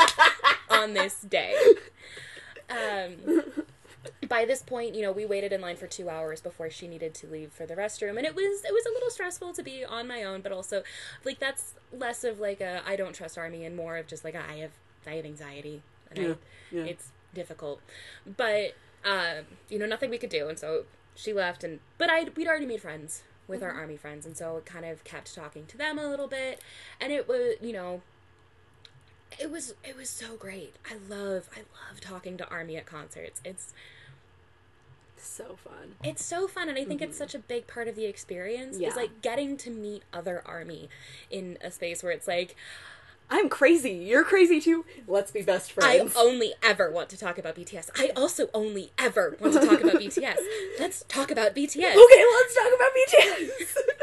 on 0.70 0.94
this 0.94 1.20
day. 1.20 1.54
Um 2.70 3.52
by 4.28 4.44
this 4.44 4.62
point, 4.62 4.94
you 4.94 5.02
know, 5.02 5.12
we 5.12 5.26
waited 5.26 5.52
in 5.52 5.60
line 5.60 5.76
for 5.76 5.86
2 5.86 6.08
hours 6.08 6.40
before 6.40 6.70
she 6.70 6.88
needed 6.88 7.14
to 7.14 7.26
leave 7.26 7.52
for 7.52 7.66
the 7.66 7.74
restroom 7.74 8.16
and 8.16 8.26
it 8.26 8.34
was 8.34 8.64
it 8.64 8.72
was 8.72 8.84
a 8.86 8.92
little 8.92 9.10
stressful 9.10 9.52
to 9.52 9.62
be 9.62 9.84
on 9.84 10.06
my 10.08 10.22
own, 10.22 10.40
but 10.40 10.52
also 10.52 10.82
like 11.24 11.38
that's 11.38 11.74
less 11.92 12.24
of 12.24 12.40
like 12.40 12.60
a 12.60 12.82
I 12.86 12.96
don't 12.96 13.14
trust 13.14 13.38
army 13.38 13.64
and 13.64 13.76
more 13.76 13.96
of 13.96 14.06
just 14.06 14.24
like 14.24 14.34
I 14.34 14.56
have 14.56 14.72
I 15.06 15.14
have 15.14 15.24
anxiety 15.24 15.82
and 16.10 16.18
Yeah, 16.18 16.30
I, 16.32 16.36
yeah. 16.70 16.84
it's 16.84 17.10
difficult. 17.34 17.80
But 18.26 18.74
um, 19.04 19.44
you 19.68 19.78
know, 19.78 19.86
nothing 19.86 20.10
we 20.10 20.18
could 20.18 20.30
do, 20.30 20.48
and 20.48 20.58
so 20.58 20.84
she 21.14 21.32
left. 21.32 21.62
And 21.64 21.80
but 21.98 22.10
I 22.10 22.26
we'd 22.36 22.48
already 22.48 22.66
made 22.66 22.80
friends 22.82 23.22
with 23.46 23.62
our 23.62 23.70
army 23.70 23.96
friends, 23.96 24.26
and 24.26 24.36
so 24.36 24.56
it 24.56 24.66
kind 24.66 24.84
of 24.84 25.04
kept 25.04 25.34
talking 25.34 25.66
to 25.66 25.78
them 25.78 25.98
a 25.98 26.08
little 26.08 26.26
bit. 26.26 26.60
And 27.00 27.12
it 27.12 27.28
was, 27.28 27.54
you 27.60 27.72
know, 27.72 28.02
it 29.38 29.50
was 29.50 29.74
it 29.84 29.96
was 29.96 30.10
so 30.10 30.36
great. 30.36 30.74
I 30.90 30.94
love 31.08 31.48
I 31.54 31.60
love 31.60 32.00
talking 32.00 32.36
to 32.38 32.48
army 32.48 32.76
at 32.76 32.86
concerts. 32.86 33.40
It's 33.44 33.72
so 35.28 35.56
fun. 35.62 35.94
it's 36.02 36.24
so 36.24 36.46
fun 36.46 36.68
and 36.68 36.78
i 36.78 36.84
think 36.84 37.00
it's 37.02 37.14
mm-hmm. 37.14 37.24
such 37.24 37.34
a 37.34 37.38
big 37.38 37.66
part 37.66 37.88
of 37.88 37.96
the 37.96 38.04
experience 38.04 38.78
Yeah. 38.78 38.88
is 38.88 38.96
like 38.96 39.22
getting 39.22 39.56
to 39.58 39.70
meet 39.70 40.02
other 40.12 40.42
army 40.46 40.88
in 41.30 41.58
a 41.60 41.70
space 41.70 42.02
where 42.02 42.12
it's 42.12 42.28
like 42.28 42.56
I'm 43.28 43.48
crazy. 43.48 43.90
You're 43.90 44.22
crazy 44.22 44.60
too. 44.60 44.84
Let's 45.08 45.32
be 45.32 45.42
best 45.42 45.72
friends. 45.72 46.14
i 46.16 46.20
only 46.20 46.54
ever 46.62 46.92
want 46.92 47.08
to 47.08 47.18
talk 47.18 47.38
about 47.38 47.56
bts 47.56 47.90
i 47.96 48.10
also 48.14 48.48
only 48.54 48.92
ever 48.98 49.36
want 49.40 49.54
to 49.54 49.66
talk 49.66 49.80
about 49.80 49.96
bts 49.96 50.36
let's 50.78 51.04
talk 51.08 51.32
about 51.32 51.54
bts 51.54 51.76
okay, 51.76 51.90
let's 51.90 52.54
talk 52.54 52.72
about 52.74 52.90
BTS. 52.96 53.76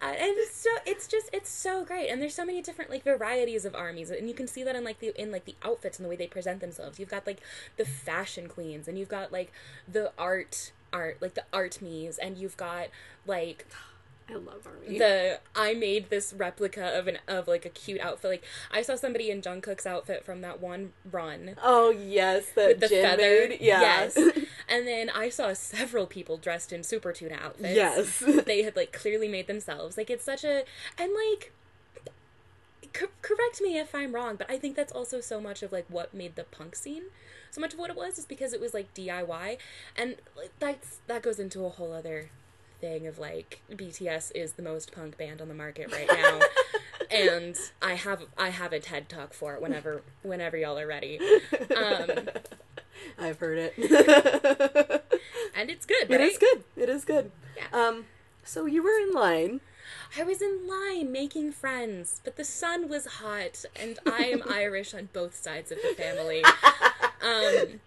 And 0.00 0.16
it's 0.20 0.56
so 0.56 0.70
it's 0.86 1.06
just 1.08 1.28
it's 1.32 1.50
so 1.50 1.84
great. 1.84 2.08
And 2.08 2.22
there's 2.22 2.34
so 2.34 2.44
many 2.44 2.62
different 2.62 2.90
like 2.90 3.02
varieties 3.02 3.64
of 3.64 3.74
armies 3.74 4.10
and 4.10 4.28
you 4.28 4.34
can 4.34 4.46
see 4.46 4.62
that 4.62 4.76
in 4.76 4.84
like 4.84 5.00
the 5.00 5.20
in 5.20 5.32
like 5.32 5.44
the 5.44 5.56
outfits 5.64 5.98
and 5.98 6.04
the 6.04 6.08
way 6.08 6.16
they 6.16 6.26
present 6.26 6.60
themselves. 6.60 6.98
You've 6.98 7.08
got 7.08 7.26
like 7.26 7.40
the 7.76 7.84
fashion 7.84 8.48
queens 8.48 8.86
and 8.88 8.98
you've 8.98 9.08
got 9.08 9.32
like 9.32 9.52
the 9.90 10.12
art 10.18 10.72
art 10.92 11.18
like 11.20 11.34
the 11.34 11.44
art 11.52 11.82
me's 11.82 12.16
and 12.18 12.38
you've 12.38 12.56
got 12.56 12.88
like 13.26 13.66
I 14.30 14.34
love 14.34 14.66
Army. 14.66 14.98
the 14.98 15.40
I 15.56 15.74
made 15.74 16.10
this 16.10 16.34
replica 16.34 16.98
of 16.98 17.08
an 17.08 17.18
of 17.26 17.48
like 17.48 17.64
a 17.64 17.70
cute 17.70 18.00
outfit 18.00 18.30
like 18.30 18.44
I 18.70 18.82
saw 18.82 18.94
somebody 18.94 19.30
in 19.30 19.40
Jungkook's 19.40 19.86
outfit 19.86 20.24
from 20.24 20.42
that 20.42 20.60
one 20.60 20.92
run 21.10 21.56
oh 21.62 21.90
yes, 21.90 22.44
with 22.54 22.80
the 22.80 22.88
Jin 22.88 23.02
feather. 23.02 23.46
Yeah. 23.54 23.80
yes 23.80 24.16
and 24.68 24.86
then 24.86 25.08
I 25.10 25.30
saw 25.30 25.52
several 25.54 26.06
people 26.06 26.36
dressed 26.36 26.72
in 26.72 26.82
super 26.82 27.12
tuna 27.12 27.36
outfits 27.36 27.74
yes. 27.74 28.22
they 28.44 28.62
had 28.62 28.76
like 28.76 28.92
clearly 28.92 29.28
made 29.28 29.46
themselves. 29.46 29.96
Like 29.96 30.10
it's 30.10 30.24
such 30.24 30.44
a 30.44 30.64
and 30.98 31.12
like 31.14 31.52
co- 32.92 33.06
correct 33.22 33.60
me 33.62 33.78
if 33.78 33.94
I'm 33.94 34.14
wrong, 34.14 34.36
but 34.36 34.50
I 34.50 34.58
think 34.58 34.76
that's 34.76 34.92
also 34.92 35.20
so 35.20 35.40
much 35.40 35.62
of 35.62 35.72
like 35.72 35.86
what 35.88 36.12
made 36.12 36.36
the 36.36 36.44
punk 36.44 36.76
scene 36.76 37.04
so 37.50 37.60
much 37.62 37.72
of 37.72 37.78
what 37.78 37.88
it 37.90 37.96
was 37.96 38.18
is 38.18 38.26
because 38.26 38.52
it 38.52 38.60
was 38.60 38.74
like 38.74 38.92
DIY 38.94 39.56
and 39.96 40.16
like, 40.36 40.52
that's 40.58 40.98
that 41.06 41.22
goes 41.22 41.38
into 41.38 41.64
a 41.64 41.70
whole 41.70 41.92
other 41.92 42.30
thing 42.80 43.06
of 43.06 43.18
like 43.18 43.60
BTS 43.72 44.32
is 44.34 44.52
the 44.52 44.62
most 44.62 44.92
punk 44.92 45.16
band 45.18 45.40
on 45.40 45.48
the 45.48 45.54
market 45.54 45.92
right 45.92 46.08
now. 46.08 46.40
and 47.10 47.56
I 47.82 47.94
have 47.94 48.22
I 48.36 48.48
have 48.50 48.72
a 48.72 48.80
TED 48.80 49.08
talk 49.08 49.32
for 49.32 49.54
it 49.54 49.62
whenever 49.62 50.02
whenever 50.22 50.56
y'all 50.56 50.78
are 50.78 50.86
ready. 50.86 51.18
Um 51.76 52.28
I've 53.18 53.38
heard 53.38 53.58
it. 53.58 53.74
and 55.54 55.70
it's 55.70 55.86
good, 55.86 56.10
It 56.10 56.18
right? 56.18 56.20
is 56.20 56.38
good. 56.38 56.64
It 56.76 56.88
is 56.88 57.04
good. 57.04 57.30
Yeah. 57.56 57.64
Um, 57.72 58.06
so 58.44 58.66
you 58.66 58.82
were 58.82 58.98
in 59.08 59.12
line. 59.12 59.60
I 60.18 60.24
was 60.24 60.42
in 60.42 60.66
line 60.66 61.12
making 61.12 61.52
friends, 61.52 62.20
but 62.24 62.36
the 62.36 62.44
sun 62.44 62.88
was 62.88 63.06
hot, 63.06 63.64
and 63.76 63.98
I 64.06 64.24
am 64.24 64.42
Irish 64.48 64.94
on 64.94 65.08
both 65.12 65.34
sides 65.34 65.70
of 65.70 65.78
the 65.82 65.94
family. 65.94 66.42
Um, 67.22 67.80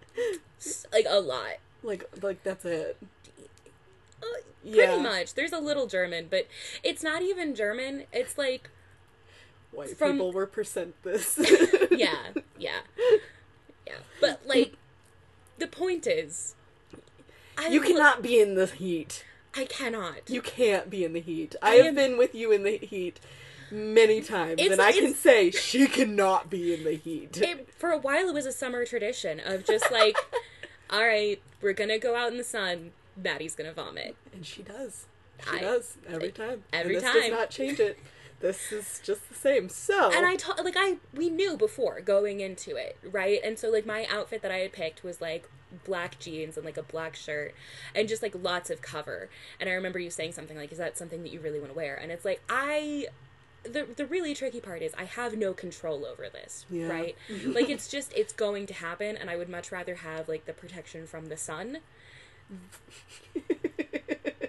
like 0.93 1.05
a 1.09 1.19
lot. 1.19 1.57
Like, 1.83 2.09
like 2.21 2.43
that's 2.43 2.65
it. 2.65 2.97
Uh, 4.21 4.25
Yeah. 4.63 4.85
Pretty 4.87 5.01
much. 5.01 5.33
There's 5.33 5.51
a 5.51 5.59
little 5.59 5.87
German, 5.87 6.27
but 6.29 6.47
it's 6.83 7.03
not 7.03 7.21
even 7.21 7.55
German. 7.55 8.03
It's 8.13 8.37
like, 8.37 8.69
White 9.71 9.97
From- 9.97 10.13
people 10.13 10.31
were 10.33 10.45
percent 10.47 10.95
this. 11.03 11.37
yeah, 11.91 12.15
yeah, 12.59 12.79
yeah. 13.87 13.93
But 14.19 14.41
like, 14.45 14.73
the 15.57 15.67
point 15.67 16.05
is, 16.07 16.55
I 17.57 17.67
You 17.69 17.81
cannot 17.81 18.21
be 18.21 18.39
in 18.39 18.55
the 18.55 18.65
heat. 18.67 19.25
I 19.55 19.65
cannot. 19.65 20.29
You 20.29 20.41
can't 20.41 20.89
be 20.89 21.03
in 21.03 21.13
the 21.13 21.19
heat. 21.21 21.55
I, 21.61 21.71
I 21.71 21.75
have 21.75 21.85
am- 21.87 21.95
been 21.95 22.17
with 22.17 22.35
you 22.35 22.51
in 22.51 22.63
the 22.63 22.77
heat 22.77 23.19
many 23.71 24.21
times, 24.21 24.53
It's- 24.59 24.71
and 24.71 24.81
I 24.81 24.91
can 24.91 25.13
say 25.15 25.49
she 25.51 25.87
cannot 25.87 26.49
be 26.49 26.73
in 26.73 26.83
the 26.83 26.91
heat. 26.95 27.37
it, 27.41 27.69
for 27.73 27.89
a 27.91 27.97
while 27.97 28.27
it 28.27 28.33
was 28.33 28.45
a 28.45 28.51
summer 28.51 28.85
tradition 28.85 29.39
of 29.39 29.65
just 29.65 29.89
like 29.91 30.17
all 30.89 31.05
right 31.07 31.41
we're 31.61 31.71
gonna 31.71 31.97
go 31.97 32.15
out 32.17 32.29
in 32.31 32.37
the 32.37 32.43
sun 32.43 32.91
maddie's 33.15 33.55
gonna 33.55 33.73
vomit 33.73 34.15
and 34.33 34.45
she 34.45 34.63
does. 34.63 35.05
She 35.43 35.57
I- 35.57 35.59
does 35.59 35.97
every 36.07 36.31
time. 36.31 36.63
every 36.71 36.95
and 36.95 37.03
this 37.03 37.11
time. 37.11 37.21
does 37.21 37.31
not 37.31 37.49
change 37.49 37.79
it. 37.79 37.97
This 38.39 38.71
is 38.71 38.99
just 39.03 39.27
the 39.29 39.35
same. 39.35 39.69
So 39.69 40.11
and 40.11 40.25
i 40.25 40.35
taught 40.35 40.63
like 40.65 40.75
i 40.77 40.97
we 41.13 41.29
knew 41.29 41.55
before 41.57 42.01
going 42.01 42.39
into 42.39 42.75
it 42.75 42.97
right 43.03 43.39
and 43.43 43.59
so 43.59 43.69
like 43.69 43.85
my 43.85 44.07
outfit 44.09 44.41
that 44.41 44.51
i 44.51 44.57
had 44.57 44.71
picked 44.71 45.03
was 45.03 45.21
like 45.21 45.47
black 45.85 46.17
jeans 46.19 46.57
and 46.57 46.65
like 46.65 46.75
a 46.77 46.81
black 46.83 47.15
shirt 47.15 47.53
and 47.95 48.09
just 48.09 48.21
like 48.23 48.33
lots 48.41 48.69
of 48.71 48.81
cover 48.81 49.29
and 49.59 49.69
i 49.69 49.73
remember 49.73 49.99
you 49.99 50.09
saying 50.09 50.31
something 50.31 50.57
like 50.57 50.71
is 50.71 50.79
that 50.79 50.97
something 50.97 51.21
that 51.23 51.31
you 51.31 51.39
really 51.39 51.59
want 51.59 51.71
to 51.71 51.77
wear 51.77 51.95
and 51.95 52.11
it's 52.11 52.25
like 52.25 52.41
i 52.49 53.05
the 53.63 53.85
the 53.95 54.07
really 54.07 54.33
tricky 54.33 54.59
part 54.59 54.81
is 54.81 54.91
I 54.97 55.03
have 55.03 55.37
no 55.37 55.53
control 55.53 56.03
over 56.03 56.27
this, 56.29 56.65
Yeah. 56.71 56.87
right? 56.89 57.15
like 57.45 57.69
it's 57.69 57.87
just 57.87 58.11
it's 58.15 58.33
going 58.33 58.65
to 58.65 58.73
happen 58.73 59.15
and 59.15 59.29
I 59.29 59.35
would 59.37 59.49
much 59.49 59.71
rather 59.71 59.93
have 59.95 60.27
like 60.27 60.45
the 60.45 60.53
protection 60.53 61.05
from 61.05 61.27
the 61.27 61.37
sun. 61.37 61.77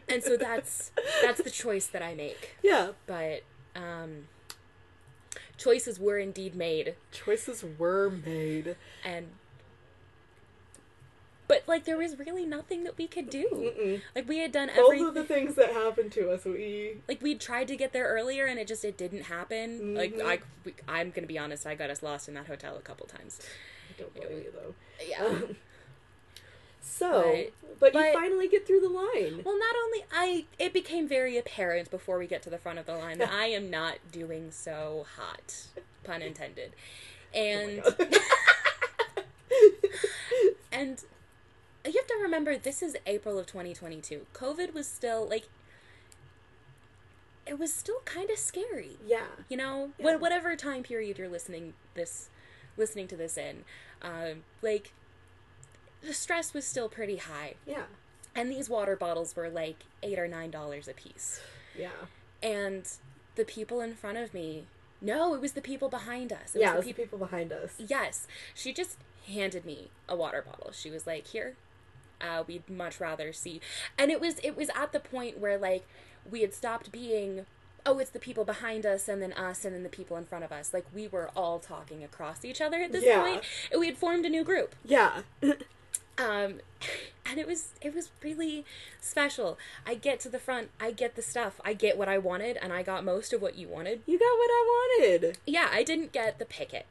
And 0.09 0.23
so 0.23 0.37
that's 0.37 0.91
that's 1.23 1.43
the 1.43 1.51
choice 1.51 1.87
that 1.87 2.03
I 2.03 2.15
make. 2.15 2.57
yeah, 2.63 2.91
But 3.07 3.43
um 3.75 4.29
choices 5.57 5.99
were 5.99 6.19
indeed 6.19 6.55
made 6.55 6.97
choices 7.13 7.65
were 7.79 8.11
made. 8.11 8.77
and 9.05 9.29
but 11.49 11.63
like 11.67 11.85
there 11.85 11.97
was 11.99 12.19
really 12.19 12.45
nothing 12.47 12.85
that 12.85 12.97
we 12.99 13.07
could 13.07 13.29
do. 13.31 13.47
Mm-mm. 13.53 14.01
Like 14.15 14.29
we 14.29 14.39
had 14.39 14.53
done 14.53 14.69
Both 14.69 14.79
everything 14.79 15.07
of 15.09 15.15
the 15.15 15.25
things 15.25 15.55
that 15.57 15.71
happened 15.73 16.13
to 16.13 16.31
us, 16.31 16.45
we 16.45 16.97
like 17.09 17.21
we 17.23 17.35
tried 17.35 17.69
to 17.69 17.77
get 17.77 17.93
there 17.93 18.07
earlier 18.09 18.45
and 18.47 18.59
it 18.59 18.67
just 18.67 18.85
it 18.85 18.97
didn't 18.99 19.23
happen 19.25 19.95
like 19.95 20.15
Mhm. 20.15 20.27
i 20.27 20.39
we, 20.65 20.75
i'm 20.89 21.11
gonna 21.11 21.27
be 21.27 21.39
honest 21.39 21.67
i 21.67 21.75
got 21.75 21.89
us 21.91 22.03
lost 22.03 22.29
in 22.29 22.35
that 22.35 22.47
hotel 22.47 22.77
a 22.77 22.81
couple 22.81 23.07
times 23.07 23.41
I 23.91 24.01
don't 24.01 24.15
blame 24.15 24.43
you 24.45 24.53
though. 24.55 24.75
yeah 25.07 25.41
So, 26.85 27.23
But- 27.23 27.53
but, 27.81 27.93
but- 27.95 28.07
you 28.07 28.13
finally 28.13 28.49
get 28.49 28.67
through 28.67 28.81
the 28.81 28.89
line. 28.89 29.43
well 29.45 29.59
not 29.59 29.75
only 29.85 30.05
i 30.13 30.45
it 30.59 30.73
became 30.73 31.09
very 31.09 31.37
apparent 31.39 31.91
before 31.91 32.19
we 32.19 32.27
get 32.27 32.43
to 32.43 32.51
the 32.51 32.59
front 32.59 32.79
of 32.79 32.87
the 32.87 32.95
line 32.97 33.19
that 33.19 33.31
i 33.33 33.47
am 33.47 33.71
not 33.71 33.99
doing 34.13 34.51
so 34.53 35.05
hot 35.17 35.67
pun 36.05 36.23
intended 36.23 36.73
and 37.35 37.83
Oh 37.85 37.95
and 40.73 41.05
you 41.85 41.93
have 41.93 42.07
to 42.07 42.19
remember 42.23 42.57
this 42.57 42.83
is 42.83 42.97
april 43.07 43.39
of 43.39 43.47
2022 43.47 44.27
covid 44.35 44.73
was 44.75 44.87
still 44.87 45.29
like 45.29 45.49
it 47.47 47.59
was 47.59 47.73
still 47.73 48.01
kind 48.05 48.31
of 48.31 48.39
scary 48.39 48.97
yeah. 49.07 49.27
you 49.49 49.57
know 49.57 49.91
Yeah. 49.99 50.17
whatever 50.17 50.55
time 50.57 50.83
period 50.83 51.19
you're 51.19 51.29
listening 51.29 51.75
this 51.95 52.29
listening 52.77 53.09
to 53.09 53.17
this 53.17 53.37
in 53.37 53.65
um, 54.03 54.45
like 54.63 54.93
the 56.05 56.15
stress 56.15 56.53
was 56.55 56.67
still 56.67 56.89
pretty 56.89 57.17
high 57.17 57.55
Yeah. 57.67 57.85
and 58.35 58.51
these 58.51 58.69
water 58.69 58.97
bottles 58.97 59.35
were 59.37 59.49
like 59.49 59.77
eight 60.03 60.19
or 60.19 60.29
nine 60.29 60.51
dollars 60.51 60.89
a 60.89 60.93
piece 60.95 61.41
Yeah. 61.79 61.91
and 62.43 62.89
the 63.37 63.45
people 63.45 63.81
in 63.81 63.95
front 63.95 64.19
of 64.19 64.35
me 64.35 64.65
no 65.01 65.35
it 65.35 65.41
was 65.41 65.53
the 65.53 65.61
people 65.63 65.89
behind 65.89 66.33
us 66.33 66.55
it 66.55 66.61
yeah, 66.61 66.73
it 66.75 66.77
was 66.77 66.85
was 66.85 66.87
the 66.87 66.93
the 66.93 67.03
people 67.03 67.19
behind 67.19 67.53
us. 67.53 67.75
yes 67.79 68.27
she 68.55 68.73
just 68.73 68.99
handed 69.27 69.65
me 69.65 69.91
a 70.09 70.17
water 70.17 70.43
bottle 70.43 70.71
she 70.73 70.91
was 70.91 71.07
like 71.07 71.27
here 71.29 71.55
uh, 72.21 72.45
we'd 72.47 72.69
much 72.69 73.01
rather 73.01 73.33
see 73.33 73.61
and 73.99 74.11
it 74.11 74.21
was 74.21 74.37
it 74.45 74.57
was 74.57 74.69
at 74.77 74.93
the 74.93 75.01
point 75.01 75.39
where 75.39 75.59
like 75.59 75.85
we 76.31 76.41
had 76.43 76.55
stopped 76.55 76.93
being 76.93 77.47
oh 77.85 77.99
it's 77.99 78.11
the 78.11 78.19
people 78.21 78.45
behind 78.45 78.87
us 78.87 79.09
and 79.09 79.21
then 79.21 79.33
us 79.33 79.65
and 79.65 79.75
then 79.75 79.83
the 79.83 79.89
people 79.89 80.17
in 80.17 80.25
front 80.25 80.45
of 80.45 80.53
us 80.53 80.73
like 80.73 80.85
we 80.95 81.09
were 81.09 81.31
all 81.35 81.59
talking 81.59 82.05
across 82.05 82.45
each 82.45 82.61
other 82.61 82.81
at 82.81 82.93
this 82.93 83.03
Yeah. 83.05 83.23
point 83.23 83.43
and 83.73 83.81
we 83.81 83.87
had 83.87 83.97
formed 83.99 84.25
a 84.25 84.29
new 84.29 84.45
group 84.45 84.75
Yeah. 84.85 85.23
um 86.19 86.61
and 87.27 87.39
it 87.39 87.47
was 87.47 87.71
it 87.81 87.95
was 87.95 88.11
really 88.23 88.65
special 89.01 89.59
i 89.87 89.95
get 89.95 90.21
to 90.21 90.29
the 90.29 90.39
front 90.39 90.71
i 90.81 90.91
get 90.91 91.15
the 91.17 91.23
stuff 91.23 91.61
i 91.65 91.73
get 91.73 91.97
what 91.97 92.09
i 92.09 92.19
wanted 92.19 92.59
and 92.61 92.73
i 92.73 92.83
got 92.83 93.05
most 93.05 93.33
of 93.33 93.41
what 93.41 93.57
you 93.57 93.69
wanted 93.69 94.01
you 94.07 94.19
got 94.19 94.25
what 94.39 94.51
I 94.51 94.99
wanted. 95.01 95.39
yeah 95.47 95.69
i 95.73 95.83
didn't 95.83 96.13
get 96.13 96.39
the 96.39 96.45
picket 96.45 96.87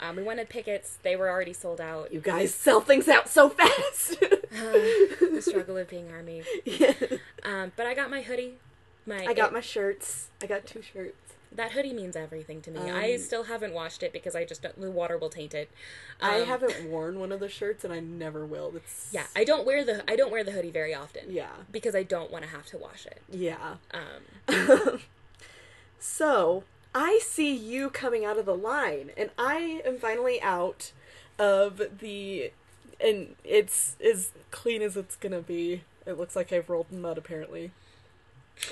um, 0.00 0.16
we 0.16 0.24
wanted 0.24 0.48
pickets 0.48 0.98
they 1.02 1.14
were 1.14 1.30
already 1.30 1.52
sold 1.52 1.80
out 1.80 2.12
You 2.12 2.20
guys 2.20 2.52
sell 2.52 2.80
things 2.80 3.06
out 3.06 3.28
so 3.28 3.48
fast. 3.60 4.18
the 4.50 5.38
struggle 5.40 5.76
of 5.76 5.88
being 5.88 6.10
army 6.10 6.42
yeah. 6.64 6.92
um, 7.44 7.70
but 7.76 7.86
i 7.86 7.94
got 7.94 8.10
my 8.10 8.22
hoodie 8.22 8.54
my 9.06 9.24
I 9.26 9.34
got 9.34 9.52
my 9.52 9.60
shirts. 9.60 10.28
I 10.42 10.46
got 10.46 10.66
two 10.66 10.80
shirts. 10.80 11.23
That 11.54 11.72
hoodie 11.72 11.92
means 11.92 12.16
everything 12.16 12.60
to 12.60 12.70
me 12.70 12.90
i 12.90 13.12
Um, 13.14 13.18
still 13.20 13.44
haven't 13.44 13.72
washed 13.74 14.02
it 14.02 14.12
because 14.12 14.34
i 14.34 14.44
just 14.44 14.62
don't, 14.62 14.80
the 14.80 14.90
water 14.90 15.16
will 15.16 15.30
taint 15.30 15.54
it 15.54 15.70
I 16.20 16.40
Um, 16.40 16.46
haven't 16.46 16.84
worn 16.90 17.18
one 17.20 17.30
of 17.32 17.40
the 17.40 17.48
shirts 17.48 17.84
and 17.84 17.92
I 17.92 18.00
never 18.00 18.44
will. 18.44 18.72
It's 18.76 19.08
yeah 19.12 19.26
i 19.36 19.44
don't 19.44 19.64
wear 19.66 19.84
the 19.84 20.02
i 20.10 20.16
don't 20.16 20.30
wear 20.32 20.42
the 20.44 20.52
hoodie 20.52 20.70
very 20.70 20.94
often 20.94 21.22
Yeah. 21.28 21.50
because 21.70 21.94
i 21.94 22.02
don't 22.02 22.30
want 22.30 22.44
to 22.44 22.50
have 22.50 22.66
to 22.66 22.78
wash 22.78 23.06
it 23.06 23.20
Yeah. 23.30 23.76
um 23.92 25.00
so 25.98 26.64
I 26.96 27.18
see 27.22 27.52
you 27.52 27.90
coming 27.90 28.24
out 28.24 28.38
of 28.38 28.46
the 28.46 28.54
line, 28.56 29.10
and 29.16 29.30
I 29.36 29.82
am 29.84 29.98
finally 29.98 30.40
out 30.40 30.92
of 31.40 31.82
the, 31.98 32.52
and 33.00 33.34
it's 33.42 33.96
as 34.04 34.30
clean 34.52 34.80
as 34.80 34.96
it's 34.96 35.16
gonna 35.16 35.40
be. 35.40 35.82
It 36.06 36.16
looks 36.18 36.36
like 36.36 36.52
I've 36.52 36.70
rolled 36.70 36.86
in 36.92 37.00
mud 37.00 37.18
apparently. 37.18 37.72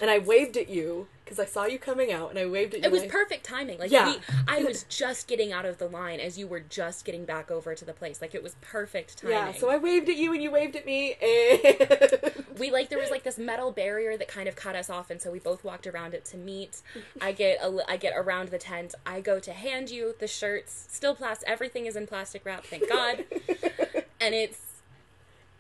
And 0.00 0.10
I 0.10 0.18
waved 0.18 0.56
at 0.56 0.68
you 0.68 1.08
because 1.24 1.38
I 1.38 1.44
saw 1.46 1.64
you 1.64 1.78
coming 1.78 2.12
out, 2.12 2.28
and 2.30 2.38
I 2.38 2.46
waved 2.46 2.74
at 2.74 2.80
you. 2.80 2.86
It 2.86 2.92
was 2.92 3.02
I- 3.04 3.08
perfect 3.08 3.44
timing. 3.44 3.78
Like 3.78 3.90
Yeah. 3.90 4.06
we, 4.12 4.18
I 4.46 4.62
was 4.64 4.82
just 4.84 5.28
getting 5.28 5.50
out 5.52 5.64
of 5.64 5.78
the 5.78 5.86
line 5.88 6.20
as 6.20 6.36
you 6.36 6.46
were 6.46 6.60
just 6.60 7.04
getting 7.06 7.24
back 7.24 7.50
over 7.50 7.74
to 7.74 7.84
the 7.84 7.92
place. 7.94 8.20
Like 8.20 8.34
it 8.34 8.42
was 8.42 8.54
perfect 8.60 9.18
timing. 9.18 9.36
Yeah, 9.36 9.52
so 9.52 9.70
I 9.70 9.78
waved 9.78 10.08
at 10.10 10.16
you, 10.16 10.32
and 10.34 10.42
you 10.42 10.50
waved 10.50 10.76
at 10.76 10.84
me, 10.84 11.14
and 11.22 12.44
we 12.58 12.70
like 12.70 12.90
there 12.90 12.98
was 12.98 13.10
like 13.10 13.22
this 13.22 13.38
metal 13.38 13.70
barrier 13.72 14.16
that 14.18 14.28
kind 14.28 14.46
of 14.48 14.56
cut 14.56 14.76
us 14.76 14.90
off, 14.90 15.10
and 15.10 15.20
so 15.22 15.30
we 15.30 15.38
both 15.38 15.64
walked 15.64 15.86
around 15.86 16.12
it 16.12 16.24
to 16.26 16.36
meet. 16.36 16.82
I 17.20 17.32
get 17.32 17.58
a, 17.62 17.78
I 17.88 17.96
get 17.96 18.12
around 18.16 18.50
the 18.50 18.58
tent. 18.58 18.94
I 19.06 19.20
go 19.20 19.38
to 19.40 19.52
hand 19.52 19.90
you 19.90 20.14
the 20.18 20.26
shirts, 20.26 20.86
still 20.90 21.14
plastic. 21.14 21.48
Everything 21.48 21.86
is 21.86 21.96
in 21.96 22.06
plastic 22.06 22.44
wrap, 22.44 22.64
thank 22.64 22.88
God, 22.88 23.24
and 24.20 24.34
it's 24.34 24.71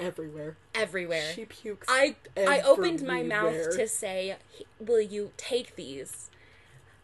everywhere. 0.02 0.56
everywhere. 0.74 1.32
She 1.34 1.44
pukes. 1.44 1.86
I 1.90 2.16
I 2.36 2.60
opened 2.60 3.02
my 3.06 3.22
mouth 3.22 3.76
to 3.76 3.86
say, 3.88 4.36
"Will 4.78 5.00
you 5.00 5.32
take 5.36 5.76
these?" 5.76 6.28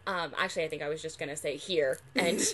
Um, 0.06 0.32
actually, 0.38 0.64
I 0.64 0.68
think 0.68 0.80
I 0.80 0.88
was 0.88 1.02
just 1.02 1.18
gonna 1.18 1.36
say 1.36 1.56
here, 1.58 1.98
and 2.16 2.38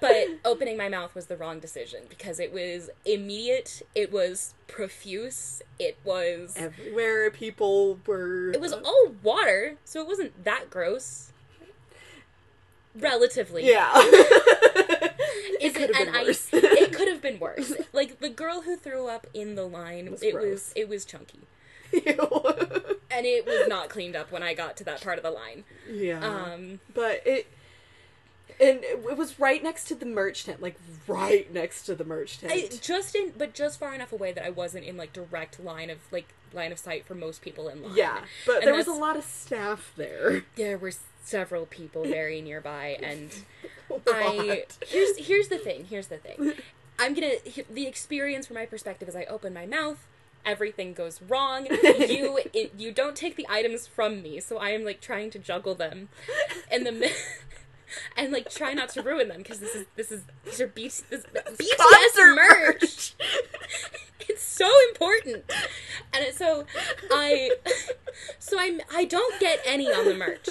but 0.00 0.26
opening 0.44 0.76
my 0.76 0.88
mouth 0.88 1.16
was 1.16 1.26
the 1.26 1.36
wrong 1.36 1.58
decision 1.58 2.02
because 2.08 2.38
it 2.38 2.52
was 2.52 2.90
immediate. 3.04 3.82
It 3.96 4.12
was 4.12 4.54
profuse. 4.68 5.62
It 5.80 5.98
was 6.04 6.54
everywhere. 6.56 7.28
People 7.32 7.98
were. 8.06 8.50
it 8.52 8.60
was 8.60 8.72
all 8.72 9.12
water, 9.22 9.78
so 9.84 10.00
it 10.00 10.06
wasn't 10.06 10.44
that 10.44 10.70
gross. 10.70 11.32
Relatively, 12.94 13.68
Yeah. 13.68 13.92
Is 15.60 15.74
it 15.74 15.74
could 15.74 15.94
have 15.94 16.06
and 16.08 16.12
been 16.12 16.64
I- 16.64 16.78
it 16.82 16.92
could 16.96 17.08
have 17.08 17.22
been 17.22 17.38
worse. 17.38 17.72
Like 17.92 18.20
the 18.20 18.28
girl 18.30 18.62
who 18.62 18.76
threw 18.76 19.08
up 19.08 19.26
in 19.34 19.54
the 19.54 19.64
line, 19.66 20.10
Was 20.10 20.22
it 20.22 20.32
gross. 20.32 20.44
was 20.44 20.72
it 20.76 20.88
was 20.88 21.04
chunky, 21.04 21.40
and 21.92 23.26
it 23.26 23.46
was 23.46 23.68
not 23.68 23.88
cleaned 23.88 24.16
up 24.16 24.30
when 24.32 24.42
I 24.42 24.54
got 24.54 24.76
to 24.78 24.84
that 24.84 25.02
part 25.02 25.18
of 25.18 25.22
the 25.24 25.30
line. 25.30 25.64
yeah. 25.90 26.24
Um, 26.24 26.80
but 26.94 27.22
it. 27.26 27.46
And 28.60 28.80
it 28.84 29.16
was 29.16 29.38
right 29.40 29.62
next 29.62 29.84
to 29.84 29.94
the 29.94 30.04
merch 30.04 30.44
tent, 30.44 30.60
like 30.60 30.76
right 31.08 31.50
next 31.50 31.84
to 31.84 31.94
the 31.94 32.04
merch 32.04 32.40
tent. 32.40 32.52
I, 32.52 32.68
just 32.82 33.14
in, 33.14 33.32
but 33.38 33.54
just 33.54 33.80
far 33.80 33.94
enough 33.94 34.12
away 34.12 34.32
that 34.32 34.44
I 34.44 34.50
wasn't 34.50 34.84
in 34.84 34.98
like 34.98 35.14
direct 35.14 35.64
line 35.64 35.88
of 35.88 35.96
like 36.12 36.34
line 36.52 36.70
of 36.70 36.78
sight 36.78 37.06
for 37.06 37.14
most 37.14 37.40
people 37.40 37.68
in 37.68 37.82
line. 37.82 37.96
yeah, 37.96 38.18
but 38.44 38.56
And 38.58 38.66
there 38.66 38.74
was 38.74 38.86
a 38.86 38.92
lot 38.92 39.16
of 39.16 39.24
staff 39.24 39.92
there. 39.96 40.44
there 40.56 40.76
were 40.76 40.92
several 41.22 41.66
people 41.66 42.04
very 42.04 42.40
nearby, 42.40 42.98
and 43.02 43.30
I 44.08 44.64
here's 44.86 45.16
here's 45.18 45.48
the 45.48 45.58
thing. 45.58 45.86
Here's 45.86 46.08
the 46.08 46.18
thing. 46.18 46.52
I'm 46.98 47.14
gonna 47.14 47.34
the 47.72 47.86
experience 47.86 48.46
from 48.46 48.56
my 48.56 48.66
perspective 48.66 49.08
is 49.08 49.16
I 49.16 49.24
open 49.24 49.54
my 49.54 49.66
mouth. 49.66 50.06
Everything 50.44 50.94
goes 50.94 51.20
wrong. 51.22 51.66
You 52.10 52.40
it, 52.54 52.72
you 52.76 52.92
don't 52.92 53.14
take 53.14 53.36
the 53.36 53.46
items 53.48 53.86
from 53.86 54.22
me, 54.22 54.40
so 54.40 54.58
I 54.58 54.70
am 54.70 54.84
like 54.84 55.00
trying 55.00 55.30
to 55.30 55.38
juggle 55.38 55.74
them, 55.74 56.08
in 56.70 56.84
the 56.84 57.12
and 58.16 58.32
like 58.32 58.50
try 58.50 58.72
not 58.72 58.88
to 58.90 59.02
ruin 59.02 59.28
them 59.28 59.38
because 59.38 59.60
this 59.60 59.74
is 59.74 59.86
this 59.96 60.10
is 60.12 60.22
these 60.44 60.60
are 60.60 60.66
B- 60.66 60.88
this, 60.88 61.24
BTS 61.24 61.76
Concert 61.78 62.34
merch. 62.34 63.14
it's 64.28 64.42
so 64.42 64.70
important, 64.90 65.44
and 66.12 66.24
it, 66.24 66.34
so 66.34 66.64
I 67.10 67.50
so 68.38 68.58
I 68.58 68.80
I 68.92 69.04
don't 69.04 69.38
get 69.40 69.60
any 69.64 69.86
on 69.88 70.04
the 70.04 70.14
merch, 70.14 70.48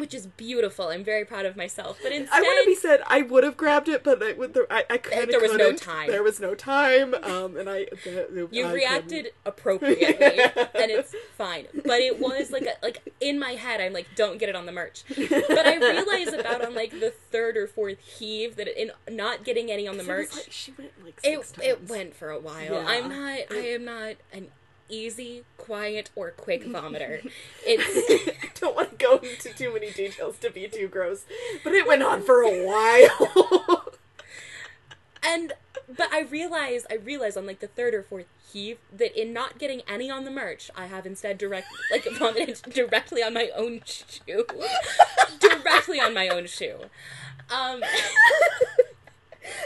which 0.00 0.14
is 0.14 0.26
beautiful. 0.26 0.88
I'm 0.88 1.04
very 1.04 1.24
proud 1.24 1.46
of 1.46 1.56
myself, 1.56 1.98
but 2.02 2.12
instead 2.12 2.36
I 2.38 2.40
want 2.42 2.64
to 2.64 2.70
be 2.70 2.74
said 2.74 3.00
I 3.06 3.22
would 3.22 3.44
have 3.44 3.56
grabbed 3.56 3.88
it, 3.88 4.02
but 4.04 4.18
there, 4.20 4.66
I, 4.70 4.84
I 4.90 4.98
kind 4.98 5.30
There 5.30 5.40
was 5.40 5.52
no 5.52 5.58
couldn't. 5.58 5.76
time. 5.80 6.10
There 6.10 6.22
was 6.22 6.40
no 6.40 6.54
time, 6.54 7.14
um, 7.22 7.56
and 7.56 7.68
I. 7.68 7.86
The, 8.04 8.48
You 8.50 8.66
I 8.66 8.72
reacted 8.72 9.10
couldn't. 9.24 9.34
appropriately, 9.44 10.06
and 10.74 10.90
it's 10.90 11.14
fine. 11.36 11.66
But 11.84 12.00
it 12.00 12.18
was 12.18 12.50
like 12.50 12.62
a, 12.66 12.74
like 12.82 13.12
in 13.20 13.38
my 13.38 13.52
head, 13.52 13.80
I'm 13.80 13.92
like, 13.92 14.06
don't 14.16 14.38
get 14.38 14.48
it 14.48 14.56
on 14.56 14.66
the 14.66 14.72
merch. 14.72 15.04
But 15.08 15.66
I 15.66 15.76
realized 15.76 16.34
about 16.34 16.64
on 16.64 16.74
like 16.74 16.90
the 16.92 17.12
third 17.30 17.56
or 17.56 17.66
fourth 17.66 17.98
heave 18.00 18.56
that 18.56 18.68
in 18.80 18.90
not 19.10 19.44
getting 19.44 19.70
any 19.70 19.86
on 19.88 19.96
the 19.98 20.04
So 20.04 20.12
it 20.12 20.16
was 20.18 20.26
merch, 20.28 20.36
like- 20.36 20.46
she 20.52 20.72
went 20.78 20.90
like 21.04 21.18
it 21.22 21.46
six 21.46 21.52
it 21.62 21.76
times. 21.78 21.90
went 21.90 22.14
for 22.14 22.30
a 22.30 22.38
while. 22.38 22.72
Yeah. 22.72 22.84
I'm 22.86 23.08
not. 23.08 23.38
I 23.50 23.56
am 23.74 23.84
not 23.84 24.14
an 24.32 24.48
easy, 24.88 25.44
quiet, 25.56 26.10
or 26.16 26.30
quick 26.30 26.64
vomiter. 26.64 27.30
It's 27.66 28.34
I 28.44 28.48
don't 28.60 28.76
want 28.76 28.90
to 28.90 28.96
go 28.96 29.16
into 29.18 29.52
too 29.52 29.72
many 29.72 29.90
details 29.90 30.38
to 30.38 30.50
be 30.50 30.68
too 30.68 30.88
gross, 30.88 31.24
but 31.62 31.74
it 31.74 31.86
went 31.86 32.02
on 32.02 32.22
for 32.22 32.42
a 32.42 32.66
while. 32.66 33.92
and 35.22 35.52
but 35.88 36.12
I 36.12 36.22
realized 36.22 36.86
I 36.90 36.94
realized 36.94 37.36
on 37.36 37.46
like 37.46 37.60
the 37.60 37.66
third 37.66 37.94
or 37.94 38.02
fourth 38.02 38.26
heave 38.52 38.78
that 38.92 39.20
in 39.20 39.32
not 39.32 39.58
getting 39.58 39.82
any 39.88 40.10
on 40.10 40.24
the 40.24 40.30
merch, 40.30 40.70
I 40.76 40.86
have 40.86 41.06
instead 41.06 41.38
direct 41.38 41.68
like 41.90 42.06
vomited 42.18 42.60
directly 42.68 43.22
on 43.22 43.34
my 43.34 43.50
own 43.54 43.82
shoe, 43.84 44.44
directly 45.38 46.00
on 46.00 46.14
my 46.14 46.28
own 46.28 46.46
shoe. 46.46 46.78
Um, 47.50 47.82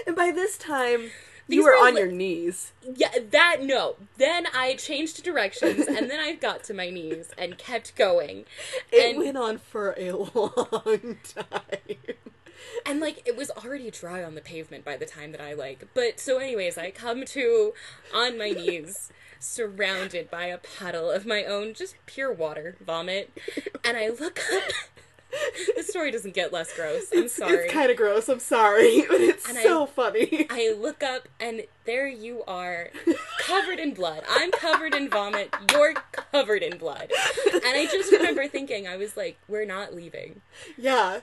and 0.06 0.14
by 0.14 0.30
this 0.30 0.56
time, 0.56 1.10
you 1.48 1.62
were 1.64 1.70
were 1.70 1.86
on 1.86 1.94
li- 1.94 2.00
your 2.02 2.10
knees. 2.12 2.72
yeah, 2.96 3.10
that 3.30 3.58
no. 3.62 3.96
Then 4.16 4.46
I 4.54 4.74
changed 4.74 5.22
directions, 5.24 5.86
and 5.86 6.10
then 6.10 6.20
I 6.20 6.34
got 6.34 6.64
to 6.64 6.74
my 6.74 6.90
knees 6.90 7.30
and 7.38 7.58
kept 7.58 7.94
going, 7.96 8.44
It 8.90 9.10
and 9.14 9.18
went 9.18 9.36
on 9.36 9.58
for 9.58 9.94
a 9.98 10.12
long 10.34 11.18
time. 11.34 11.96
and 12.86 13.00
like 13.00 13.22
it 13.26 13.36
was 13.36 13.50
already 13.50 13.90
dry 13.90 14.22
on 14.22 14.34
the 14.34 14.40
pavement 14.40 14.84
by 14.84 14.96
the 14.96 15.06
time 15.06 15.32
that 15.32 15.40
I 15.40 15.52
like. 15.54 15.88
But 15.94 16.20
so, 16.20 16.38
anyways, 16.38 16.78
I 16.78 16.90
come 16.90 17.24
to 17.24 17.72
on 18.14 18.38
my 18.38 18.50
knees, 18.50 19.10
surrounded 19.38 20.30
by 20.30 20.46
a 20.46 20.58
puddle 20.58 21.10
of 21.10 21.26
my 21.26 21.44
own, 21.44 21.74
just 21.74 21.96
pure 22.06 22.32
water 22.32 22.76
vomit, 22.84 23.36
and 23.84 23.96
I 23.96 24.08
look 24.08 24.38
up. 24.52 24.72
this 25.76 25.88
story 25.88 26.10
doesn't 26.10 26.34
get 26.34 26.52
less 26.52 26.72
gross. 26.74 27.04
I'm 27.12 27.24
It's, 27.24 27.34
sorry. 27.34 27.54
it's 27.64 27.72
kind 27.72 27.90
of 27.90 27.96
gross. 27.96 28.28
I'm 28.28 28.40
sorry, 28.40 29.02
but 29.08 29.20
it's 29.20 29.48
And 29.48 29.58
I- 29.58 29.62
so 29.62 29.86
funny. 29.86 30.46
I 30.50 30.74
look 30.78 31.02
up 31.02 31.28
and 31.40 31.62
there 31.84 32.06
you 32.06 32.42
are, 32.46 32.90
covered 33.40 33.78
in 33.78 33.94
blood. 33.94 34.22
I'm 34.28 34.50
covered 34.52 34.94
in 34.94 35.08
vomit. 35.10 35.54
You're 35.72 35.94
covered 36.12 36.62
in 36.62 36.78
blood. 36.78 37.10
And 37.52 37.62
I 37.64 37.88
just 37.90 38.12
remember 38.12 38.46
thinking, 38.46 38.86
I 38.86 38.96
was 38.96 39.16
like, 39.16 39.36
we're 39.48 39.64
not 39.66 39.94
leaving. 39.94 40.42
Yeah. 40.78 41.20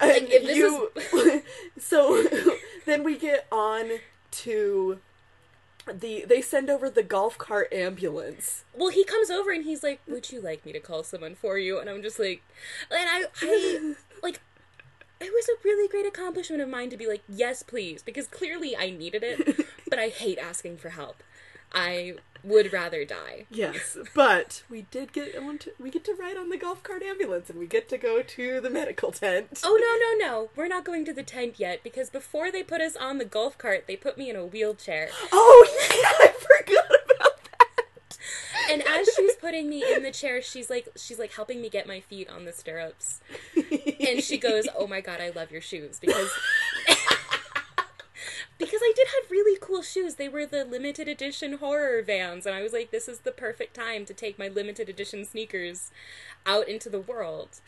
And 0.00 0.26
if 0.28 0.42
this 0.44 0.56
you, 0.56 1.42
so 1.78 2.24
then 2.84 3.04
we 3.04 3.16
get 3.16 3.46
on 3.50 3.90
to 4.32 4.98
the 5.86 6.24
they 6.26 6.40
send 6.40 6.70
over 6.70 6.88
the 6.88 7.02
golf 7.02 7.38
cart 7.38 7.72
ambulance. 7.72 8.64
Well, 8.74 8.90
he 8.90 9.04
comes 9.04 9.30
over 9.30 9.50
and 9.50 9.64
he's 9.64 9.82
like, 9.82 10.00
would 10.06 10.30
you 10.30 10.40
like 10.40 10.64
me 10.64 10.72
to 10.72 10.80
call 10.80 11.02
someone 11.02 11.34
for 11.34 11.58
you? 11.58 11.78
And 11.78 11.88
I'm 11.88 12.02
just 12.02 12.18
like, 12.18 12.42
and 12.90 13.08
I, 13.08 13.24
I, 13.42 13.94
like, 14.22 14.40
it 15.20 15.32
was 15.32 15.48
a 15.48 15.62
really 15.64 15.88
great 15.88 16.06
accomplishment 16.06 16.62
of 16.62 16.68
mine 16.68 16.90
to 16.90 16.96
be 16.96 17.06
like, 17.06 17.22
yes, 17.28 17.62
please, 17.62 18.02
because 18.02 18.26
clearly 18.26 18.76
I 18.76 18.90
needed 18.90 19.22
it, 19.22 19.66
but 19.88 19.98
I 19.98 20.08
hate 20.08 20.38
asking 20.38 20.78
for 20.78 20.90
help. 20.90 21.22
I 21.72 22.14
would 22.44 22.72
rather 22.72 23.04
die. 23.04 23.46
Yes, 23.50 23.96
but 24.14 24.62
we 24.68 24.82
did 24.90 25.12
get 25.12 25.34
we 25.78 25.90
get 25.90 26.04
to 26.04 26.14
ride 26.14 26.36
on 26.36 26.48
the 26.48 26.56
golf 26.56 26.82
cart 26.82 27.02
ambulance 27.02 27.50
and 27.50 27.58
we 27.58 27.66
get 27.66 27.88
to 27.90 27.98
go 27.98 28.22
to 28.22 28.60
the 28.60 28.70
medical 28.70 29.12
tent. 29.12 29.60
Oh 29.64 29.78
no 29.80 30.26
no 30.26 30.32
no! 30.32 30.50
We're 30.56 30.68
not 30.68 30.84
going 30.84 31.04
to 31.06 31.12
the 31.12 31.22
tent 31.22 31.54
yet 31.58 31.82
because 31.82 32.10
before 32.10 32.50
they 32.50 32.62
put 32.62 32.80
us 32.80 32.96
on 32.96 33.18
the 33.18 33.24
golf 33.24 33.58
cart, 33.58 33.84
they 33.86 33.96
put 33.96 34.18
me 34.18 34.30
in 34.30 34.36
a 34.36 34.44
wheelchair. 34.44 35.10
Oh 35.32 35.66
yeah, 35.90 36.28
I 36.28 36.32
forgot 36.32 36.84
about 37.04 37.44
that. 37.58 38.18
And 38.70 38.82
as 38.82 39.08
she's 39.14 39.34
putting 39.36 39.68
me 39.68 39.84
in 39.92 40.02
the 40.02 40.10
chair, 40.10 40.40
she's 40.42 40.70
like 40.70 40.88
she's 40.96 41.18
like 41.18 41.32
helping 41.32 41.60
me 41.60 41.68
get 41.68 41.86
my 41.86 42.00
feet 42.00 42.28
on 42.28 42.44
the 42.44 42.52
stirrups. 42.52 43.20
And 43.54 44.22
she 44.22 44.38
goes, 44.38 44.68
"Oh 44.76 44.86
my 44.86 45.00
god, 45.00 45.20
I 45.20 45.30
love 45.30 45.50
your 45.50 45.60
shoes 45.60 45.98
because 46.00 46.30
because 48.58 48.80
I 48.82 48.92
did 48.94 49.08
have 49.08 49.30
really 49.30 49.58
cool 49.60 49.82
shoes. 49.82 50.14
They 50.14 50.28
were 50.28 50.46
the 50.46 50.64
limited 50.64 51.08
edition 51.08 51.54
horror 51.54 52.02
vans, 52.02 52.46
and 52.46 52.54
I 52.54 52.62
was 52.62 52.72
like, 52.72 52.90
this 52.90 53.08
is 53.08 53.20
the 53.20 53.32
perfect 53.32 53.74
time 53.74 54.04
to 54.06 54.14
take 54.14 54.38
my 54.38 54.48
limited 54.48 54.88
edition 54.88 55.24
sneakers 55.24 55.90
out 56.46 56.68
into 56.68 56.88
the 56.88 57.00
world." 57.00 57.60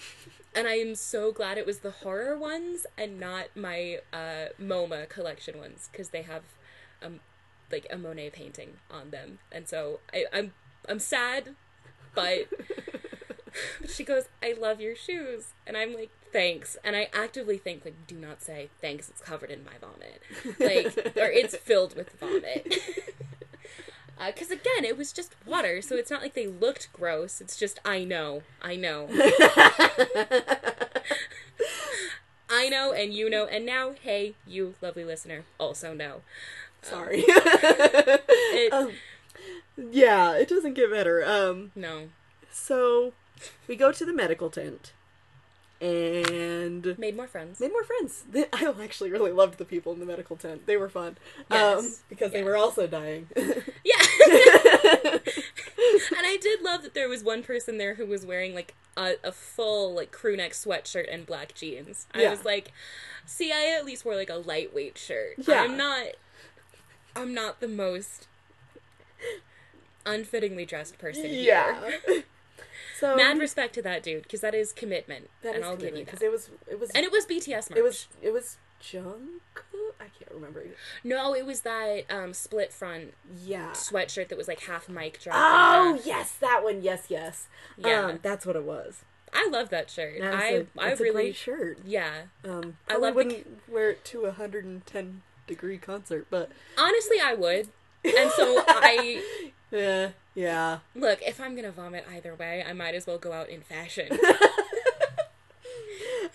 And 0.54 0.68
I 0.68 0.74
am 0.74 0.94
so 0.94 1.32
glad 1.32 1.58
it 1.58 1.66
was 1.66 1.80
the 1.80 1.90
horror 1.90 2.38
ones 2.38 2.86
and 2.96 3.18
not 3.18 3.56
my 3.56 3.98
uh, 4.12 4.46
MoMA 4.60 5.08
collection 5.08 5.58
ones 5.58 5.88
because 5.90 6.10
they 6.10 6.22
have 6.22 6.42
um 7.02 7.20
like 7.72 7.86
a 7.90 7.98
Monet 7.98 8.30
painting 8.30 8.74
on 8.90 9.10
them, 9.10 9.38
and 9.50 9.66
so 9.68 10.00
I, 10.12 10.26
I'm 10.32 10.52
I'm 10.88 10.98
sad, 10.98 11.56
but 12.14 12.46
but 13.80 13.90
she 13.90 14.04
goes, 14.04 14.24
I 14.42 14.54
love 14.58 14.80
your 14.80 14.96
shoes. 14.96 15.52
And 15.66 15.76
I'm 15.76 15.94
like, 15.94 16.10
thanks. 16.32 16.76
And 16.84 16.96
I 16.96 17.08
actively 17.12 17.58
think, 17.58 17.84
like, 17.84 18.06
do 18.06 18.16
not 18.16 18.42
say 18.42 18.68
thanks, 18.80 19.08
it's 19.08 19.20
covered 19.20 19.50
in 19.50 19.64
my 19.64 19.72
vomit. 19.80 20.22
Like, 20.58 21.16
or 21.16 21.30
it's 21.30 21.56
filled 21.56 21.96
with 21.96 22.10
vomit. 22.18 22.74
Because 24.26 24.50
again, 24.50 24.84
it 24.84 24.96
was 24.96 25.12
just 25.12 25.34
water, 25.44 25.82
so 25.82 25.96
it's 25.96 26.10
not 26.10 26.22
like 26.22 26.34
they 26.34 26.46
looked 26.46 26.88
gross. 26.92 27.40
It's 27.40 27.56
just, 27.56 27.80
I 27.84 28.04
know, 28.04 28.42
I 28.62 28.76
know. 28.76 29.08
I 32.48 32.68
know, 32.68 32.92
and 32.92 33.12
you 33.12 33.28
know, 33.28 33.46
and 33.46 33.66
now, 33.66 33.94
hey, 34.00 34.34
you, 34.46 34.76
lovely 34.80 35.04
listener, 35.04 35.44
also 35.58 35.92
know. 35.94 36.20
Sorry. 36.82 37.24
It, 37.26 38.72
um, 38.72 38.92
yeah, 39.76 40.34
it 40.36 40.48
doesn't 40.48 40.74
get 40.74 40.90
better. 40.90 41.24
Um, 41.24 41.72
no. 41.74 42.10
so 42.50 43.12
we 43.68 43.76
go 43.76 43.92
to 43.92 44.04
the 44.04 44.12
medical 44.12 44.50
tent 44.50 44.92
and 45.80 46.96
Made 46.98 47.16
more 47.16 47.26
friends. 47.26 47.60
made 47.60 47.72
more 47.72 47.84
friends. 47.84 48.24
I 48.52 48.72
actually 48.82 49.10
really 49.10 49.32
loved 49.32 49.58
the 49.58 49.64
people 49.64 49.92
in 49.92 50.00
the 50.00 50.06
medical 50.06 50.36
tent. 50.36 50.66
They 50.66 50.76
were 50.76 50.88
fun. 50.88 51.16
Um, 51.50 51.58
Yes, 51.60 52.02
because 52.08 52.32
they 52.32 52.42
were 52.42 52.56
also 52.56 52.86
dying. 52.86 53.28
Yeah. 53.36 54.00
and 56.16 56.26
I 56.26 56.38
did 56.40 56.62
love 56.62 56.82
that 56.82 56.94
there 56.94 57.08
was 57.08 57.22
one 57.22 57.42
person 57.42 57.76
there 57.78 57.94
who 57.96 58.06
was 58.06 58.24
wearing 58.24 58.54
like 58.54 58.74
a, 58.96 59.14
a 59.22 59.32
full 59.32 59.92
like 59.94 60.10
crew 60.10 60.36
neck 60.36 60.52
sweatshirt 60.52 61.12
and 61.12 61.26
black 61.26 61.54
jeans. 61.54 62.06
I 62.14 62.22
Yeah. 62.22 62.30
was 62.30 62.44
like, 62.44 62.72
see, 63.26 63.52
I 63.52 63.76
at 63.78 63.84
least 63.84 64.04
wore 64.04 64.14
like 64.16 64.30
a 64.30 64.36
lightweight 64.36 64.96
shirt. 64.96 65.34
Yeah. 65.46 65.62
I'm 65.64 65.76
not 65.76 66.06
I'm 67.16 67.34
not 67.34 67.60
the 67.60 67.68
most 67.68 68.26
unfittingly 70.06 70.66
dressed 70.66 70.98
person 70.98 71.24
here. 71.26 72.00
So 72.98 73.16
Mad 73.16 73.38
respect 73.38 73.74
to 73.74 73.82
that 73.82 74.02
dude 74.02 74.22
because 74.22 74.40
that 74.40 74.54
is 74.54 74.72
commitment, 74.72 75.28
that 75.42 75.54
and 75.56 75.64
is 75.64 75.68
I'll 75.70 75.76
give 75.76 75.96
you 75.96 76.04
because 76.04 76.20
that. 76.20 76.26
it 76.26 76.32
was 76.32 76.50
it 76.70 76.78
was 76.80 76.90
And 76.90 77.04
it 77.04 77.10
was 77.12 77.26
BTS 77.26 77.70
merch. 77.70 77.78
it 77.78 77.82
was 77.82 78.06
it 78.22 78.32
was 78.32 78.56
Jungkook. 78.82 79.94
I 80.00 80.04
can't 80.18 80.30
remember. 80.32 80.64
no, 81.02 81.34
it 81.34 81.46
was 81.46 81.60
that 81.62 82.04
um, 82.10 82.34
split 82.34 82.72
front 82.72 83.14
Yeah. 83.44 83.70
sweatshirt 83.72 84.28
that 84.28 84.38
was 84.38 84.48
like 84.48 84.60
half 84.60 84.88
mic 84.88 85.20
drop. 85.20 85.36
Oh 85.38 86.00
yes, 86.04 86.32
that 86.40 86.62
one. 86.62 86.82
Yes, 86.82 87.06
yes. 87.08 87.46
Yeah. 87.76 88.06
Um, 88.06 88.18
that's 88.22 88.44
what 88.46 88.56
it 88.56 88.64
was. 88.64 89.02
I 89.32 89.48
love 89.50 89.70
that 89.70 89.90
shirt. 89.90 90.18
That's 90.20 90.36
I 90.36 90.46
a, 90.48 90.60
I 90.78 90.88
that's 90.90 91.00
a 91.00 91.02
really 91.04 91.32
shirt. 91.32 91.78
yeah. 91.84 92.22
Um, 92.44 92.76
I 92.88 92.96
love 92.96 93.14
wouldn't 93.16 93.60
wear 93.68 93.90
it 93.90 94.04
to 94.06 94.22
a 94.26 94.32
hundred 94.32 94.64
and 94.64 94.84
ten 94.86 95.22
degree 95.46 95.78
concert, 95.78 96.26
but 96.30 96.50
Honestly, 96.78 97.16
I 97.22 97.34
would. 97.34 97.68
And 98.04 98.30
so 98.32 98.62
I 98.68 99.50
yeah, 99.74 100.10
yeah. 100.34 100.78
look, 100.94 101.20
if 101.22 101.40
I'm 101.40 101.54
gonna 101.56 101.72
vomit 101.72 102.06
either 102.10 102.34
way, 102.34 102.64
I 102.66 102.72
might 102.72 102.94
as 102.94 103.06
well 103.06 103.18
go 103.18 103.32
out 103.32 103.48
in 103.48 103.60
fashion. 103.62 104.08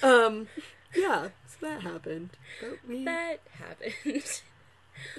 Um, 0.02 0.48
yeah. 0.96 1.30
So 1.48 1.58
that 1.62 1.82
happened. 1.82 2.30
But 2.62 2.78
we 2.88 3.04
that 3.06 3.40
happened. 3.52 3.94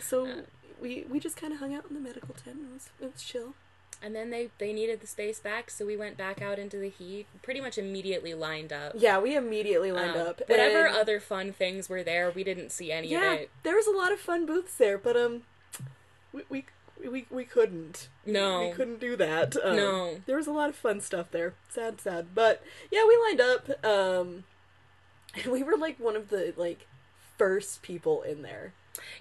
so 0.00 0.44
we 0.80 1.04
we 1.10 1.20
just 1.20 1.36
kind 1.36 1.52
of 1.52 1.58
hung 1.58 1.74
out 1.74 1.84
in 1.88 1.94
the 1.94 2.00
medical 2.00 2.34
tent. 2.34 2.58
It 2.62 2.72
was 2.72 2.90
it 3.00 3.12
was 3.12 3.22
chill. 3.22 3.54
And 4.02 4.14
then 4.14 4.30
they 4.30 4.48
they 4.56 4.72
needed 4.72 5.00
the 5.00 5.06
space 5.06 5.38
back, 5.40 5.68
so 5.70 5.84
we 5.84 5.96
went 5.98 6.16
back 6.16 6.40
out 6.40 6.58
into 6.58 6.78
the 6.78 6.88
heat. 6.88 7.26
Pretty 7.42 7.60
much 7.60 7.76
immediately 7.76 8.32
lined 8.32 8.72
up. 8.72 8.92
Yeah, 8.96 9.18
we 9.18 9.36
immediately 9.36 9.92
lined 9.92 10.16
Um, 10.16 10.28
up. 10.28 10.40
Whatever 10.48 10.86
and- 10.86 10.96
other 10.96 11.20
fun 11.20 11.52
things 11.52 11.90
were 11.90 12.02
there, 12.02 12.30
we 12.30 12.42
didn't 12.42 12.70
see 12.72 12.90
any 12.90 13.08
yeah, 13.08 13.32
of 13.34 13.40
it. 13.40 13.50
there 13.62 13.74
was 13.76 13.86
a 13.86 13.90
lot 13.90 14.12
of 14.12 14.18
fun 14.18 14.46
booths 14.46 14.76
there, 14.76 14.96
but 14.96 15.18
um, 15.18 15.42
we 16.32 16.44
we 16.48 16.64
we, 17.08 17.26
we 17.30 17.44
couldn't. 17.44 18.08
No. 18.26 18.68
we 18.68 18.72
couldn't 18.74 19.00
do 19.00 19.16
that. 19.16 19.56
Um, 19.62 19.76
No. 19.76 20.20
there 20.26 20.36
was 20.36 20.46
a 20.46 20.52
lot 20.52 20.68
of 20.68 20.76
fun 20.76 21.00
stuff 21.00 21.30
there. 21.30 21.54
Sad, 21.68 22.00
sad, 22.00 22.34
but 22.34 22.62
yeah, 22.90 23.04
we 23.06 23.16
lined 23.28 23.40
up. 23.40 23.84
Um, 23.84 24.44
and 25.42 25.52
we 25.52 25.62
were 25.62 25.76
like 25.76 25.98
one 26.00 26.16
of 26.16 26.28
the 26.28 26.52
like 26.56 26.86
first 27.38 27.82
people 27.82 28.22
in 28.22 28.42
there. 28.42 28.72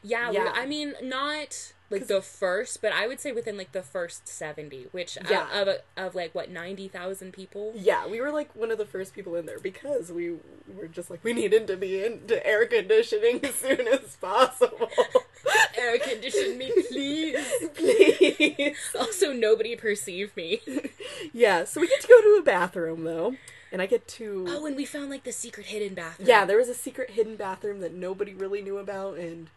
Yeah, 0.04 0.30
we- 0.30 0.36
Yeah. 0.38 0.52
I 0.56 0.66
mean, 0.66 0.94
not 1.02 1.74
like 1.90 2.08
the 2.08 2.22
first, 2.22 2.82
but 2.82 2.92
I 2.94 3.08
would 3.08 3.20
say 3.20 3.32
within 3.32 3.58
like 3.58 3.72
the 3.72 3.82
first 3.82 4.28
seventy, 4.28 4.88
which 4.92 5.18
uh, 5.18 5.22
Yeah. 5.30 5.48
of 5.62 5.68
of, 5.68 5.78
of 5.98 6.16
like 6.16 6.36
what 6.36 6.50
ninety 6.50 6.88
thousand 6.88 7.34
people. 7.34 7.74
Yeah, 7.76 8.08
we 8.08 8.22
were 8.22 8.32
like 8.32 8.56
one 8.56 8.72
of 8.72 8.78
the 8.78 8.86
first 8.86 9.14
people 9.16 9.36
in 9.36 9.46
there 9.46 9.60
because 9.60 10.12
we 10.12 10.38
were 10.68 10.88
just 10.92 11.10
like 11.10 11.24
we 11.24 11.34
needed 11.34 11.68
to 11.68 11.78
be 11.78 12.04
into 12.04 12.46
air 12.46 12.66
conditioning 12.66 13.44
as 13.44 13.56
soon 13.56 13.88
as 13.88 14.16
possible. 14.18 14.90
Air 15.78 15.98
condition 15.98 16.58
me, 16.58 16.70
please. 16.90 17.38
Please. 17.76 18.76
Also, 19.00 19.32
nobody 19.32 19.76
perceived 19.76 20.36
me. 20.36 20.62
Yeah, 21.34 21.64
so 21.66 21.82
we 21.82 21.88
get 21.88 22.02
to 22.02 22.08
go 22.08 22.22
to 22.22 22.38
a 22.40 22.44
bathroom 22.44 23.04
though, 23.04 23.36
and 23.72 23.82
I 23.82 23.86
get 23.88 24.08
to 24.10 24.46
Oh, 24.48 24.66
and 24.66 24.76
we 24.76 24.86
found 24.86 25.10
like 25.10 25.24
the 25.24 25.32
secret 25.34 25.66
hidden 25.68 25.94
bathroom. 25.94 26.28
Yeah, 26.28 26.46
there 26.46 26.58
was 26.58 26.70
a 26.70 26.74
secret 26.74 27.12
hidden 27.12 27.36
bathroom 27.36 27.82
that 27.82 27.94
nobody 27.94 28.34
really 28.34 28.62
knew 28.62 28.78
about, 28.78 29.18
and 29.18 29.50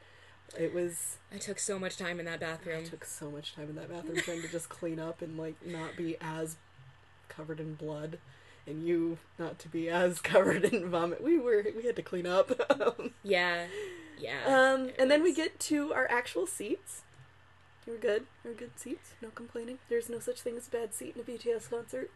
it 0.58 0.74
was. 0.74 1.16
I 1.34 1.38
took 1.38 1.58
so 1.58 1.78
much 1.78 1.96
time 1.96 2.18
in 2.20 2.26
that 2.26 2.40
bathroom. 2.40 2.82
I 2.84 2.88
took 2.88 3.04
so 3.04 3.30
much 3.30 3.54
time 3.54 3.68
in 3.70 3.76
that 3.76 3.90
bathroom 3.90 4.16
trying 4.16 4.42
to 4.42 4.48
just 4.48 4.68
clean 4.68 4.98
up 4.98 5.22
and 5.22 5.38
like 5.38 5.54
not 5.64 5.96
be 5.96 6.16
as 6.20 6.56
covered 7.28 7.60
in 7.60 7.74
blood, 7.74 8.18
and 8.66 8.86
you 8.86 9.18
not 9.38 9.58
to 9.60 9.68
be 9.68 9.88
as 9.88 10.20
covered 10.22 10.64
in 10.64 10.90
vomit. 10.90 11.22
We 11.22 11.38
were 11.38 11.64
we 11.76 11.84
had 11.84 11.96
to 11.96 12.02
clean 12.02 12.26
up. 12.26 12.50
Yeah, 13.24 13.66
yeah. 14.18 14.40
um, 14.46 14.90
and 14.98 15.08
then 15.10 15.22
we 15.22 15.32
get 15.32 15.60
to 15.60 15.92
our 15.92 16.10
actual 16.10 16.46
seats. 16.46 17.02
We're 17.86 17.98
good. 17.98 18.26
We're 18.44 18.54
good 18.54 18.78
seats. 18.78 19.12
No 19.22 19.28
complaining. 19.30 19.78
There's 19.88 20.08
no 20.08 20.18
such 20.18 20.40
thing 20.40 20.56
as 20.56 20.68
a 20.68 20.70
bad 20.70 20.92
seat 20.92 21.14
in 21.14 21.20
a 21.20 21.24
BTS 21.24 21.70
concert. 21.70 22.10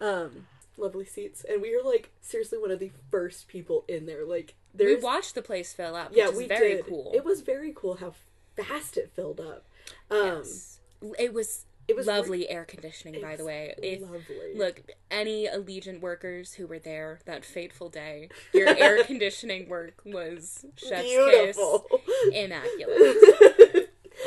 Um, 0.00 0.46
lovely 0.76 1.04
seats, 1.04 1.44
and 1.48 1.60
we 1.62 1.76
were 1.76 1.88
like 1.88 2.10
seriously 2.20 2.58
one 2.58 2.70
of 2.70 2.78
the 2.78 2.92
first 3.10 3.48
people 3.48 3.84
in 3.88 4.06
there. 4.06 4.24
Like 4.24 4.54
we 4.78 4.96
watched 4.96 5.34
the 5.34 5.42
place 5.42 5.72
fill 5.72 5.94
up. 5.96 6.10
Which 6.10 6.18
yeah, 6.18 6.30
we 6.30 6.46
very 6.46 6.76
did. 6.76 6.86
cool. 6.86 7.12
It 7.14 7.24
was 7.24 7.40
very 7.40 7.72
cool 7.74 7.96
how 7.96 8.14
fast 8.56 8.96
it 8.96 9.10
filled 9.14 9.40
up. 9.40 9.64
Um, 10.10 10.18
Yes. 10.38 10.80
It 11.18 11.32
was. 11.34 11.64
it 11.88 11.94
was 11.94 12.06
lovely 12.06 12.48
air 12.48 12.64
conditioning, 12.64 13.20
by 13.20 13.36
the 13.36 13.44
way. 13.44 13.74
If 13.82 14.00
lovely. 14.02 14.54
look, 14.56 14.82
any 15.10 15.46
Allegiant 15.46 16.00
workers 16.00 16.54
who 16.54 16.66
were 16.66 16.78
there 16.78 17.20
that 17.26 17.44
fateful 17.44 17.88
day, 17.90 18.28
your 18.54 18.68
air 18.68 19.04
conditioning 19.10 19.68
work 19.68 20.00
was 20.04 20.64
chef's 20.76 21.02
beautiful. 21.02 21.86
kiss, 22.06 22.34
immaculate. 22.34 23.16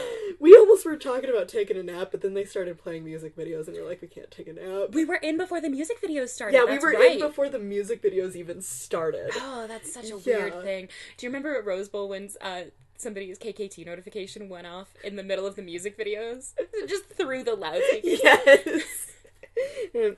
we 0.39 0.55
almost 0.55 0.85
were 0.85 0.95
talking 0.97 1.29
about 1.29 1.47
taking 1.47 1.77
a 1.77 1.83
nap, 1.83 2.09
but 2.11 2.21
then 2.21 2.33
they 2.33 2.45
started 2.45 2.77
playing 2.77 3.03
music 3.03 3.35
videos, 3.35 3.67
and 3.67 3.75
we're 3.75 3.85
like, 3.87 4.01
we 4.01 4.07
can't 4.07 4.31
take 4.31 4.47
a 4.47 4.53
nap. 4.53 4.93
We 4.93 5.05
were 5.05 5.15
in 5.15 5.37
before 5.37 5.61
the 5.61 5.69
music 5.69 6.01
videos 6.01 6.29
started. 6.29 6.55
yeah, 6.57 6.65
we 6.65 6.77
were 6.79 6.91
right. 6.91 7.13
in 7.13 7.19
before 7.19 7.49
the 7.49 7.59
music 7.59 8.01
videos 8.01 8.35
even 8.35 8.61
started. 8.61 9.31
Oh, 9.35 9.65
that's 9.67 9.93
such 9.93 10.05
a 10.05 10.19
Yeah. 10.23 10.37
weird 10.37 10.63
thing. 10.63 10.89
Do 11.17 11.25
you 11.25 11.29
remember 11.29 11.55
at 11.55 11.65
Rose 11.65 11.89
Bowl 11.89 12.09
when 12.09 12.29
uh, 12.41 12.63
somebody's 12.97 13.37
KKT 13.39 13.85
notification 13.85 14.49
went 14.49 14.67
off 14.67 14.87
in 15.03 15.15
the 15.15 15.23
middle 15.23 15.45
of 15.45 15.55
the 15.55 15.61
music 15.61 15.97
videos? 15.97 16.53
Just 16.87 17.05
through 17.09 17.43
the 17.43 17.55
loudspeaker. 17.55 18.01
yes. 18.07 19.07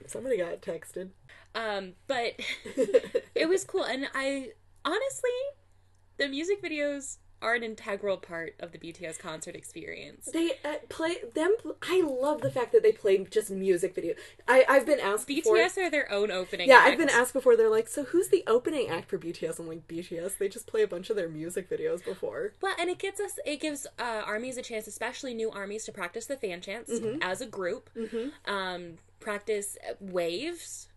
Somebody 0.07 0.37
got 0.37 0.61
texted. 0.61 1.09
Um, 1.55 1.93
but 2.07 2.39
it 3.35 3.49
was 3.49 3.63
cool, 3.63 3.83
and 3.83 4.07
I 4.13 4.51
honestly, 4.85 5.29
the 6.17 6.27
music 6.29 6.63
videos 6.63 7.17
are 7.41 7.53
an 7.55 7.63
integral 7.63 8.17
part 8.17 8.55
of 8.59 8.71
the 8.71 8.77
BTS 8.77 9.17
concert 9.19 9.55
experience. 9.55 10.29
They 10.31 10.51
uh, 10.63 10.75
play 10.89 11.17
them. 11.33 11.55
I 11.81 12.01
love 12.01 12.41
the 12.41 12.51
fact 12.51 12.71
that 12.73 12.83
they 12.83 12.91
play 12.91 13.17
just 13.29 13.49
music 13.51 13.95
video. 13.95 14.13
I 14.47 14.65
I've 14.67 14.85
been 14.85 14.99
asked 14.99 15.27
before. 15.27 15.55
BTS 15.57 15.77
are 15.77 15.89
their 15.89 16.11
own 16.11 16.31
opening. 16.31 16.69
Yeah, 16.69 16.77
act. 16.77 16.87
I've 16.89 16.97
been 16.97 17.09
asked 17.09 17.33
before. 17.33 17.55
They're 17.57 17.69
like, 17.69 17.87
so 17.87 18.03
who's 18.03 18.27
the 18.29 18.43
opening 18.47 18.87
act 18.89 19.09
for 19.09 19.17
BTS? 19.17 19.59
I'm 19.59 19.67
like, 19.67 19.87
BTS. 19.87 20.37
They 20.37 20.47
just 20.49 20.67
play 20.67 20.81
a 20.83 20.87
bunch 20.87 21.09
of 21.09 21.15
their 21.15 21.29
music 21.29 21.69
videos 21.69 22.03
before. 22.03 22.53
Well, 22.61 22.75
and 22.79 22.89
it 22.89 22.99
gives 22.99 23.19
us, 23.19 23.39
it 23.45 23.59
gives 23.59 23.87
uh, 23.99 24.21
armies 24.25 24.57
a 24.57 24.61
chance, 24.61 24.87
especially 24.87 25.33
new 25.33 25.49
armies, 25.51 25.85
to 25.85 25.91
practice 25.91 26.25
the 26.25 26.37
fan 26.37 26.61
chants 26.61 26.91
Mm-hmm. 26.91 27.21
as 27.21 27.41
a 27.41 27.45
group. 27.45 27.89
Um, 28.45 28.97
practice 29.19 29.77
waves. 29.99 30.87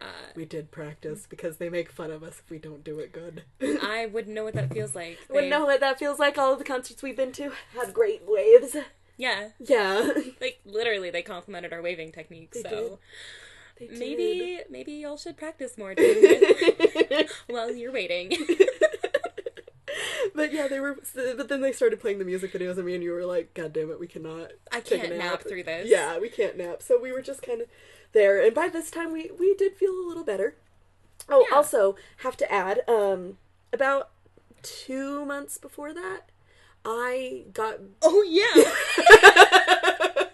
Uh, 0.00 0.30
we 0.36 0.44
did 0.44 0.70
practice 0.70 1.20
mm-hmm. 1.20 1.30
because 1.30 1.56
they 1.56 1.68
make 1.68 1.90
fun 1.90 2.10
of 2.10 2.22
us 2.22 2.40
if 2.44 2.50
we 2.50 2.58
don't 2.58 2.84
do 2.84 2.98
it 3.00 3.12
good. 3.12 3.42
I 3.82 4.06
wouldn't 4.06 4.34
know 4.34 4.44
what 4.44 4.54
that 4.54 4.72
feels 4.72 4.94
like. 4.94 5.18
Wouldn't 5.28 5.50
know 5.50 5.64
what 5.64 5.80
that 5.80 5.98
feels 5.98 6.18
like. 6.18 6.38
All 6.38 6.52
of 6.52 6.58
the 6.58 6.64
concerts 6.64 7.02
we've 7.02 7.16
been 7.16 7.32
to 7.32 7.52
had 7.76 7.92
great 7.92 8.22
waves. 8.26 8.76
Yeah, 9.16 9.48
Yeah, 9.58 10.12
like 10.40 10.60
literally, 10.64 11.10
they 11.10 11.22
complimented 11.22 11.72
our 11.72 11.82
waving 11.82 12.12
technique. 12.12 12.52
They 12.52 12.62
so 12.62 13.00
They 13.78 13.88
maybe, 13.88 14.60
maybe 14.70 14.92
y'all 14.92 15.16
should 15.16 15.36
practice 15.36 15.76
more 15.76 15.94
doing 15.94 16.16
it 16.20 17.30
while 17.48 17.74
you're 17.74 17.92
waiting. 17.92 18.32
But 20.38 20.52
yeah, 20.52 20.68
they 20.68 20.80
were. 20.80 20.96
But 21.14 21.48
then 21.48 21.60
they 21.60 21.72
started 21.72 22.00
playing 22.00 22.18
the 22.18 22.24
music 22.24 22.52
videos, 22.52 22.76
and 22.76 22.86
me 22.86 22.94
and 22.94 23.02
you 23.02 23.12
were 23.12 23.26
like, 23.26 23.52
"God 23.54 23.72
damn 23.72 23.90
it, 23.90 23.98
we 24.00 24.06
cannot." 24.06 24.52
I 24.72 24.80
can't 24.80 25.16
nap 25.16 25.42
through 25.42 25.64
this. 25.64 25.88
Yeah, 25.90 26.18
we 26.18 26.28
can't 26.28 26.56
nap. 26.56 26.82
So 26.82 26.98
we 27.00 27.12
were 27.12 27.22
just 27.22 27.42
kind 27.42 27.60
of 27.60 27.68
there, 28.12 28.40
and 28.40 28.54
by 28.54 28.68
this 28.68 28.90
time, 28.90 29.12
we 29.12 29.30
we 29.38 29.54
did 29.54 29.74
feel 29.76 29.92
a 29.92 30.06
little 30.08 30.24
better. 30.24 30.54
Oh, 31.28 31.44
Yeah. 31.50 31.56
also 31.56 31.96
have 32.18 32.36
to 32.38 32.50
add, 32.50 32.80
um, 32.88 33.36
about 33.72 34.10
two 34.62 35.24
months 35.26 35.58
before 35.58 35.92
that, 35.92 36.30
I 36.84 37.44
got. 37.52 37.80
Oh 38.02 38.22
yeah. 38.22 38.44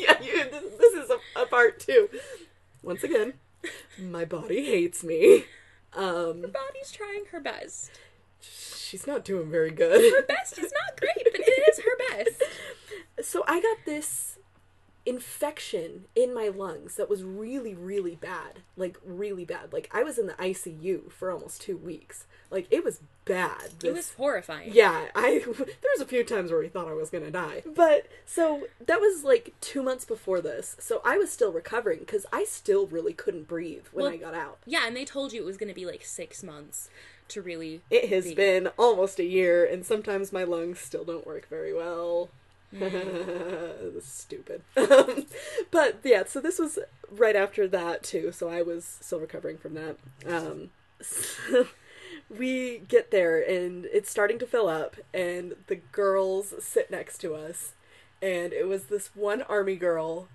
yeah, 0.00 0.22
you, 0.22 0.50
this, 0.50 0.64
this 0.78 0.94
is 1.04 1.10
a, 1.10 1.18
a 1.42 1.46
part 1.46 1.80
two. 1.80 2.08
Once 2.82 3.02
again, 3.04 3.34
my 3.98 4.24
body 4.24 4.66
hates 4.66 5.02
me. 5.04 5.44
Um, 5.94 6.42
body's 6.42 6.90
trying 6.92 7.26
her 7.30 7.40
best. 7.40 7.90
She's 8.44 9.06
not 9.06 9.24
doing 9.24 9.50
very 9.50 9.70
good. 9.70 10.00
Her 10.12 10.26
best 10.26 10.58
is 10.58 10.72
not 10.72 11.00
great, 11.00 11.24
but 11.32 11.40
it 11.40 11.68
is 11.68 11.78
her 11.80 11.96
best. 12.10 12.42
So 13.22 13.44
I 13.46 13.60
got 13.60 13.78
this 13.86 14.38
infection 15.06 16.06
in 16.16 16.32
my 16.34 16.48
lungs 16.48 16.96
that 16.96 17.08
was 17.10 17.22
really 17.22 17.74
really 17.74 18.16
bad. 18.16 18.60
Like 18.76 18.96
really 19.04 19.44
bad. 19.44 19.72
Like 19.72 19.88
i 19.92 20.02
was 20.02 20.18
in 20.18 20.26
the 20.26 20.32
icu 20.34 21.12
for 21.12 21.30
almost 21.30 21.60
two 21.60 21.76
weeks. 21.76 22.26
Like 22.50 22.66
it 22.70 22.82
was 22.84 23.00
bad. 23.24 23.70
It 23.82 23.92
was 23.92 24.12
horrifying. 24.14 24.70
yeah 24.72 25.06
i 25.14 25.38
there 25.44 25.92
was 25.94 26.00
a 26.00 26.06
few 26.06 26.24
times 26.24 26.50
where 26.50 26.60
we 26.60 26.68
thought 26.68 26.88
i 26.88 26.94
was 26.94 27.10
gonna 27.10 27.30
die. 27.30 27.62
But 27.66 28.08
so 28.24 28.66
that 28.86 29.00
was 29.00 29.24
like 29.24 29.54
two 29.60 29.82
months 29.82 30.04
before 30.04 30.40
this. 30.40 30.76
So 30.80 31.00
i 31.04 31.16
was 31.18 31.30
still 31.30 31.52
recovering 31.52 32.00
because 32.00 32.24
i 32.32 32.44
still 32.44 32.86
really 32.86 33.12
couldn't 33.12 33.46
breathe 33.46 33.84
when 33.92 34.04
Well, 34.04 34.12
i 34.14 34.16
got 34.16 34.34
out. 34.34 34.58
Yeah, 34.66 34.86
and 34.86 34.96
they 34.96 35.04
told 35.04 35.32
you 35.32 35.42
it 35.42 35.46
was 35.46 35.56
going 35.58 35.68
to 35.68 35.74
be 35.74 35.86
like 35.86 36.04
six 36.04 36.42
months 36.42 36.88
to 37.28 37.42
really. 37.42 37.82
it 37.90 38.08
has 38.08 38.26
be- 38.26 38.34
been 38.34 38.68
almost 38.78 39.18
a 39.18 39.24
year 39.24 39.64
and 39.64 39.84
sometimes 39.84 40.32
my 40.32 40.44
lungs 40.44 40.78
still 40.78 41.04
don't 41.04 41.26
work 41.26 41.48
very 41.48 41.72
well. 41.74 42.28
Stupid. 44.02 44.62
Um, 44.76 45.26
but 45.70 46.00
yeah 46.02 46.24
so 46.26 46.40
this 46.40 46.58
was 46.58 46.78
right 47.10 47.36
after 47.36 47.68
that 47.68 48.02
too 48.02 48.32
so 48.32 48.48
i 48.48 48.62
was 48.62 48.98
still 49.00 49.20
recovering 49.20 49.58
from 49.58 49.74
that. 49.74 49.96
Um, 50.26 50.70
so 51.00 51.66
we 52.38 52.78
get 52.88 53.10
there 53.10 53.40
and 53.40 53.86
it's 53.86 54.10
starting 54.10 54.38
to 54.40 54.46
fill 54.46 54.68
up 54.68 54.96
and 55.12 55.54
the 55.68 55.76
girls 55.76 56.54
sit 56.58 56.90
next 56.90 57.18
to 57.18 57.34
us 57.34 57.72
and 58.22 58.52
it 58.52 58.66
was 58.66 58.84
this 58.84 59.10
one 59.14 59.42
army 59.42 59.76
girl 59.76 60.28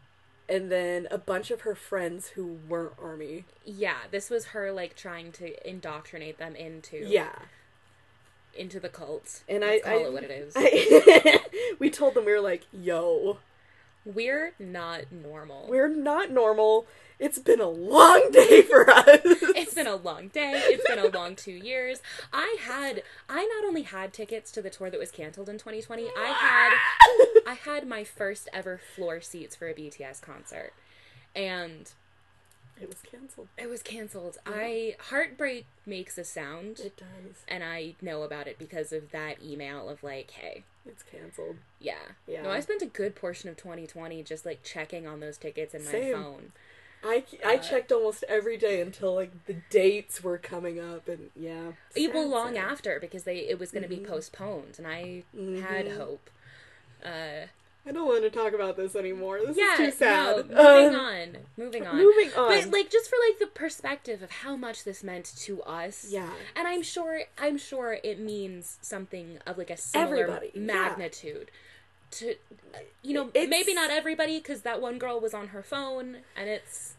and 0.50 0.72
then 0.72 1.08
a 1.12 1.18
bunch 1.18 1.52
of 1.52 1.62
her 1.62 1.76
friends 1.76 2.30
who 2.30 2.58
weren't 2.68 2.94
army 3.02 3.46
Yeah, 3.66 3.98
this 4.12 4.30
was 4.30 4.46
her 4.48 4.72
like 4.72 4.96
trying 4.96 5.32
to 5.34 5.70
indoctrinate 5.70 6.38
them 6.38 6.56
into 6.56 6.98
yeah 7.08 7.34
into 8.58 8.80
the 8.80 8.90
cult. 8.90 9.44
And 9.48 9.62
Let's 9.62 9.86
I- 9.86 9.90
call 9.90 10.00
I- 10.00 10.04
it 10.08 10.14
what 10.14 10.24
it 10.24 10.32
is. 10.32 10.54
I, 10.58 11.40
we 11.80 11.90
told 11.90 12.14
them 12.16 12.26
we 12.26 12.32
were 12.34 12.42
like 12.42 12.64
yo 12.74 13.38
We're 14.06 14.54
not 14.60 15.12
normal. 15.12 15.68
We're 15.70 15.88
not 15.88 16.32
normal. 16.32 16.88
It's 17.20 17.38
been 17.40 17.60
a 17.60 17.68
long 17.70 18.30
day 18.32 18.62
for 18.62 18.90
us. 18.90 19.20
it's 19.24 19.74
been 19.74 19.88
a 19.88 19.96
long 19.98 20.30
day. 20.30 20.54
It's 20.66 20.88
been 20.88 21.00
a 21.00 21.10
long 21.10 21.36
two 21.36 21.52
years. 21.52 22.02
I 22.32 22.56
had 22.62 23.04
I 23.28 23.46
not 23.46 23.68
only 23.68 23.82
had 23.84 24.14
tickets 24.14 24.52
to 24.54 24.62
the 24.62 24.70
tour 24.70 24.90
that 24.90 25.00
was 25.00 25.12
canceled 25.12 25.50
in 25.50 25.58
2020. 25.58 26.08
I 26.18 26.28
had 27.46 27.52
I 27.52 27.54
had 27.56 27.88
my 27.88 28.04
first 28.04 28.48
ever 28.54 28.80
floor 28.96 29.20
seats 29.22 29.56
for 29.56 29.68
a 29.68 29.74
BTS 29.74 30.22
concert, 30.22 30.72
and 31.36 31.92
it 32.82 32.88
was 32.88 33.00
canceled. 33.02 33.50
it 33.58 33.68
was 33.70 33.84
canceled. 33.84 34.38
I 34.46 34.96
heartbreak 35.10 35.66
makes 35.86 36.18
a 36.18 36.24
sound, 36.24 36.80
It 36.80 36.96
does. 36.96 37.44
and 37.50 37.62
I 37.66 37.96
know 38.02 38.24
about 38.24 38.48
it 38.48 38.58
because 38.58 38.94
of 38.94 39.12
that 39.12 39.44
email 39.44 39.90
of 39.90 40.02
like, 40.02 40.32
hey, 40.32 40.64
It's 40.86 41.04
canceled. 41.04 41.58
yeah, 41.82 41.96
Yeah. 42.26 42.44
No, 42.44 42.52
I 42.52 42.62
spent 42.62 42.82
a 42.82 42.86
good 42.86 43.16
portion 43.16 43.50
of 43.50 43.58
2020 43.58 44.24
just 44.24 44.46
like 44.46 44.64
checking 44.64 45.06
on 45.06 45.20
those 45.20 45.38
tickets 45.38 45.74
in 45.74 45.84
my 45.84 45.92
Same. 45.92 46.14
phone. 46.14 46.52
I, 47.04 47.24
I 47.46 47.56
Uh, 47.56 47.58
checked 47.60 47.92
almost 47.92 48.24
every 48.28 48.58
day 48.58 48.82
until 48.82 49.16
like 49.16 49.46
the 49.46 49.56
dates 49.70 50.24
were 50.24 50.38
coming 50.38 50.80
up 50.80 51.08
and 51.08 51.30
yeah. 51.36 51.72
Even 51.96 52.24
Sad, 52.24 52.30
long 52.30 52.54
sad. 52.56 52.72
after 52.72 53.00
because 53.00 53.24
they 53.24 53.38
it 53.40 53.58
was 53.60 53.72
going 53.72 53.84
to 53.84 53.90
Mm-hmm. 53.90 54.04
be 54.04 54.10
postponed, 54.10 54.76
and 54.78 54.88
I 54.88 55.24
had 55.62 55.88
hope. 55.92 56.30
Uh, 57.04 57.48
I 57.86 57.92
don't 57.94 58.06
want 58.08 58.24
to 58.24 58.30
talk 58.30 58.54
about 58.54 58.76
this 58.76 58.96
anymore. 58.96 59.40
This 59.44 59.56
yeah, 59.58 59.72
is 59.74 59.78
too 59.78 59.92
sad. 59.92 60.50
no, 60.50 60.56
moving 60.84 60.96
Um, 60.96 61.02
on, 61.06 61.38
moving 61.58 61.88
on. 61.88 61.96
Moving 61.98 62.30
on. 62.34 62.50
But 62.50 62.72
like 62.72 62.90
just 62.92 63.10
for 63.10 63.16
like 63.30 63.40
the 63.40 63.48
perspective 63.48 64.22
of 64.22 64.30
how 64.32 64.58
much 64.58 64.84
this 64.84 65.02
meant 65.02 65.26
to 65.44 65.64
us. 65.64 66.06
Yeah. 66.10 66.30
And 66.58 66.68
I'm 66.68 66.84
sure 66.84 67.22
I'm 67.38 67.58
sure 67.58 67.98
it 68.04 68.20
means 68.20 68.78
something 68.82 69.40
of 69.48 69.58
like 69.58 69.70
a 69.70 69.78
similar 69.78 70.24
Everybody, 70.24 70.52
yeah. 70.54 70.62
To 72.12 72.36
you 73.04 73.14
know, 73.14 73.30
It's- 73.30 73.48
maybe 73.50 73.74
not 73.74 73.90
everybody 73.92 74.40
cuz 74.42 74.62
that 74.62 74.82
one 74.82 74.98
girl 74.98 75.20
was 75.20 75.34
on 75.34 75.50
her 75.50 75.62
phone 75.64 76.24
and 76.36 76.50
it's 76.50 76.94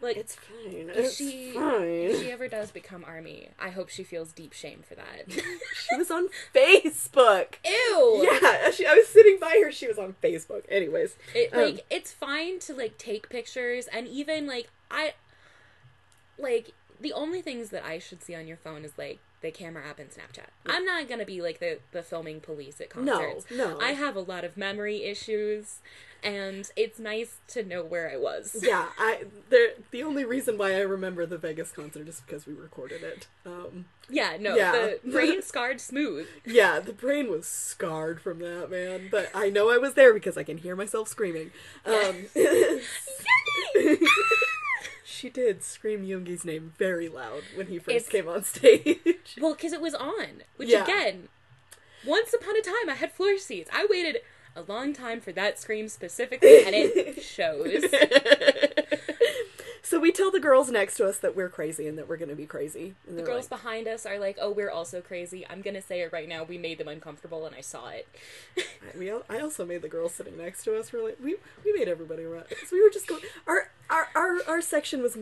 like 0.00 0.16
It's 0.18 0.34
fine. 0.34 0.90
if 0.90 0.96
It's 0.96 1.16
she 1.16 1.52
fine. 1.52 1.82
if 2.10 2.20
she 2.20 2.30
ever 2.30 2.48
does 2.48 2.70
become 2.70 3.02
army, 3.04 3.48
I 3.58 3.70
hope 3.70 3.88
she 3.88 4.04
feels 4.04 4.32
deep 4.32 4.52
shame 4.52 4.82
for 4.86 4.94
that. 4.94 5.26
She 5.88 5.96
was 5.96 6.10
on 6.10 6.28
Facebook. 6.54 7.54
Ew. 7.64 8.28
Yeah, 8.30 8.70
she, 8.72 8.84
I 8.86 8.94
was 8.94 9.08
sitting 9.08 9.38
by 9.40 9.58
her. 9.64 9.72
She 9.72 9.86
was 9.88 9.98
on 9.98 10.14
Facebook. 10.22 10.64
Anyways, 10.68 11.16
It 11.34 11.52
Um, 11.54 11.62
like 11.62 11.86
it's 11.88 12.12
fine 12.12 12.58
to 12.60 12.74
like 12.74 12.98
take 12.98 13.28
pictures 13.30 13.86
and 13.86 14.06
even 14.06 14.46
like 14.46 14.68
I 14.90 15.14
like 16.38 16.72
the 17.00 17.12
only 17.12 17.40
things 17.42 17.70
that 17.70 17.84
I 17.84 17.98
should 17.98 18.22
see 18.22 18.34
on 18.34 18.46
your 18.46 18.56
phone 18.58 18.84
is 18.84 18.92
like 18.98 19.18
the 19.46 19.52
camera 19.52 19.84
app 19.88 19.98
and 19.98 20.10
Snapchat. 20.10 20.48
I'm 20.66 20.84
not 20.84 21.08
gonna 21.08 21.24
be 21.24 21.40
like 21.40 21.60
the 21.60 21.78
the 21.92 22.02
filming 22.02 22.40
police 22.40 22.80
at 22.80 22.94
no, 22.96 23.12
concerts. 23.18 23.46
no. 23.50 23.78
I 23.80 23.92
have 23.92 24.16
a 24.16 24.20
lot 24.20 24.44
of 24.44 24.56
memory 24.56 25.04
issues, 25.04 25.78
and 26.22 26.68
it's 26.76 26.98
nice 26.98 27.36
to 27.48 27.62
know 27.64 27.84
where 27.84 28.10
I 28.10 28.16
was. 28.16 28.56
yeah, 28.62 28.86
I 28.98 29.24
there. 29.50 29.70
The 29.92 30.02
only 30.02 30.24
reason 30.24 30.58
why 30.58 30.74
I 30.74 30.80
remember 30.80 31.24
the 31.26 31.38
Vegas 31.38 31.70
concert 31.70 32.08
is 32.08 32.20
because 32.20 32.46
we 32.46 32.54
recorded 32.54 33.02
it. 33.04 33.28
Um, 33.46 33.84
Yeah, 34.10 34.36
no, 34.40 34.56
Yeah. 34.56 34.72
the 34.72 35.00
brain 35.12 35.42
scarred 35.42 35.80
smooth. 35.80 36.26
yeah, 36.44 36.80
the 36.80 36.92
brain 36.92 37.30
was 37.30 37.46
scarred 37.46 38.20
from 38.20 38.40
that 38.40 38.68
man, 38.70 39.08
but 39.10 39.30
I 39.34 39.48
know 39.50 39.70
I 39.70 39.78
was 39.78 39.94
there 39.94 40.12
because 40.12 40.36
I 40.36 40.42
can 40.42 40.58
hear 40.58 40.74
myself 40.76 41.08
screaming. 41.08 41.52
Um, 41.84 42.26
she 45.16 45.30
did 45.30 45.62
scream 45.62 46.04
Yoongi's 46.06 46.44
name 46.44 46.72
very 46.78 47.08
loud 47.08 47.42
when 47.54 47.66
he 47.68 47.78
first 47.78 47.96
It's- 47.96 48.08
came 48.08 48.28
on 48.28 48.44
stage. 48.54 49.36
Well, 49.40 49.54
because 49.54 49.72
it 49.72 49.80
was 49.80 49.94
on, 49.94 50.42
which 50.56 50.68
Yeah. 50.68 50.84
again, 50.84 51.28
once 52.06 52.32
upon 52.34 52.56
a 52.56 52.62
time 52.62 52.88
I 52.90 52.94
had 52.94 53.12
floor 53.12 53.38
seats. 53.38 53.70
I 53.72 53.86
waited 53.90 54.18
a 54.54 54.62
long 54.62 54.92
time 54.92 55.20
for 55.20 55.32
that 55.32 55.58
scream 55.58 55.88
specifically, 55.88 56.64
and 56.64 56.74
it 56.74 57.22
shows. 57.36 57.82
so 59.86 60.00
we 60.00 60.10
tell 60.10 60.32
the 60.32 60.40
girls 60.40 60.68
next 60.68 60.96
to 60.96 61.06
us 61.06 61.18
that 61.18 61.36
we're 61.36 61.48
crazy 61.48 61.86
and 61.86 61.96
that 61.96 62.08
we're 62.08 62.16
going 62.16 62.28
to 62.28 62.34
be 62.34 62.44
crazy. 62.44 62.94
The 63.06 63.22
girls 63.22 63.48
like, 63.48 63.60
behind 63.60 63.86
us 63.86 64.04
are 64.04 64.18
like, 64.18 64.36
"Oh, 64.40 64.50
we're 64.50 64.70
also 64.70 65.00
crazy." 65.00 65.46
I'm 65.48 65.62
gonna 65.62 65.80
say 65.80 66.00
it 66.00 66.12
right 66.12 66.28
now. 66.28 66.42
We 66.42 66.58
made 66.58 66.78
them 66.78 66.88
uncomfortable, 66.88 67.46
and 67.46 67.54
I 67.54 67.60
saw 67.60 67.88
it. 67.90 68.08
we, 68.98 69.12
I 69.12 69.38
also 69.40 69.64
made 69.64 69.82
the 69.82 69.88
girls 69.88 70.14
sitting 70.14 70.36
next 70.36 70.64
to 70.64 70.76
us 70.76 70.92
really. 70.92 71.12
We 71.22 71.36
we 71.64 71.72
made 71.72 71.86
everybody 71.86 72.24
run 72.24 72.44
because 72.48 72.72
we 72.72 72.82
were 72.82 72.90
just 72.90 73.06
going. 73.06 73.22
Our 73.46 73.70
our 73.88 74.08
our, 74.16 74.42
our 74.48 74.60
section 74.60 75.02
was. 75.02 75.16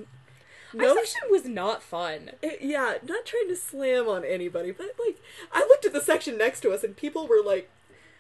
Our 0.76 0.92
section 0.92 1.20
was 1.30 1.44
not 1.44 1.84
fun. 1.84 2.30
It- 2.42 2.62
yeah, 2.62 2.94
not 3.06 3.24
trying 3.26 3.48
to 3.48 3.54
slam 3.56 4.08
on 4.08 4.24
anybody, 4.24 4.72
but 4.72 4.88
like 5.06 5.20
I 5.52 5.60
looked 5.60 5.84
at 5.84 5.92
the 5.92 6.00
section 6.00 6.36
next 6.38 6.60
to 6.60 6.72
us 6.72 6.82
and 6.82 6.96
people 6.96 7.28
were 7.28 7.42
like 7.44 7.70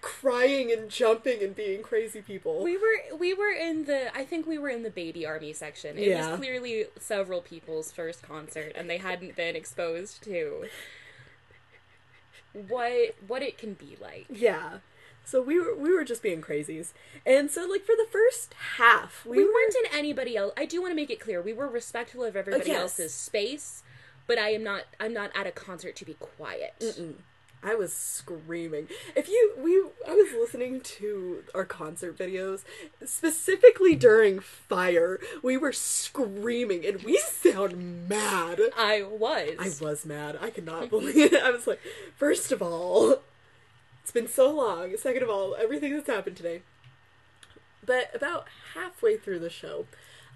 crying 0.04 0.70
and 0.70 0.90
jumping 0.90 1.42
and 1.42 1.56
being 1.56 1.82
crazy 1.82 2.20
people. 2.20 2.62
We 2.62 2.76
were 2.76 3.16
we 3.18 3.32
were 3.32 3.50
in 3.50 3.86
the 3.86 4.14
I 4.14 4.24
think 4.24 4.46
we 4.46 4.58
were 4.58 4.68
in 4.68 4.82
the 4.82 4.90
baby 4.90 5.24
army 5.24 5.54
section. 5.54 5.96
It 5.96 6.08
Yeah. 6.08 6.30
was 6.32 6.38
clearly 6.38 6.84
several 7.00 7.40
people's 7.40 7.90
first 7.90 8.22
concert, 8.22 8.72
and 8.76 8.88
they 8.90 8.98
hadn't 8.98 9.34
been 9.34 9.56
exposed 9.56 10.22
to 10.24 10.66
what 12.68 13.14
what 13.26 13.42
it 13.42 13.58
can 13.58 13.74
be 13.74 13.96
like. 14.00 14.26
yeah. 14.30 14.78
So 15.26 15.40
we 15.40 15.58
were 15.58 15.74
we 15.74 15.90
were 15.90 16.04
just 16.04 16.22
being 16.22 16.42
crazies. 16.42 16.92
And 17.24 17.50
so 17.50 17.66
like 17.66 17.82
for 17.86 17.94
the 17.96 18.06
first 18.10 18.52
half, 18.76 19.24
we, 19.24 19.38
We, 19.38 19.44
were 19.44 19.52
weren't 19.52 19.74
in 19.86 19.98
anybody 19.98 20.36
else. 20.36 20.52
I 20.54 20.66
do 20.66 20.82
want 20.82 20.90
to 20.92 20.96
make 20.96 21.08
it 21.10 21.18
clear 21.18 21.40
we 21.40 21.54
were 21.54 21.66
respectful 21.66 22.24
of 22.24 22.36
everybody 22.36 22.68
yes. 22.70 22.80
else's 22.82 23.14
space, 23.14 23.82
but 24.26 24.36
I 24.38 24.50
am 24.50 24.62
not. 24.62 24.82
I'm 25.00 25.14
not 25.14 25.30
at 25.34 25.46
a 25.46 25.50
concert 25.50 25.96
to 25.96 26.04
be 26.04 26.14
quiet. 26.14 26.74
I 27.64 27.74
was 27.74 27.92
screaming. 27.92 28.88
If 29.16 29.28
you 29.28 29.52
we 29.56 29.82
I 30.06 30.14
was 30.14 30.32
listening 30.32 30.80
to 30.82 31.44
our 31.54 31.64
concert 31.64 32.18
videos 32.18 32.62
specifically 33.04 33.96
during 33.96 34.40
Fire. 34.40 35.18
We 35.42 35.56
were 35.56 35.72
screaming 35.72 36.84
and 36.84 37.02
we 37.02 37.18
sound 37.18 38.08
mad. 38.08 38.60
I 38.76 39.02
was. 39.02 39.56
I 39.58 39.84
was 39.84 40.04
mad. 40.04 40.38
I 40.40 40.50
could 40.50 40.66
not 40.66 40.90
believe 40.90 41.32
it. 41.32 41.42
I 41.42 41.50
was 41.50 41.66
like, 41.66 41.80
first 42.16 42.52
of 42.52 42.60
all, 42.60 43.20
it's 44.02 44.12
been 44.12 44.28
so 44.28 44.50
long. 44.50 44.96
Second 44.96 45.22
of 45.22 45.30
all, 45.30 45.56
everything 45.58 45.94
that's 45.94 46.08
happened 46.08 46.36
today. 46.36 46.62
But 47.84 48.14
about 48.14 48.46
halfway 48.74 49.16
through 49.16 49.40
the 49.40 49.50
show, 49.50 49.86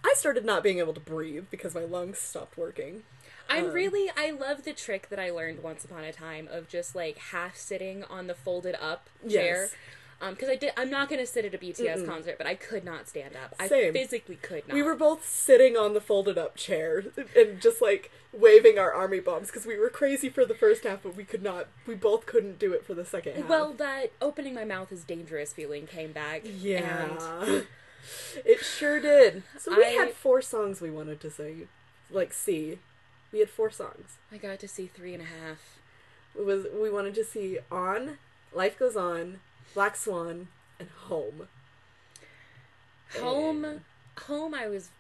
I 0.05 0.15
started 0.17 0.45
not 0.45 0.63
being 0.63 0.79
able 0.79 0.95
to 0.95 1.01
breathe 1.01 1.47
because 1.51 1.75
my 1.75 1.85
lungs 1.85 2.19
stopped 2.19 2.57
working. 2.57 3.03
I'm 3.49 3.67
Um, 3.67 3.73
really 3.73 4.11
I 4.17 4.31
love 4.31 4.65
the 4.65 4.73
trick 4.73 5.09
that 5.11 5.19
I 5.19 5.31
learned 5.31 5.63
once 5.63 5.85
upon 5.85 6.05
a 6.05 6.13
time 6.13 6.49
of 6.51 6.69
just 6.69 6.95
like 6.95 7.19
half 7.19 7.57
sitting 7.57 8.05
on 8.05 8.27
the 8.27 8.35
folded 8.35 8.75
up 8.81 9.09
chair. 9.29 9.63
Yes. 9.63 9.75
Um, 10.21 10.35
because 10.35 10.49
I 10.49 10.57
did. 10.57 10.73
I'm 10.77 10.91
not 10.91 11.09
gonna 11.09 11.27
sit 11.27 11.45
at 11.45 11.55
a 11.55 11.59
BTS 11.59 12.05
concert, 12.05 12.39
but 12.39 12.47
I 12.49 12.57
could 12.57 12.83
not 12.85 13.09
stand 13.09 13.37
up. 13.37 13.55
I 13.61 13.69
Same. 13.69 13.93
physically 13.93 14.35
could 14.35 14.67
not. 14.67 14.75
We 14.75 14.83
were 14.83 14.97
both 14.97 15.25
sitting 15.25 15.77
on 15.77 15.95
the 15.95 16.01
folded 16.01 16.37
up 16.37 16.57
chair 16.57 17.05
and 17.37 17.61
just 17.61 17.81
like 17.81 18.11
waving 18.33 18.81
our 18.81 18.93
army 18.93 19.21
bombs 19.21 19.47
because 19.47 19.65
we 19.65 19.79
were 19.79 19.89
crazy 19.89 20.29
for 20.29 20.45
the 20.45 20.55
first 20.57 20.83
half, 20.83 21.05
but 21.05 21.15
we 21.15 21.23
could 21.23 21.43
not. 21.43 21.69
We 21.87 21.95
both 21.95 22.27
couldn't 22.27 22.59
do 22.59 22.73
it 22.73 22.85
for 22.85 22.95
the 22.95 23.05
second 23.05 23.37
half. 23.37 23.49
Well, 23.49 23.73
that 23.75 24.11
opening 24.21 24.55
my 24.55 24.65
mouth 24.65 24.91
is 24.91 25.05
dangerous 25.05 25.53
feeling 25.53 25.87
came 25.87 26.11
back. 26.11 26.43
yeah, 26.45 27.43
And 27.47 27.67
it 28.45 28.59
sure 28.65 28.99
did. 28.99 29.45
So 29.57 29.77
we 29.77 29.85
I- 29.85 29.91
had 29.91 30.15
four 30.15 30.43
songs 30.43 30.81
we 30.81 30.91
wanted 30.91 31.21
to 31.21 31.31
sing, 31.31 31.69
like 32.11 32.33
see. 32.33 32.79
We 33.33 33.41
had 33.41 33.51
four 33.51 33.71
songs. 33.71 34.17
I 34.33 34.37
got 34.39 34.59
to 34.61 34.69
see 34.69 34.87
three 34.87 35.13
and 35.15 35.23
a 35.23 35.27
half. 35.27 35.59
It 36.39 36.45
was 36.45 36.67
we 36.81 36.91
wanted 36.91 37.15
to 37.17 37.25
see 37.25 37.59
on, 37.71 38.19
Life 38.53 38.79
Goes 38.79 38.97
On, 38.97 39.41
Black 39.75 39.97
Swan, 39.97 40.49
and 40.81 40.89
Home. 41.09 41.49
home 43.19 43.81
home 44.27 44.53
i 44.55 44.67
was 44.69 44.91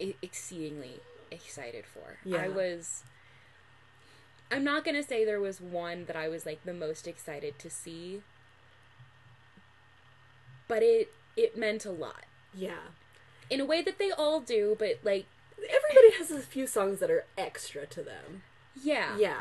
exceedingly 0.00 0.98
excited 1.30 1.84
for 1.86 2.16
Yeah. 2.24 2.38
i 2.42 2.48
was 2.48 3.04
i'm 4.50 4.64
not 4.64 4.84
gonna 4.84 5.02
say 5.02 5.24
there 5.24 5.38
was 5.40 5.60
one 5.60 6.06
that 6.06 6.16
i 6.16 6.26
was 6.28 6.44
like 6.44 6.64
the 6.64 6.72
most 6.74 7.06
excited 7.06 7.58
to 7.60 7.70
see 7.70 8.22
but 10.68 10.82
it 10.82 11.12
it 11.36 11.56
meant 11.56 11.84
a 11.84 11.90
lot 11.90 12.24
Yeah. 12.54 12.88
in 13.48 13.60
a 13.60 13.64
way 13.64 13.80
that 13.82 13.98
they 13.98 14.10
all 14.10 14.40
do 14.40 14.74
but 14.78 14.98
like 15.04 15.26
Everybody 15.64 16.16
has 16.18 16.30
a 16.30 16.40
few 16.40 16.66
songs 16.66 16.98
that 17.00 17.10
are 17.10 17.24
extra 17.38 17.86
to 17.86 18.02
them. 18.02 18.42
yeah 18.82 19.16
Yeah. 19.16 19.40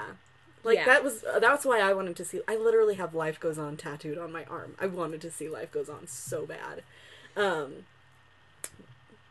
Like 0.64 0.78
Yeah. 0.78 0.86
that 0.86 1.04
was 1.04 1.24
uh, 1.24 1.40
that's 1.40 1.66
why 1.66 1.80
I 1.80 1.94
wanted 1.94 2.16
to 2.18 2.26
see 2.26 2.42
I 2.48 2.56
literally 2.56 2.96
have 2.96 3.16
Life 3.16 3.40
Goes 3.40 3.58
On 3.58 3.78
tattooed 3.78 4.18
on 4.18 4.32
my 4.32 4.44
arm. 4.46 4.76
I 4.80 4.86
wanted 4.88 5.22
to 5.22 5.32
see 5.32 5.50
Life 5.50 5.72
Goes 5.72 5.90
On 5.90 6.06
so 6.08 6.46
bad. 6.46 6.84
Um 7.36 7.86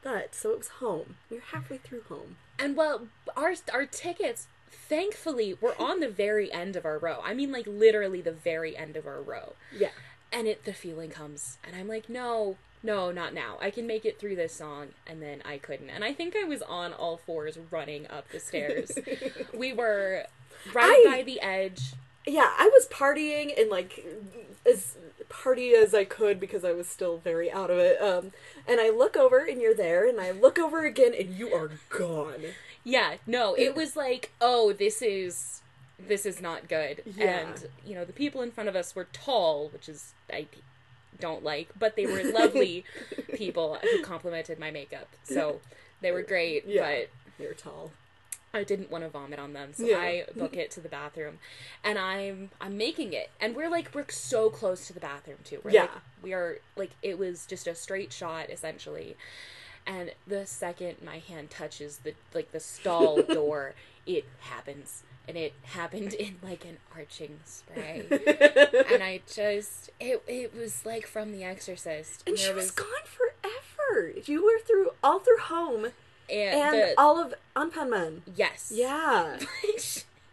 but 0.02 0.34
so 0.34 0.50
it 0.52 0.58
was 0.58 0.68
home. 0.68 1.16
We 1.30 1.36
were 1.36 1.42
halfway 1.52 1.76
through 1.78 2.02
home. 2.08 2.36
And 2.58 2.76
well, 2.76 3.08
our 3.36 3.54
our 3.72 3.84
tickets, 3.86 4.48
thankfully, 4.70 5.54
were 5.60 5.74
on 5.80 6.00
the 6.00 6.08
very 6.08 6.50
end 6.52 6.74
of 6.76 6.84
our 6.86 6.98
row. 6.98 7.20
I 7.22 7.34
mean, 7.34 7.52
like 7.52 7.66
literally 7.66 8.20
the 8.22 8.32
very 8.32 8.76
end 8.76 8.96
of 8.96 9.06
our 9.06 9.20
row. 9.20 9.54
Yeah. 9.76 9.90
And 10.32 10.46
it 10.46 10.64
the 10.64 10.72
feeling 10.72 11.10
comes, 11.10 11.58
and 11.64 11.74
I'm 11.76 11.88
like, 11.88 12.08
no, 12.08 12.56
no, 12.82 13.10
not 13.10 13.34
now. 13.34 13.58
I 13.60 13.70
can 13.70 13.86
make 13.86 14.04
it 14.04 14.18
through 14.18 14.36
this 14.36 14.54
song, 14.54 14.88
and 15.06 15.20
then 15.20 15.42
I 15.44 15.58
couldn't. 15.58 15.90
And 15.90 16.02
I 16.04 16.12
think 16.12 16.34
I 16.36 16.44
was 16.44 16.62
on 16.62 16.92
all 16.92 17.18
fours 17.18 17.58
running 17.70 18.06
up 18.08 18.28
the 18.30 18.40
stairs. 18.40 18.92
we 19.54 19.72
were 19.72 20.24
right 20.72 21.04
I- 21.06 21.16
by 21.16 21.22
the 21.22 21.40
edge. 21.40 21.92
Yeah, 22.26 22.50
I 22.58 22.66
was 22.72 22.86
partying 22.88 23.58
and 23.58 23.70
like 23.70 24.04
as 24.70 24.96
party 25.30 25.72
as 25.72 25.94
I 25.94 26.04
could 26.04 26.38
because 26.38 26.64
I 26.66 26.72
was 26.72 26.86
still 26.86 27.16
very 27.16 27.50
out 27.50 27.70
of 27.70 27.78
it. 27.78 28.00
Um 28.00 28.32
and 28.68 28.78
I 28.78 28.90
look 28.90 29.16
over 29.16 29.38
and 29.38 29.60
you're 29.60 29.74
there 29.74 30.06
and 30.06 30.20
I 30.20 30.30
look 30.30 30.58
over 30.58 30.84
again 30.84 31.12
and 31.18 31.34
you 31.34 31.52
are 31.54 31.70
gone. 31.88 32.42
Yeah, 32.84 33.14
no, 33.26 33.54
it 33.54 33.74
was 33.74 33.96
like, 33.96 34.32
oh, 34.40 34.72
this 34.74 35.00
is 35.00 35.62
this 35.98 36.26
is 36.26 36.42
not 36.42 36.68
good. 36.68 37.02
Yeah. 37.16 37.40
And 37.48 37.68
you 37.86 37.94
know, 37.94 38.04
the 38.04 38.12
people 38.12 38.42
in 38.42 38.50
front 38.50 38.68
of 38.68 38.76
us 38.76 38.94
were 38.94 39.08
tall, 39.12 39.70
which 39.70 39.88
is 39.88 40.12
I 40.30 40.46
don't 41.20 41.44
like, 41.44 41.68
but 41.78 41.94
they 41.96 42.06
were 42.06 42.22
lovely 42.24 42.84
people 43.34 43.78
who 43.82 44.02
complimented 44.02 44.58
my 44.58 44.70
makeup. 44.70 45.08
So 45.24 45.60
they 46.00 46.10
were 46.10 46.22
great, 46.22 46.64
Yeah. 46.66 47.02
You're 47.38 47.54
tall. 47.54 47.92
I 48.52 48.64
didn't 48.64 48.90
want 48.90 49.04
to 49.04 49.10
vomit 49.10 49.38
on 49.38 49.52
them. 49.52 49.72
So 49.72 49.84
Yeah. 49.86 49.98
I 49.98 50.24
book 50.36 50.56
it 50.56 50.70
to 50.72 50.80
the 50.80 50.88
bathroom 50.88 51.38
and 51.84 51.98
I'm 51.98 52.50
I'm 52.60 52.76
making 52.76 53.12
it. 53.12 53.30
And 53.40 53.54
we're 53.54 53.70
like 53.70 53.94
we're 53.94 54.08
so 54.10 54.50
close 54.50 54.86
to 54.88 54.92
the 54.92 55.00
bathroom 55.00 55.38
too. 55.44 55.60
We're 55.62 55.70
Yeah. 55.70 55.82
like 55.82 55.90
we 56.22 56.32
are 56.32 56.58
like 56.76 56.90
it 57.02 57.18
was 57.18 57.46
just 57.46 57.66
a 57.68 57.74
straight 57.74 58.12
shot 58.12 58.50
essentially. 58.50 59.16
And 59.86 60.12
the 60.26 60.46
second 60.46 60.96
my 61.04 61.18
hand 61.18 61.50
touches 61.50 61.98
the 61.98 62.14
like 62.34 62.50
the 62.52 62.60
stall 62.60 63.22
door, 63.28 63.74
it 64.06 64.24
happens. 64.40 65.04
And 65.30 65.38
it 65.38 65.52
happened 65.62 66.12
in 66.14 66.38
like 66.42 66.64
an 66.64 66.78
arching 66.92 67.38
spray. 67.44 68.04
and 68.10 69.00
I 69.00 69.20
just 69.32 69.90
it 70.00 70.20
it 70.26 70.52
was 70.52 70.84
like 70.84 71.06
from 71.06 71.30
The 71.30 71.44
Exorcist. 71.44 72.24
And 72.26 72.36
she 72.36 72.46
There 72.46 72.56
was 72.56 72.72
gone 72.72 72.88
forever. 73.04 74.12
You 74.24 74.44
were 74.44 74.58
through 74.66 74.90
all 75.04 75.20
through 75.20 75.38
home 75.38 75.84
and, 76.28 76.60
and 76.60 76.74
the, 76.74 76.94
all 76.98 77.22
of 77.22 77.32
Anpanman. 77.54 78.22
yes. 78.34 78.72
Yeah. 78.74 79.38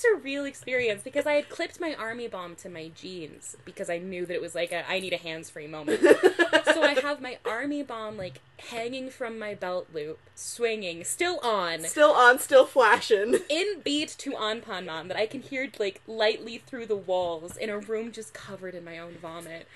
surreal 0.00 0.46
experience 0.46 1.02
because 1.02 1.26
I 1.26 1.34
had 1.34 1.48
clipped 1.48 1.80
my 1.80 1.94
army 1.94 2.28
bomb 2.28 2.54
to 2.56 2.68
my 2.68 2.88
jeans 2.94 3.56
because 3.64 3.90
I 3.90 3.98
knew 3.98 4.26
that 4.26 4.34
it 4.34 4.40
was 4.40 4.54
like 4.54 4.72
a 4.72 4.88
I 4.88 5.00
need 5.00 5.12
a 5.12 5.16
hands 5.18 5.50
free 5.50 5.66
moment. 5.66 6.00
so 6.00 6.82
I 6.82 6.96
have 7.02 7.20
my 7.20 7.38
army 7.44 7.82
bomb 7.82 8.16
like 8.16 8.40
hanging 8.58 9.10
from 9.10 9.38
my 9.38 9.54
belt 9.54 9.88
loop, 9.92 10.18
swinging, 10.34 11.04
still 11.04 11.38
on, 11.42 11.82
Still 11.82 12.12
on, 12.12 12.38
still 12.38 12.66
flashing. 12.66 13.38
in 13.48 13.80
beat 13.82 14.14
to 14.18 14.32
Anpanman 14.32 15.08
that 15.08 15.16
I 15.16 15.26
can 15.26 15.42
hear 15.42 15.68
like 15.78 16.00
lightly 16.06 16.58
through 16.58 16.86
the 16.86 16.96
walls 16.96 17.56
in 17.56 17.70
a 17.70 17.78
room 17.78 18.12
just 18.12 18.32
covered 18.34 18.74
in 18.74 18.84
my 18.84 18.98
own 18.98 19.14
vomit. 19.20 19.66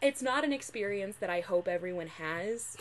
It's 0.00 0.22
not 0.22 0.44
an 0.44 0.52
experience 0.52 1.16
that 1.16 1.30
I 1.30 1.40
hope 1.40 1.66
everyone 1.66 2.06
has, 2.06 2.76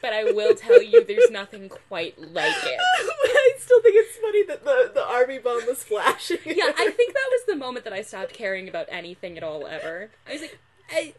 but 0.00 0.12
I 0.14 0.24
will 0.32 0.54
tell 0.54 0.82
you 0.82 1.04
there's 1.04 1.30
nothing 1.30 1.68
quite 1.68 2.18
like 2.18 2.54
it. 2.64 2.80
I 3.54 3.58
still 3.58 3.82
think 3.82 3.94
it's 3.96 4.16
funny 4.16 4.44
that 4.44 4.64
the, 4.64 4.90
the 4.94 5.06
army 5.06 5.38
bomb 5.38 5.66
was 5.66 5.84
flashing. 5.84 6.38
yeah, 6.44 6.72
I 6.76 6.90
think 6.90 7.12
that 7.12 7.28
was 7.30 7.42
the 7.46 7.56
moment 7.56 7.84
that 7.84 7.92
I 7.92 8.02
stopped 8.02 8.32
caring 8.32 8.68
about 8.68 8.86
anything 8.88 9.36
at 9.36 9.42
all 9.42 9.66
ever. 9.66 10.10
I 10.28 10.32
was 10.32 10.40
like, 10.42 10.58
I, 10.90 11.14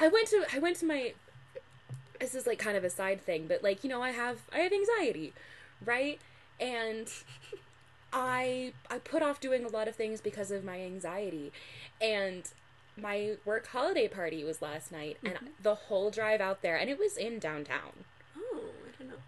I 0.00 0.08
went 0.08 0.28
to 0.28 0.44
I 0.52 0.58
went 0.58 0.76
to 0.78 0.86
my. 0.86 1.14
This 2.18 2.34
is 2.34 2.46
like 2.46 2.58
kind 2.58 2.76
of 2.76 2.84
a 2.84 2.90
side 2.90 3.20
thing, 3.22 3.46
but 3.46 3.62
like 3.62 3.82
you 3.82 3.90
know, 3.90 4.02
I 4.02 4.10
have 4.10 4.42
I 4.52 4.58
have 4.58 4.72
anxiety, 4.72 5.32
right? 5.84 6.20
And 6.58 7.08
I 8.12 8.72
I 8.90 8.98
put 8.98 9.22
off 9.22 9.40
doing 9.40 9.64
a 9.64 9.68
lot 9.68 9.88
of 9.88 9.96
things 9.96 10.20
because 10.20 10.50
of 10.50 10.64
my 10.64 10.80
anxiety, 10.80 11.52
and 12.00 12.50
my 12.96 13.36
work 13.44 13.68
holiday 13.68 14.08
party 14.08 14.44
was 14.44 14.60
last 14.60 14.92
night, 14.92 15.16
and 15.24 15.34
mm-hmm. 15.34 15.46
the 15.62 15.74
whole 15.74 16.10
drive 16.10 16.40
out 16.40 16.62
there, 16.62 16.76
and 16.76 16.90
it 16.90 16.98
was 16.98 17.16
in 17.16 17.38
downtown. 17.38 18.04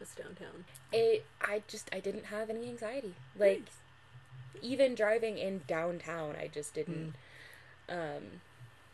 I 0.02 0.22
didn't 0.22 0.34
know 0.34 0.36
it 0.36 0.40
was 0.40 0.46
downtown. 0.50 0.64
It 0.92 1.24
I 1.40 1.62
just 1.68 1.88
I 1.92 2.00
didn't 2.00 2.26
have 2.26 2.50
any 2.50 2.68
anxiety. 2.68 3.14
Like 3.38 3.62
even 4.60 4.94
driving 4.94 5.38
in 5.38 5.62
downtown, 5.66 6.36
I 6.40 6.48
just 6.48 6.74
didn't. 6.74 7.14
Um, 7.88 8.40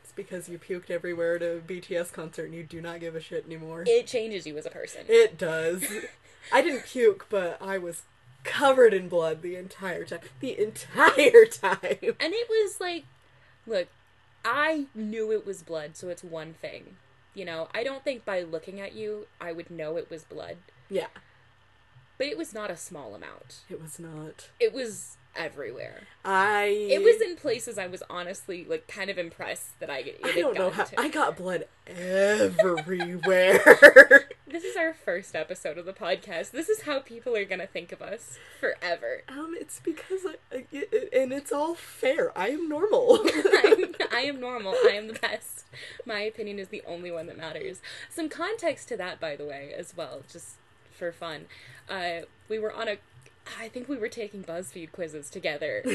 It's 0.03 0.13
because 0.13 0.49
you 0.49 0.59
puked 0.59 0.91
everywhere 0.91 1.37
at 1.37 1.43
a 1.43 1.61
BTS 1.67 2.13
concert 2.13 2.47
and 2.47 2.55
you 2.55 2.63
do 2.65 2.81
not 2.81 3.01
give 3.01 3.15
a 3.15 3.21
shit 3.21 3.45
anymore. 3.47 3.85
it 3.87 4.07
changes 4.07 4.47
you 4.47 4.57
as 4.59 4.67
a 4.67 4.71
person. 4.71 5.03
It 5.09 5.37
does. 5.39 5.85
I 6.53 6.63
didn't 6.63 6.85
puke, 6.87 7.27
but 7.29 7.59
I 7.61 7.77
was 7.79 8.03
covered 8.45 8.95
in 8.95 9.09
blood 9.09 9.43
the 9.43 9.57
entire 9.57 10.05
time. 10.05 10.21
The 10.41 10.59
entire 10.59 11.45
time. 11.51 12.15
and 12.19 12.33
it 12.33 12.49
was 12.49 12.81
like, 12.81 13.05
look, 13.67 13.89
I 14.45 14.87
knew 14.95 15.31
it 15.33 15.45
was 15.45 15.63
blood, 15.63 15.97
so 15.97 16.09
it's 16.09 16.25
one 16.25 16.55
thing. 16.55 16.97
You 17.35 17.45
know, 17.45 17.69
I 17.75 17.85
don't 17.85 18.03
think 18.03 18.25
by 18.25 18.41
looking 18.41 18.81
at 18.81 18.95
you 18.95 19.27
I 19.41 19.53
would 19.53 19.71
know 19.71 19.97
it 19.99 20.11
was 20.11 20.25
blood, 20.25 20.57
Yeah, 20.91 21.07
but 22.16 22.26
it 22.26 22.39
was 22.39 22.55
not 22.55 22.70
a 22.70 22.76
small 22.76 23.14
amount. 23.14 23.61
it 23.68 23.80
was 23.80 23.99
not. 23.99 24.49
It 24.61 24.72
was 24.72 25.16
everywhere. 25.36 26.05
I. 26.24 26.66
It 26.91 27.03
was 27.03 27.20
in 27.20 27.36
places 27.36 27.78
I 27.78 27.86
was 27.86 28.03
honestly 28.11 28.64
like 28.68 28.86
kind 28.89 29.11
of 29.11 29.18
impressed 29.18 29.78
that 29.80 29.91
I 29.91 29.99
it 29.99 30.20
I 30.24 30.32
don't 30.32 30.57
know 30.57 30.70
how. 30.70 30.84
to. 30.84 31.01
I 31.01 31.09
got 31.09 31.36
blood 31.36 31.64
everywhere. 31.86 34.24
This 34.51 34.64
is 34.64 34.78
our 34.78 34.95
first 34.95 35.36
episode 35.36 35.76
of 35.76 35.84
the 35.84 35.93
podcast. 35.93 36.53
This 36.53 36.70
is 36.70 36.80
how 36.82 37.01
people 37.01 37.36
are 37.36 37.45
gonna 37.45 37.66
think 37.66 37.93
of 37.93 38.01
us 38.01 38.39
forever. 38.59 39.22
um, 39.28 39.55
it's 39.61 39.78
because 39.78 40.22
I, 40.26 40.57
I, 40.57 40.64
it- 40.72 41.11
and 41.12 41.34
it's 41.34 41.53
all 41.53 41.74
fair. 41.74 42.32
I 42.36 42.49
am 42.49 42.66
normal. 42.66 43.18
I'm, 43.62 43.95
I 44.11 44.20
am 44.22 44.41
normal. 44.41 44.74
I 44.86 44.93
am 44.93 45.09
the 45.09 45.18
best. 45.20 45.66
My 46.07 46.20
opinion 46.20 46.59
is 46.59 46.68
the 46.68 46.82
only 46.86 47.12
one 47.12 47.26
that 47.26 47.36
matters. 47.36 47.82
Some 48.09 48.30
context 48.30 48.89
to 48.89 48.97
that, 48.97 49.20
by 49.20 49.36
the 49.36 49.45
way, 49.45 49.74
as 49.76 49.95
well, 49.95 50.22
just 50.32 50.55
for 50.99 51.13
fun. 51.13 51.47
Uh, 51.89 52.21
we 52.49 52.59
were 52.59 52.73
on 52.73 52.89
a. 52.89 52.97
I 53.59 53.69
think 53.69 53.89
we 53.89 53.97
were 53.97 54.09
taking 54.09 54.45
BuzzFeed 54.45 54.93
quizzes 54.93 55.31
together. 55.31 55.83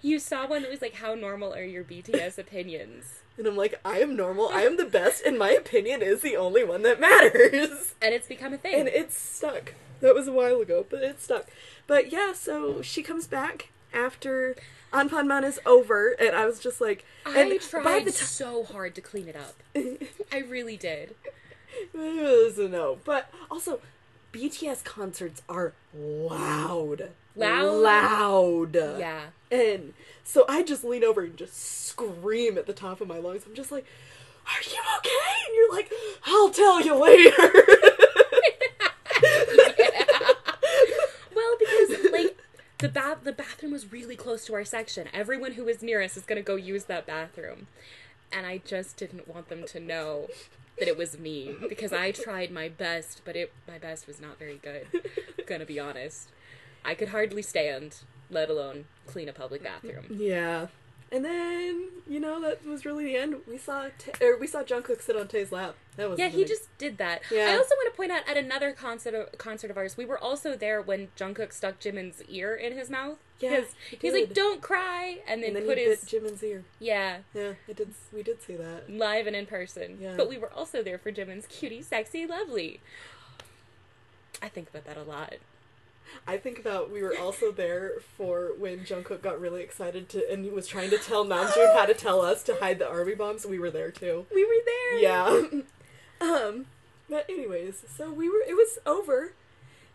You 0.00 0.18
saw 0.18 0.48
one 0.48 0.62
that 0.62 0.70
was 0.70 0.82
like, 0.82 0.94
"How 0.94 1.14
normal 1.14 1.54
are 1.54 1.62
your 1.62 1.84
BTS 1.84 2.38
opinions?" 2.38 3.20
and 3.38 3.46
I'm 3.46 3.56
like, 3.56 3.80
I 3.84 3.98
am 4.00 4.16
normal. 4.16 4.48
I 4.48 4.62
am 4.62 4.76
the 4.76 4.84
best, 4.84 5.22
and 5.24 5.38
my 5.38 5.50
opinion 5.50 6.02
is 6.02 6.20
the 6.22 6.36
only 6.36 6.64
one 6.64 6.82
that 6.82 7.00
matters. 7.00 7.94
And 8.02 8.14
it's 8.14 8.26
become 8.28 8.52
a 8.52 8.58
thing. 8.58 8.74
and 8.74 8.88
it's 8.88 9.16
stuck. 9.16 9.74
That 10.00 10.14
was 10.14 10.26
a 10.26 10.32
while 10.32 10.60
ago, 10.60 10.84
but 10.88 11.02
it's 11.02 11.24
stuck. 11.24 11.46
But 11.86 12.12
yeah, 12.12 12.32
so 12.32 12.82
she 12.82 13.02
comes 13.02 13.26
back 13.26 13.70
after 13.94 14.56
Anpanman 14.92 15.44
is 15.44 15.60
over, 15.64 16.10
and 16.18 16.34
I 16.34 16.46
was 16.46 16.58
just 16.58 16.80
like, 16.80 17.04
I 17.24 17.40
and 17.40 17.60
tried 17.60 17.84
by 17.84 18.00
the 18.00 18.12
so 18.12 18.64
hard 18.64 18.94
to 18.96 19.00
clean 19.00 19.28
it 19.28 19.36
up. 19.36 19.62
I 20.32 20.38
really 20.38 20.76
did. 20.76 21.14
Time, 21.92 22.00
it 22.18 22.44
was 22.46 22.58
a 22.58 22.68
no. 22.68 22.98
But 23.04 23.30
also, 23.50 23.80
BTS 24.32 24.84
concerts 24.84 25.42
are 25.48 25.72
loud, 25.94 27.10
Loud? 27.36 27.74
loud. 27.82 28.74
Yeah. 28.98 29.20
And 29.50 29.94
so 30.24 30.44
I 30.48 30.62
just 30.62 30.84
lean 30.84 31.04
over 31.04 31.22
and 31.22 31.36
just 31.36 31.54
scream 31.86 32.56
at 32.58 32.66
the 32.66 32.72
top 32.72 33.00
of 33.00 33.08
my 33.08 33.18
lungs. 33.18 33.42
I'm 33.46 33.54
just 33.54 33.70
like, 33.72 33.84
"Are 34.46 34.62
you 34.70 34.80
okay?" 34.98 35.46
And 35.46 35.54
you're 35.56 35.72
like, 35.72 35.90
"I'll 36.26 36.50
tell 36.50 36.80
you 36.80 36.94
later." 36.94 37.66
Well, 41.34 41.56
because 41.58 42.12
like 42.12 42.36
the 42.78 42.88
bath 42.88 43.18
the 43.22 43.32
bathroom 43.32 43.72
was 43.72 43.90
really 43.90 44.16
close 44.16 44.44
to 44.46 44.54
our 44.54 44.64
section. 44.64 45.08
Everyone 45.14 45.52
who 45.52 45.64
was 45.64 45.82
near 45.82 46.02
us 46.02 46.16
is 46.16 46.24
gonna 46.24 46.42
go 46.42 46.56
use 46.56 46.84
that 46.84 47.06
bathroom. 47.06 47.68
And 48.32 48.46
I 48.46 48.58
just 48.58 48.96
didn't 48.96 49.28
want 49.28 49.48
them 49.48 49.64
to 49.66 49.80
know 49.80 50.28
that 50.78 50.88
it 50.88 50.96
was 50.96 51.18
me. 51.18 51.54
Because 51.68 51.92
I 51.92 52.12
tried 52.12 52.50
my 52.50 52.68
best, 52.68 53.22
but 53.24 53.36
it 53.36 53.52
my 53.68 53.78
best 53.78 54.06
was 54.06 54.20
not 54.20 54.38
very 54.38 54.58
good. 54.62 54.86
gonna 55.46 55.66
be 55.66 55.78
honest. 55.78 56.30
I 56.84 56.94
could 56.94 57.08
hardly 57.08 57.42
stand, 57.42 57.98
let 58.30 58.50
alone 58.50 58.86
clean 59.06 59.28
a 59.28 59.32
public 59.32 59.62
bathroom. 59.62 60.06
Yeah. 60.10 60.68
And 61.12 61.24
then 61.24 61.88
you 62.08 62.18
know 62.18 62.40
that 62.40 62.66
was 62.66 62.84
really 62.84 63.04
the 63.04 63.16
end. 63.16 63.36
We 63.46 63.58
saw 63.58 63.88
Ta- 63.98 64.12
or 64.24 64.38
we 64.38 64.46
saw 64.46 64.62
Jungkook 64.62 65.02
sit 65.02 65.16
on 65.16 65.28
Tae's 65.28 65.52
lap. 65.52 65.74
That 65.96 66.08
was 66.08 66.18
Yeah, 66.18 66.28
he 66.28 66.44
just 66.44 66.76
did 66.78 66.96
that. 66.98 67.20
Yeah. 67.30 67.48
I 67.50 67.56
also 67.56 67.74
want 67.76 67.92
to 67.92 67.96
point 67.96 68.10
out 68.10 68.26
at 68.28 68.36
another 68.38 68.72
concert 68.72 69.14
of, 69.14 69.38
concert 69.38 69.70
of 69.70 69.76
ours, 69.76 69.96
we 69.96 70.06
were 70.06 70.18
also 70.18 70.56
there 70.56 70.80
when 70.80 71.08
Jungkook 71.18 71.52
stuck 71.52 71.78
Jimin's 71.78 72.22
ear 72.28 72.54
in 72.54 72.76
his 72.76 72.88
mouth. 72.88 73.18
Yeah, 73.40 73.62
he 73.90 73.96
he's 74.00 74.12
like, 74.12 74.32
"Don't 74.32 74.62
cry," 74.62 75.18
and 75.26 75.42
then, 75.42 75.48
and 75.48 75.56
then 75.56 75.66
put 75.66 75.76
his 75.76 76.00
Jimin's 76.04 76.42
ear. 76.44 76.64
yeah 76.78 77.18
Yeah, 77.34 77.54
I 77.68 77.72
did. 77.72 77.92
We 78.12 78.22
did 78.22 78.40
see 78.42 78.54
that. 78.56 78.88
live 78.88 79.26
and 79.26 79.36
in 79.36 79.46
person. 79.46 79.98
Yeah. 80.00 80.14
But 80.16 80.28
we 80.28 80.38
were 80.38 80.52
also 80.52 80.82
there 80.82 80.96
for 80.98 81.10
Jimin's 81.12 81.46
cutie, 81.46 81.82
sexy, 81.82 82.24
lovely. 82.26 82.80
I 84.40 84.48
think 84.48 84.70
about 84.70 84.84
that 84.86 84.96
a 84.96 85.02
lot. 85.02 85.34
I 86.26 86.36
think 86.36 86.58
about 86.58 86.90
we 86.90 87.02
were 87.02 87.16
also 87.18 87.50
there 87.52 87.92
for 88.16 88.52
when 88.58 88.80
Jungkook 88.80 89.22
got 89.22 89.40
really 89.40 89.62
excited 89.62 90.08
to 90.10 90.30
and 90.32 90.44
he 90.44 90.50
was 90.50 90.66
trying 90.66 90.90
to 90.90 90.98
tell 90.98 91.24
Namjoon 91.24 91.74
how 91.74 91.86
to 91.86 91.94
tell 91.94 92.20
us 92.20 92.42
to 92.44 92.54
hide 92.56 92.78
the 92.78 92.88
army 92.88 93.14
bombs. 93.14 93.44
We 93.46 93.58
were 93.58 93.70
there 93.70 93.90
too. 93.90 94.26
We 94.34 94.44
were 94.44 94.62
there. 94.64 94.98
Yeah. 95.00 95.42
um. 96.20 96.66
But 97.10 97.28
anyways, 97.28 97.84
so 97.94 98.10
we 98.12 98.28
were. 98.30 98.42
It 98.48 98.54
was 98.54 98.78
over, 98.86 99.34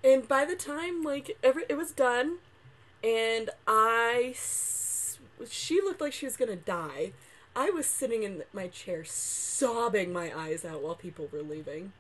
and 0.03 0.27
by 0.27 0.45
the 0.45 0.55
time 0.55 1.01
like 1.03 1.37
every 1.41 1.63
it 1.69 1.75
was 1.77 1.91
done, 1.91 2.37
and 3.03 3.49
I, 3.65 4.33
s- 4.35 5.17
she 5.49 5.75
looked 5.81 5.99
like 6.01 6.13
she 6.13 6.25
was 6.25 6.37
gonna 6.37 6.55
die. 6.57 7.13
I 7.55 7.71
was 7.71 7.87
sitting 7.87 8.21
in 8.21 8.43
my 8.53 8.67
chair 8.67 9.03
sobbing 9.03 10.13
my 10.13 10.31
eyes 10.37 10.63
out 10.63 10.83
while 10.83 10.93
people 10.93 11.27
were 11.31 11.41
leaving, 11.41 11.93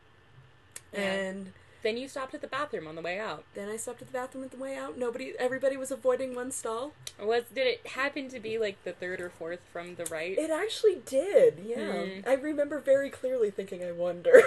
Yeah. 0.93 0.99
and. 1.13 1.53
Then 1.87 1.95
you 1.95 2.09
stopped 2.09 2.33
at 2.33 2.41
the 2.41 2.47
bathroom 2.47 2.85
on 2.85 2.95
the 2.95 3.01
way 3.01 3.17
out. 3.17 3.45
Then 3.53 3.69
I 3.69 3.77
stopped 3.77 4.01
at 4.01 4.07
the 4.07 4.13
bathroom 4.13 4.43
on 4.43 4.49
the 4.49 4.61
way 4.61 4.75
out. 4.75 4.97
Nobody, 4.97 5.31
everybody 5.39 5.77
was 5.77 5.89
avoiding 5.89 6.35
one 6.35 6.51
stall. 6.51 6.91
Was 7.17 7.43
did 7.55 7.65
it 7.65 7.87
happen 7.87 8.27
to 8.27 8.41
be 8.41 8.57
like 8.57 8.83
the 8.83 8.91
third 8.91 9.21
or 9.21 9.29
fourth 9.29 9.61
from 9.71 9.95
the 9.95 10.03
right? 10.11 10.37
It 10.37 10.49
actually 10.49 11.01
did, 11.05 11.63
yeah. 11.65 12.03
Hmm. 12.03 12.27
I 12.27 12.33
remember 12.33 12.81
very 12.81 13.09
clearly 13.09 13.51
thinking, 13.51 13.85
I 13.85 13.93
wonder. 13.93 14.33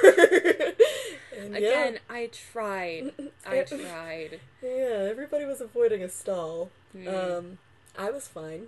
and 1.34 1.57
Again, 1.57 2.01
I 2.11 2.26
tried. 2.26 3.14
I 3.47 3.62
tried. 3.62 4.41
yeah, 4.62 5.09
everybody 5.09 5.47
was 5.47 5.62
avoiding 5.62 6.03
a 6.03 6.11
stall. 6.11 6.68
Hmm. 6.93 7.09
Um, 7.09 7.59
I 7.99 8.11
was 8.11 8.28
fine. 8.28 8.66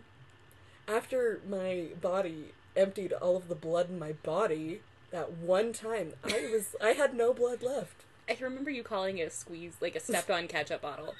After 0.88 1.42
my 1.46 1.88
body 2.00 2.54
emptied 2.74 3.12
all 3.12 3.36
of 3.36 3.48
the 3.48 3.54
blood 3.54 3.90
in 3.90 3.98
my 3.98 4.12
body 4.12 4.80
that 5.10 5.30
one 5.32 5.74
time, 5.74 6.14
I 6.24 6.48
was 6.50 6.74
I 6.82 6.92
had 6.92 7.12
no 7.14 7.34
blood 7.34 7.62
left. 7.62 8.04
I 8.40 8.44
remember 8.44 8.70
you 8.70 8.82
calling 8.82 9.18
it 9.18 9.28
a 9.28 9.30
squeeze, 9.30 9.74
like 9.80 9.94
a 9.96 10.00
stepped 10.00 10.30
on 10.30 10.48
ketchup 10.48 10.82
bottle. 10.82 11.14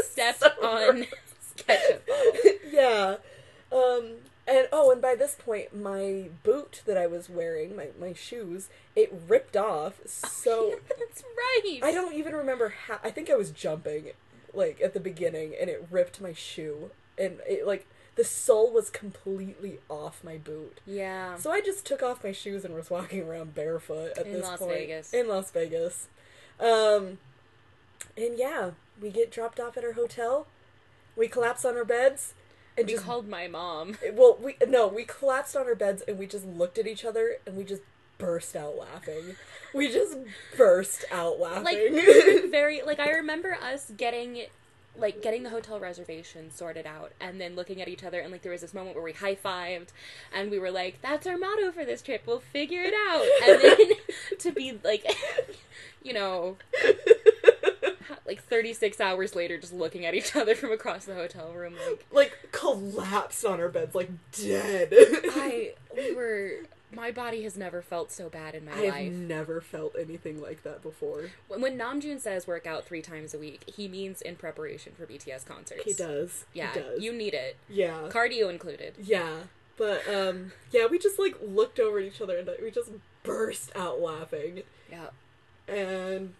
Stepped 0.00 0.40
So 0.40 0.48
on 0.62 1.06
ketchup 1.56 2.06
bottle. 2.06 2.52
yeah. 2.70 3.16
Um 3.72 4.12
and 4.46 4.68
oh, 4.72 4.90
and 4.92 5.00
by 5.00 5.14
this 5.14 5.36
point 5.38 5.74
my 5.74 6.28
boot 6.42 6.82
that 6.86 6.96
I 6.98 7.06
was 7.06 7.28
wearing, 7.30 7.76
my 7.76 7.88
my 7.98 8.12
shoes, 8.12 8.68
it 8.96 9.12
ripped 9.28 9.56
off. 9.56 10.00
So 10.06 10.74
That's 10.98 11.22
right. 11.36 11.80
I 11.82 11.92
don't 11.92 12.14
even 12.14 12.34
remember 12.34 12.74
how 12.86 12.98
I 13.02 13.10
think 13.10 13.30
I 13.30 13.34
was 13.36 13.50
jumping 13.50 14.10
like 14.52 14.80
at 14.80 14.94
the 14.94 15.00
beginning 15.00 15.54
and 15.60 15.68
it 15.68 15.86
ripped 15.90 16.20
my 16.20 16.32
shoe 16.32 16.90
and 17.18 17.38
it 17.48 17.66
like 17.66 17.86
the 18.16 18.24
sole 18.24 18.72
was 18.72 18.90
completely 18.90 19.78
off 19.88 20.22
my 20.22 20.36
boot. 20.36 20.80
Yeah. 20.86 21.36
So 21.36 21.50
I 21.50 21.60
just 21.60 21.84
took 21.84 22.02
off 22.02 22.22
my 22.22 22.30
shoes 22.32 22.64
and 22.64 22.72
was 22.74 22.88
walking 22.90 23.22
around 23.28 23.54
barefoot 23.54 24.12
at 24.16 24.26
In 24.26 24.34
this 24.34 24.44
Las 24.44 24.58
point 24.60 24.70
Vegas. 24.72 25.12
in 25.12 25.26
Las 25.28 25.50
Vegas. 25.50 26.06
Um 26.60 27.18
and 28.16 28.38
yeah, 28.38 28.72
we 29.00 29.10
get 29.10 29.30
dropped 29.30 29.58
off 29.58 29.76
at 29.76 29.84
our 29.84 29.92
hotel. 29.92 30.46
We 31.16 31.28
collapse 31.28 31.64
on 31.64 31.76
our 31.76 31.84
beds 31.84 32.34
and 32.76 32.86
we 32.86 32.94
just 32.94 33.04
called 33.04 33.28
my 33.28 33.48
mom. 33.48 33.96
well, 34.12 34.38
we 34.40 34.56
no, 34.66 34.86
we 34.88 35.04
collapsed 35.04 35.56
on 35.56 35.66
our 35.66 35.74
beds 35.74 36.02
and 36.06 36.18
we 36.18 36.26
just 36.26 36.46
looked 36.46 36.78
at 36.78 36.86
each 36.86 37.04
other 37.04 37.36
and 37.46 37.56
we 37.56 37.64
just 37.64 37.82
burst 38.18 38.56
out 38.56 38.76
laughing. 38.76 39.36
We 39.72 39.90
just 39.92 40.16
burst 40.56 41.04
out 41.10 41.40
laughing. 41.40 41.64
Like 41.64 41.78
very 42.50 42.82
like 42.82 43.00
I 43.00 43.10
remember 43.10 43.54
us 43.54 43.90
getting 43.96 44.46
like 44.96 45.22
getting 45.22 45.42
the 45.42 45.50
hotel 45.50 45.80
reservation 45.80 46.50
sorted 46.50 46.86
out 46.86 47.12
and 47.20 47.40
then 47.40 47.56
looking 47.56 47.80
at 47.82 47.88
each 47.88 48.04
other 48.04 48.20
and 48.20 48.30
like 48.32 48.42
there 48.42 48.52
was 48.52 48.60
this 48.60 48.74
moment 48.74 48.94
where 48.94 49.04
we 49.04 49.12
high 49.12 49.34
fived 49.34 49.88
and 50.32 50.50
we 50.50 50.58
were 50.58 50.70
like, 50.70 51.00
That's 51.02 51.26
our 51.26 51.36
motto 51.36 51.72
for 51.72 51.84
this 51.84 52.02
trip, 52.02 52.22
we'll 52.26 52.40
figure 52.40 52.82
it 52.82 52.94
out 53.08 53.26
and 53.48 53.60
then 53.62 53.96
to 54.38 54.52
be 54.52 54.78
like 54.84 55.04
you 56.02 56.12
know 56.12 56.56
like 58.26 58.42
36 58.44 59.00
hours 59.00 59.34
later 59.34 59.58
just 59.58 59.72
looking 59.72 60.04
at 60.06 60.14
each 60.14 60.34
other 60.36 60.54
from 60.54 60.72
across 60.72 61.04
the 61.04 61.14
hotel 61.14 61.52
room 61.52 61.74
like 62.12 62.24
like 62.24 62.48
collapsed 62.52 63.44
on 63.44 63.60
our 63.60 63.68
beds, 63.68 63.94
like 63.94 64.10
dead. 64.32 64.88
I 64.92 65.74
we 65.96 66.14
were 66.14 66.60
my 66.94 67.10
body 67.10 67.42
has 67.42 67.56
never 67.56 67.82
felt 67.82 68.10
so 68.12 68.28
bad 68.28 68.54
in 68.54 68.64
my 68.64 68.72
life. 68.72 68.92
I 68.94 69.02
have 69.04 69.12
never 69.12 69.60
felt 69.60 69.94
anything 69.98 70.40
like 70.40 70.62
that 70.62 70.82
before. 70.82 71.30
When, 71.48 71.60
when 71.60 71.78
Namjoon 71.78 72.20
says 72.20 72.46
work 72.46 72.66
out 72.66 72.84
three 72.84 73.02
times 73.02 73.34
a 73.34 73.38
week, 73.38 73.62
he 73.66 73.88
means 73.88 74.20
in 74.22 74.36
preparation 74.36 74.92
for 74.96 75.06
BTS 75.06 75.44
concerts. 75.46 75.84
He 75.84 75.92
does. 75.92 76.44
Yeah, 76.52 76.72
he 76.72 76.80
does. 76.80 77.02
you 77.02 77.12
need 77.12 77.34
it. 77.34 77.56
yeah. 77.68 78.08
Cardio 78.10 78.50
included. 78.50 78.94
Yeah. 79.02 79.34
But 79.76 80.08
um 80.08 80.52
yeah, 80.70 80.86
we 80.86 80.98
just 80.98 81.18
like 81.18 81.36
looked 81.42 81.80
over 81.80 81.98
at 81.98 82.04
each 82.04 82.20
other 82.20 82.38
and 82.38 82.48
we 82.62 82.70
just 82.70 82.90
burst 83.22 83.72
out 83.74 84.00
laughing. 84.00 84.62
Yeah, 84.90 85.08
And 85.66 86.34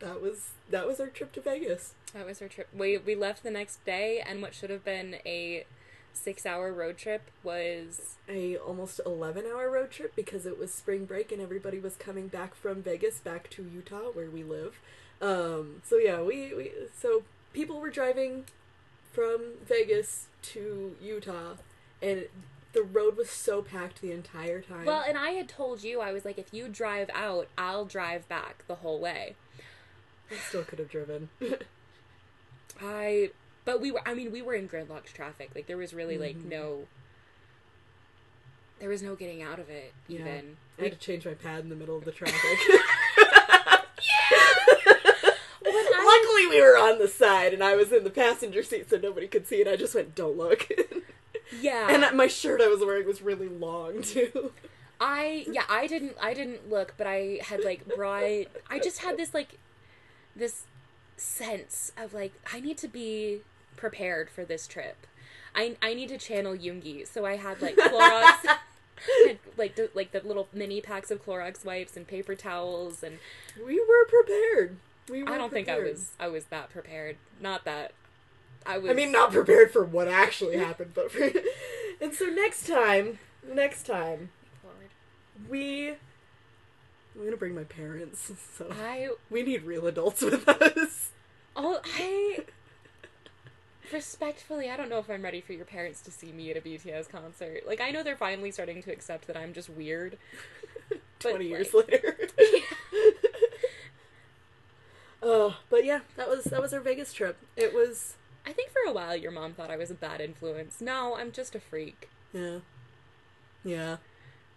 that 0.00 0.20
was 0.20 0.50
that 0.70 0.86
was 0.86 0.98
our 0.98 1.06
trip 1.08 1.32
to 1.34 1.40
Vegas. 1.40 1.94
that 2.14 2.26
was 2.26 2.40
our 2.42 2.48
trip. 2.48 2.68
We 2.76 2.98
we 2.98 3.14
left 3.14 3.42
the 3.42 3.50
next 3.50 3.84
day, 3.84 4.22
and 4.26 4.40
what 4.42 4.54
should 4.54 4.70
have 4.70 4.84
been 4.84 5.16
a 5.26 5.64
six-hour 6.12 6.72
road 6.72 6.98
trip 6.98 7.30
was 7.42 8.16
A 8.28 8.56
almost 8.56 9.00
11 9.04 9.44
hour 9.46 9.70
road 9.70 9.90
trip 9.90 10.14
because 10.14 10.46
it 10.46 10.58
was 10.58 10.72
spring 10.72 11.04
break 11.04 11.32
and 11.32 11.40
everybody 11.40 11.78
was 11.78 11.96
coming 11.96 12.28
back 12.28 12.54
from 12.54 12.82
Vegas 12.82 13.18
back 13.18 13.48
to 13.50 13.62
Utah 13.62 14.10
where 14.12 14.30
we 14.30 14.42
live. 14.42 14.80
Um 15.20 15.82
so 15.84 15.96
yeah, 15.96 16.22
we, 16.22 16.54
we 16.54 16.72
so 16.96 17.22
people 17.52 17.80
were 17.80 17.90
driving 17.90 18.44
from 19.12 19.54
Vegas 19.66 20.26
to 20.42 20.96
Utah 21.00 21.54
and 22.02 22.26
the 22.72 22.82
road 22.82 23.16
was 23.16 23.30
so 23.30 23.62
packed 23.62 24.00
the 24.00 24.12
entire 24.12 24.60
time. 24.60 24.84
well. 24.84 25.04
And 25.06 25.18
I 25.18 25.30
had 25.30 25.48
told 25.48 25.82
you 25.82 26.00
I 26.00 26.12
was 26.12 26.24
like, 26.24 26.38
if 26.38 26.54
you 26.54 26.68
drive 26.68 27.10
out, 27.14 27.48
I'll 27.58 27.84
drive 27.84 28.28
back 28.28 28.64
the 28.68 28.76
whole 28.76 29.00
way. 29.00 29.34
I 30.30 30.36
still 30.36 30.62
could 30.62 30.78
have 30.78 30.88
driven. 30.88 31.30
I 32.80 33.30
but 33.70 33.80
we 33.80 33.92
were. 33.92 34.00
I 34.04 34.14
mean, 34.14 34.32
we 34.32 34.42
were 34.42 34.54
in 34.54 34.68
gridlocked 34.68 35.12
traffic. 35.14 35.50
Like 35.54 35.68
there 35.68 35.76
was 35.76 35.94
really 35.94 36.18
like 36.18 36.36
Mhm. 36.36 36.46
no. 36.46 36.88
There 38.80 38.88
was 38.88 39.00
no 39.00 39.14
getting 39.14 39.42
out 39.42 39.60
of 39.60 39.70
it. 39.70 39.92
Yeah. 40.08 40.20
Even 40.20 40.56
I 40.76 40.82
had 40.84 40.92
to 40.92 40.98
change 40.98 41.24
my 41.24 41.34
pad 41.34 41.60
in 41.60 41.68
the 41.68 41.76
middle 41.76 41.96
of 41.96 42.04
the 42.04 42.10
traffic. 42.10 42.34
Luckily, 45.64 46.46
we 46.48 46.60
were 46.60 46.76
on 46.78 46.98
the 46.98 47.06
side, 47.06 47.54
and 47.54 47.62
I 47.62 47.76
was 47.76 47.92
in 47.92 48.02
the 48.02 48.10
passenger 48.10 48.64
seat, 48.64 48.90
so 48.90 48.96
nobody 48.96 49.28
could 49.28 49.46
see 49.46 49.60
it. 49.60 49.68
I 49.68 49.76
just 49.76 49.94
went, 49.94 50.16
"Don't 50.16 50.36
look." 50.36 50.66
yeah. 51.60 51.88
and 51.90 52.16
my 52.16 52.26
shirt 52.26 52.60
I 52.60 52.66
was 52.66 52.80
wearing 52.80 53.06
was 53.06 53.22
really 53.22 53.48
long 53.48 54.02
too. 54.02 54.50
I 55.00 55.44
yeah, 55.48 55.62
I 55.68 55.86
didn't 55.86 56.16
I 56.20 56.34
didn't 56.34 56.68
look, 56.68 56.94
but 56.96 57.06
I 57.06 57.38
had 57.42 57.64
like 57.64 57.86
brought 57.94 58.24
I 58.24 58.80
just 58.82 58.98
had 58.98 59.16
this 59.16 59.32
like 59.32 59.58
this 60.34 60.64
sense 61.16 61.92
of 61.96 62.12
like 62.12 62.32
I 62.52 62.58
need 62.58 62.76
to 62.78 62.88
be 62.88 63.42
prepared 63.76 64.30
for 64.30 64.44
this 64.44 64.66
trip. 64.66 65.06
I 65.54 65.76
I 65.82 65.94
need 65.94 66.08
to 66.08 66.18
channel 66.18 66.54
Yoongi, 66.54 67.06
so 67.06 67.24
I 67.24 67.36
had 67.36 67.60
like 67.60 67.76
Clorox 67.76 68.46
had, 69.26 69.38
like 69.56 69.76
the, 69.76 69.90
like 69.94 70.12
the 70.12 70.20
little 70.20 70.48
mini 70.52 70.80
packs 70.80 71.10
of 71.10 71.24
Clorox 71.24 71.64
wipes 71.64 71.96
and 71.96 72.06
paper 72.06 72.34
towels 72.34 73.02
and 73.02 73.18
We 73.64 73.80
were 73.80 74.04
prepared. 74.08 74.76
We 75.08 75.22
were 75.22 75.30
I 75.30 75.38
don't 75.38 75.52
think 75.52 75.68
I 75.68 75.78
was 75.78 76.12
I 76.20 76.28
was 76.28 76.46
that 76.46 76.70
prepared. 76.70 77.16
Not 77.40 77.64
that 77.64 77.92
I 78.66 78.78
was 78.78 78.90
I 78.90 78.94
mean, 78.94 79.12
not 79.12 79.32
prepared 79.32 79.72
for 79.72 79.84
what 79.84 80.08
actually 80.08 80.56
happened, 80.58 80.92
but 80.94 81.10
for. 81.10 81.30
and 82.00 82.14
so 82.14 82.26
next 82.26 82.66
time, 82.66 83.18
next 83.46 83.84
time 83.86 84.30
we. 85.48 85.90
I'm 87.16 87.24
gonna 87.24 87.36
bring 87.36 87.54
my 87.54 87.64
parents, 87.64 88.30
so 88.56 88.68
I 88.70 89.10
we 89.30 89.42
need 89.42 89.64
real 89.64 89.86
adults 89.86 90.22
with 90.22 90.48
us. 90.48 91.10
Oh, 91.56 91.80
I 91.84 92.44
respectfully, 93.92 94.70
I 94.70 94.76
don't 94.76 94.88
know 94.88 94.98
if 94.98 95.08
I'm 95.10 95.22
ready 95.22 95.40
for 95.40 95.52
your 95.52 95.64
parents 95.64 96.00
to 96.02 96.10
see 96.10 96.32
me 96.32 96.50
at 96.50 96.56
a 96.56 96.60
BTS 96.60 97.08
concert. 97.08 97.62
Like, 97.66 97.80
I 97.80 97.90
know 97.90 98.02
they're 98.02 98.16
finally 98.16 98.50
starting 98.50 98.82
to 98.82 98.92
accept 98.92 99.26
that 99.26 99.36
I'm 99.36 99.52
just 99.52 99.68
weird. 99.70 100.16
But, 101.22 101.28
Twenty 101.32 101.48
years 101.48 101.74
like- 101.74 101.90
later. 101.90 102.16
Oh, 105.22 105.58
but 105.68 105.84
yeah, 105.84 106.00
that 106.16 106.28
was 106.30 106.44
that 106.44 106.62
was 106.62 106.72
our 106.72 106.80
Vegas 106.80 107.12
trip. 107.12 107.36
It 107.56 107.74
was 107.74 108.14
I 108.46 108.52
think 108.52 108.70
for 108.70 108.80
a 108.88 108.92
while 108.92 109.14
your 109.14 109.30
mom 109.30 109.52
thought 109.52 109.70
I 109.70 109.76
was 109.76 109.90
a 109.90 109.94
bad 109.94 110.20
influence. 110.22 110.80
No, 110.80 111.14
I'm 111.14 111.30
just 111.30 111.54
a 111.54 111.60
freak. 111.60 112.08
yeah, 112.32 112.60
yeah. 113.62 113.96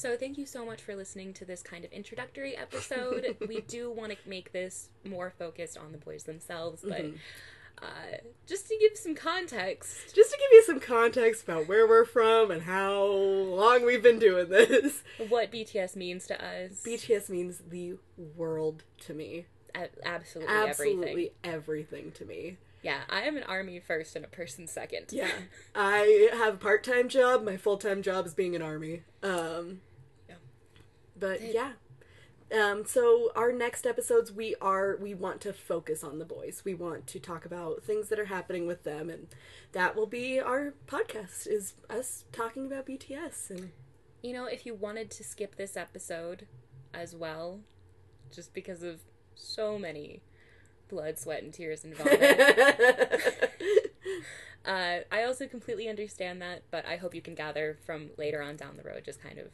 So 0.00 0.16
thank 0.16 0.38
you 0.38 0.46
so 0.46 0.64
much 0.64 0.80
for 0.80 0.96
listening 0.96 1.34
to 1.34 1.44
this 1.44 1.62
kind 1.62 1.84
of 1.84 1.92
introductory 1.92 2.56
episode. 2.56 3.36
we 3.46 3.60
do 3.60 3.90
want 3.90 4.12
to 4.12 4.16
make 4.26 4.50
this 4.50 4.88
more 5.04 5.30
focused 5.38 5.76
on 5.76 5.92
the 5.92 5.98
boys 5.98 6.22
themselves, 6.24 6.82
but 6.82 7.02
Mhm. 7.04 7.18
Uh, 7.82 8.18
just 8.46 8.68
to 8.68 8.76
give 8.78 8.94
some 8.96 9.14
context, 9.14 10.14
Just 10.14 10.30
to 10.32 10.36
give 10.38 10.52
you 10.52 10.62
some 10.64 10.80
context 10.80 11.44
about 11.44 11.66
where 11.66 11.86
we're 11.88 12.04
from 12.04 12.50
and 12.50 12.62
how 12.62 13.04
long 13.04 13.84
we've 13.86 14.02
been 14.02 14.18
doing 14.18 14.48
this, 14.50 15.02
what 15.30 15.50
BTS 15.50 15.96
means 15.96 16.26
to 16.26 16.34
us. 16.44 16.82
BTS 16.84 17.28
means 17.30 17.62
the 17.68 17.94
world 18.36 18.84
to 19.06 19.14
me. 19.14 19.46
A- 19.74 19.88
absolutely, 20.04 20.54
Absolutely 20.54 21.10
everything. 21.10 21.30
everything 21.44 22.12
to 22.12 22.24
me. 22.26 22.58
Yeah, 22.82 23.00
I 23.08 23.22
am 23.22 23.36
an 23.38 23.44
army 23.44 23.80
first 23.80 24.14
and 24.16 24.24
a 24.26 24.28
person 24.28 24.66
second. 24.66 25.06
Yeah. 25.10 25.30
I 25.74 26.30
have 26.34 26.54
a 26.54 26.58
part 26.58 26.84
time 26.84 27.08
job. 27.08 27.44
My 27.44 27.56
full 27.56 27.76
time 27.78 28.02
job 28.02 28.26
is 28.26 28.34
being 28.34 28.54
an 28.56 28.62
army. 28.62 29.02
Um. 29.22 29.80
But 31.20 31.40
It- 31.42 31.54
yeah. 31.54 31.72
Um, 32.52 32.84
so 32.84 33.30
our 33.36 33.52
next 33.52 33.86
episodes 33.86 34.32
we 34.32 34.56
are 34.60 34.96
we 35.00 35.14
want 35.14 35.40
to 35.42 35.52
focus 35.52 36.02
on 36.02 36.18
the 36.18 36.24
boys. 36.24 36.62
We 36.64 36.74
want 36.74 37.06
to 37.08 37.20
talk 37.20 37.44
about 37.44 37.84
things 37.84 38.08
that 38.08 38.18
are 38.18 38.24
happening 38.24 38.66
with 38.66 38.82
them 38.82 39.08
and 39.08 39.28
that 39.70 39.94
will 39.94 40.06
be 40.06 40.40
our 40.40 40.74
podcast 40.88 41.46
is 41.46 41.74
us 41.88 42.24
talking 42.32 42.66
about 42.66 42.86
BTS 42.86 43.50
and 43.50 43.70
You 44.22 44.32
know, 44.32 44.46
if 44.46 44.66
you 44.66 44.74
wanted 44.74 45.12
to 45.12 45.22
skip 45.22 45.54
this 45.54 45.76
episode 45.76 46.48
as 46.92 47.14
well, 47.14 47.60
just 48.34 48.52
because 48.52 48.82
of 48.82 49.00
so 49.36 49.78
many 49.78 50.22
blood, 50.88 51.20
sweat, 51.20 51.44
and 51.44 51.54
tears 51.54 51.84
involved, 51.84 52.20
uh, 54.66 54.98
I 55.10 55.22
also 55.24 55.46
completely 55.46 55.88
understand 55.88 56.42
that, 56.42 56.62
but 56.70 56.84
I 56.84 56.96
hope 56.96 57.14
you 57.14 57.22
can 57.22 57.34
gather 57.36 57.78
from 57.86 58.10
later 58.18 58.42
on 58.42 58.56
down 58.56 58.76
the 58.76 58.82
road 58.82 59.02
just 59.04 59.22
kind 59.22 59.38
of 59.38 59.46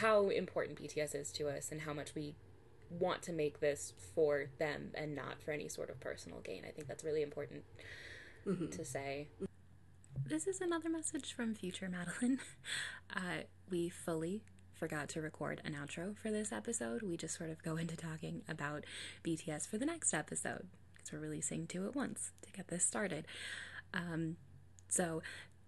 how 0.00 0.28
important 0.28 0.80
BTS 0.80 1.14
is 1.14 1.32
to 1.32 1.48
us 1.48 1.70
and 1.72 1.80
how 1.80 1.92
much 1.92 2.14
we 2.14 2.34
want 2.90 3.22
to 3.22 3.32
make 3.32 3.60
this 3.60 3.94
for 4.14 4.46
them 4.58 4.90
and 4.94 5.14
not 5.14 5.40
for 5.42 5.52
any 5.52 5.68
sort 5.68 5.90
of 5.90 5.98
personal 6.00 6.40
gain. 6.40 6.64
I 6.66 6.70
think 6.70 6.86
that's 6.86 7.02
really 7.02 7.22
important 7.22 7.64
to 8.44 8.84
say. 8.84 9.28
This 10.24 10.46
is 10.46 10.60
another 10.60 10.88
message 10.88 11.32
from 11.32 11.54
future 11.54 11.88
Madeline. 11.88 12.38
Uh, 13.14 13.44
we 13.70 13.88
fully 13.88 14.42
forgot 14.72 15.08
to 15.08 15.22
record 15.22 15.62
an 15.64 15.74
outro 15.74 16.16
for 16.18 16.30
this 16.30 16.50
episode. 16.52 17.02
We 17.02 17.16
just 17.16 17.38
sort 17.38 17.50
of 17.50 17.62
go 17.62 17.76
into 17.76 17.96
talking 17.96 18.42
about 18.48 18.84
BTS 19.24 19.68
for 19.68 19.78
the 19.78 19.86
next 19.86 20.12
episode 20.12 20.66
because 20.94 21.12
we're 21.12 21.20
releasing 21.20 21.66
two 21.66 21.86
at 21.86 21.94
once 21.94 22.32
to 22.42 22.50
get 22.50 22.66
this 22.66 22.84
started. 22.84 23.26
Um, 23.94 24.36
so, 24.88 25.22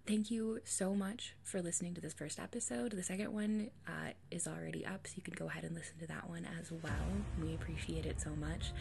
thank 0.08 0.30
you 0.30 0.58
so 0.64 0.94
much 0.94 1.34
for 1.42 1.60
listening 1.60 1.92
to 1.92 2.00
this 2.00 2.14
first 2.14 2.40
episode. 2.40 2.92
The 2.92 3.02
second 3.02 3.30
one 3.30 3.68
uh, 3.86 4.12
is 4.30 4.48
already 4.48 4.86
up, 4.86 5.06
so 5.06 5.12
you 5.16 5.22
can 5.22 5.34
go 5.34 5.48
ahead 5.48 5.64
and 5.64 5.74
listen 5.74 5.98
to 6.00 6.06
that 6.06 6.26
one 6.26 6.46
as 6.58 6.72
well. 6.72 6.92
We 7.42 7.54
appreciate 7.54 8.06
it 8.06 8.18
so 8.18 8.30
much. 8.30 8.72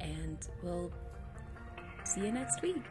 And 0.00 0.38
we'll 0.62 0.92
see 2.04 2.20
you 2.20 2.30
next 2.30 2.62
week. 2.62 2.84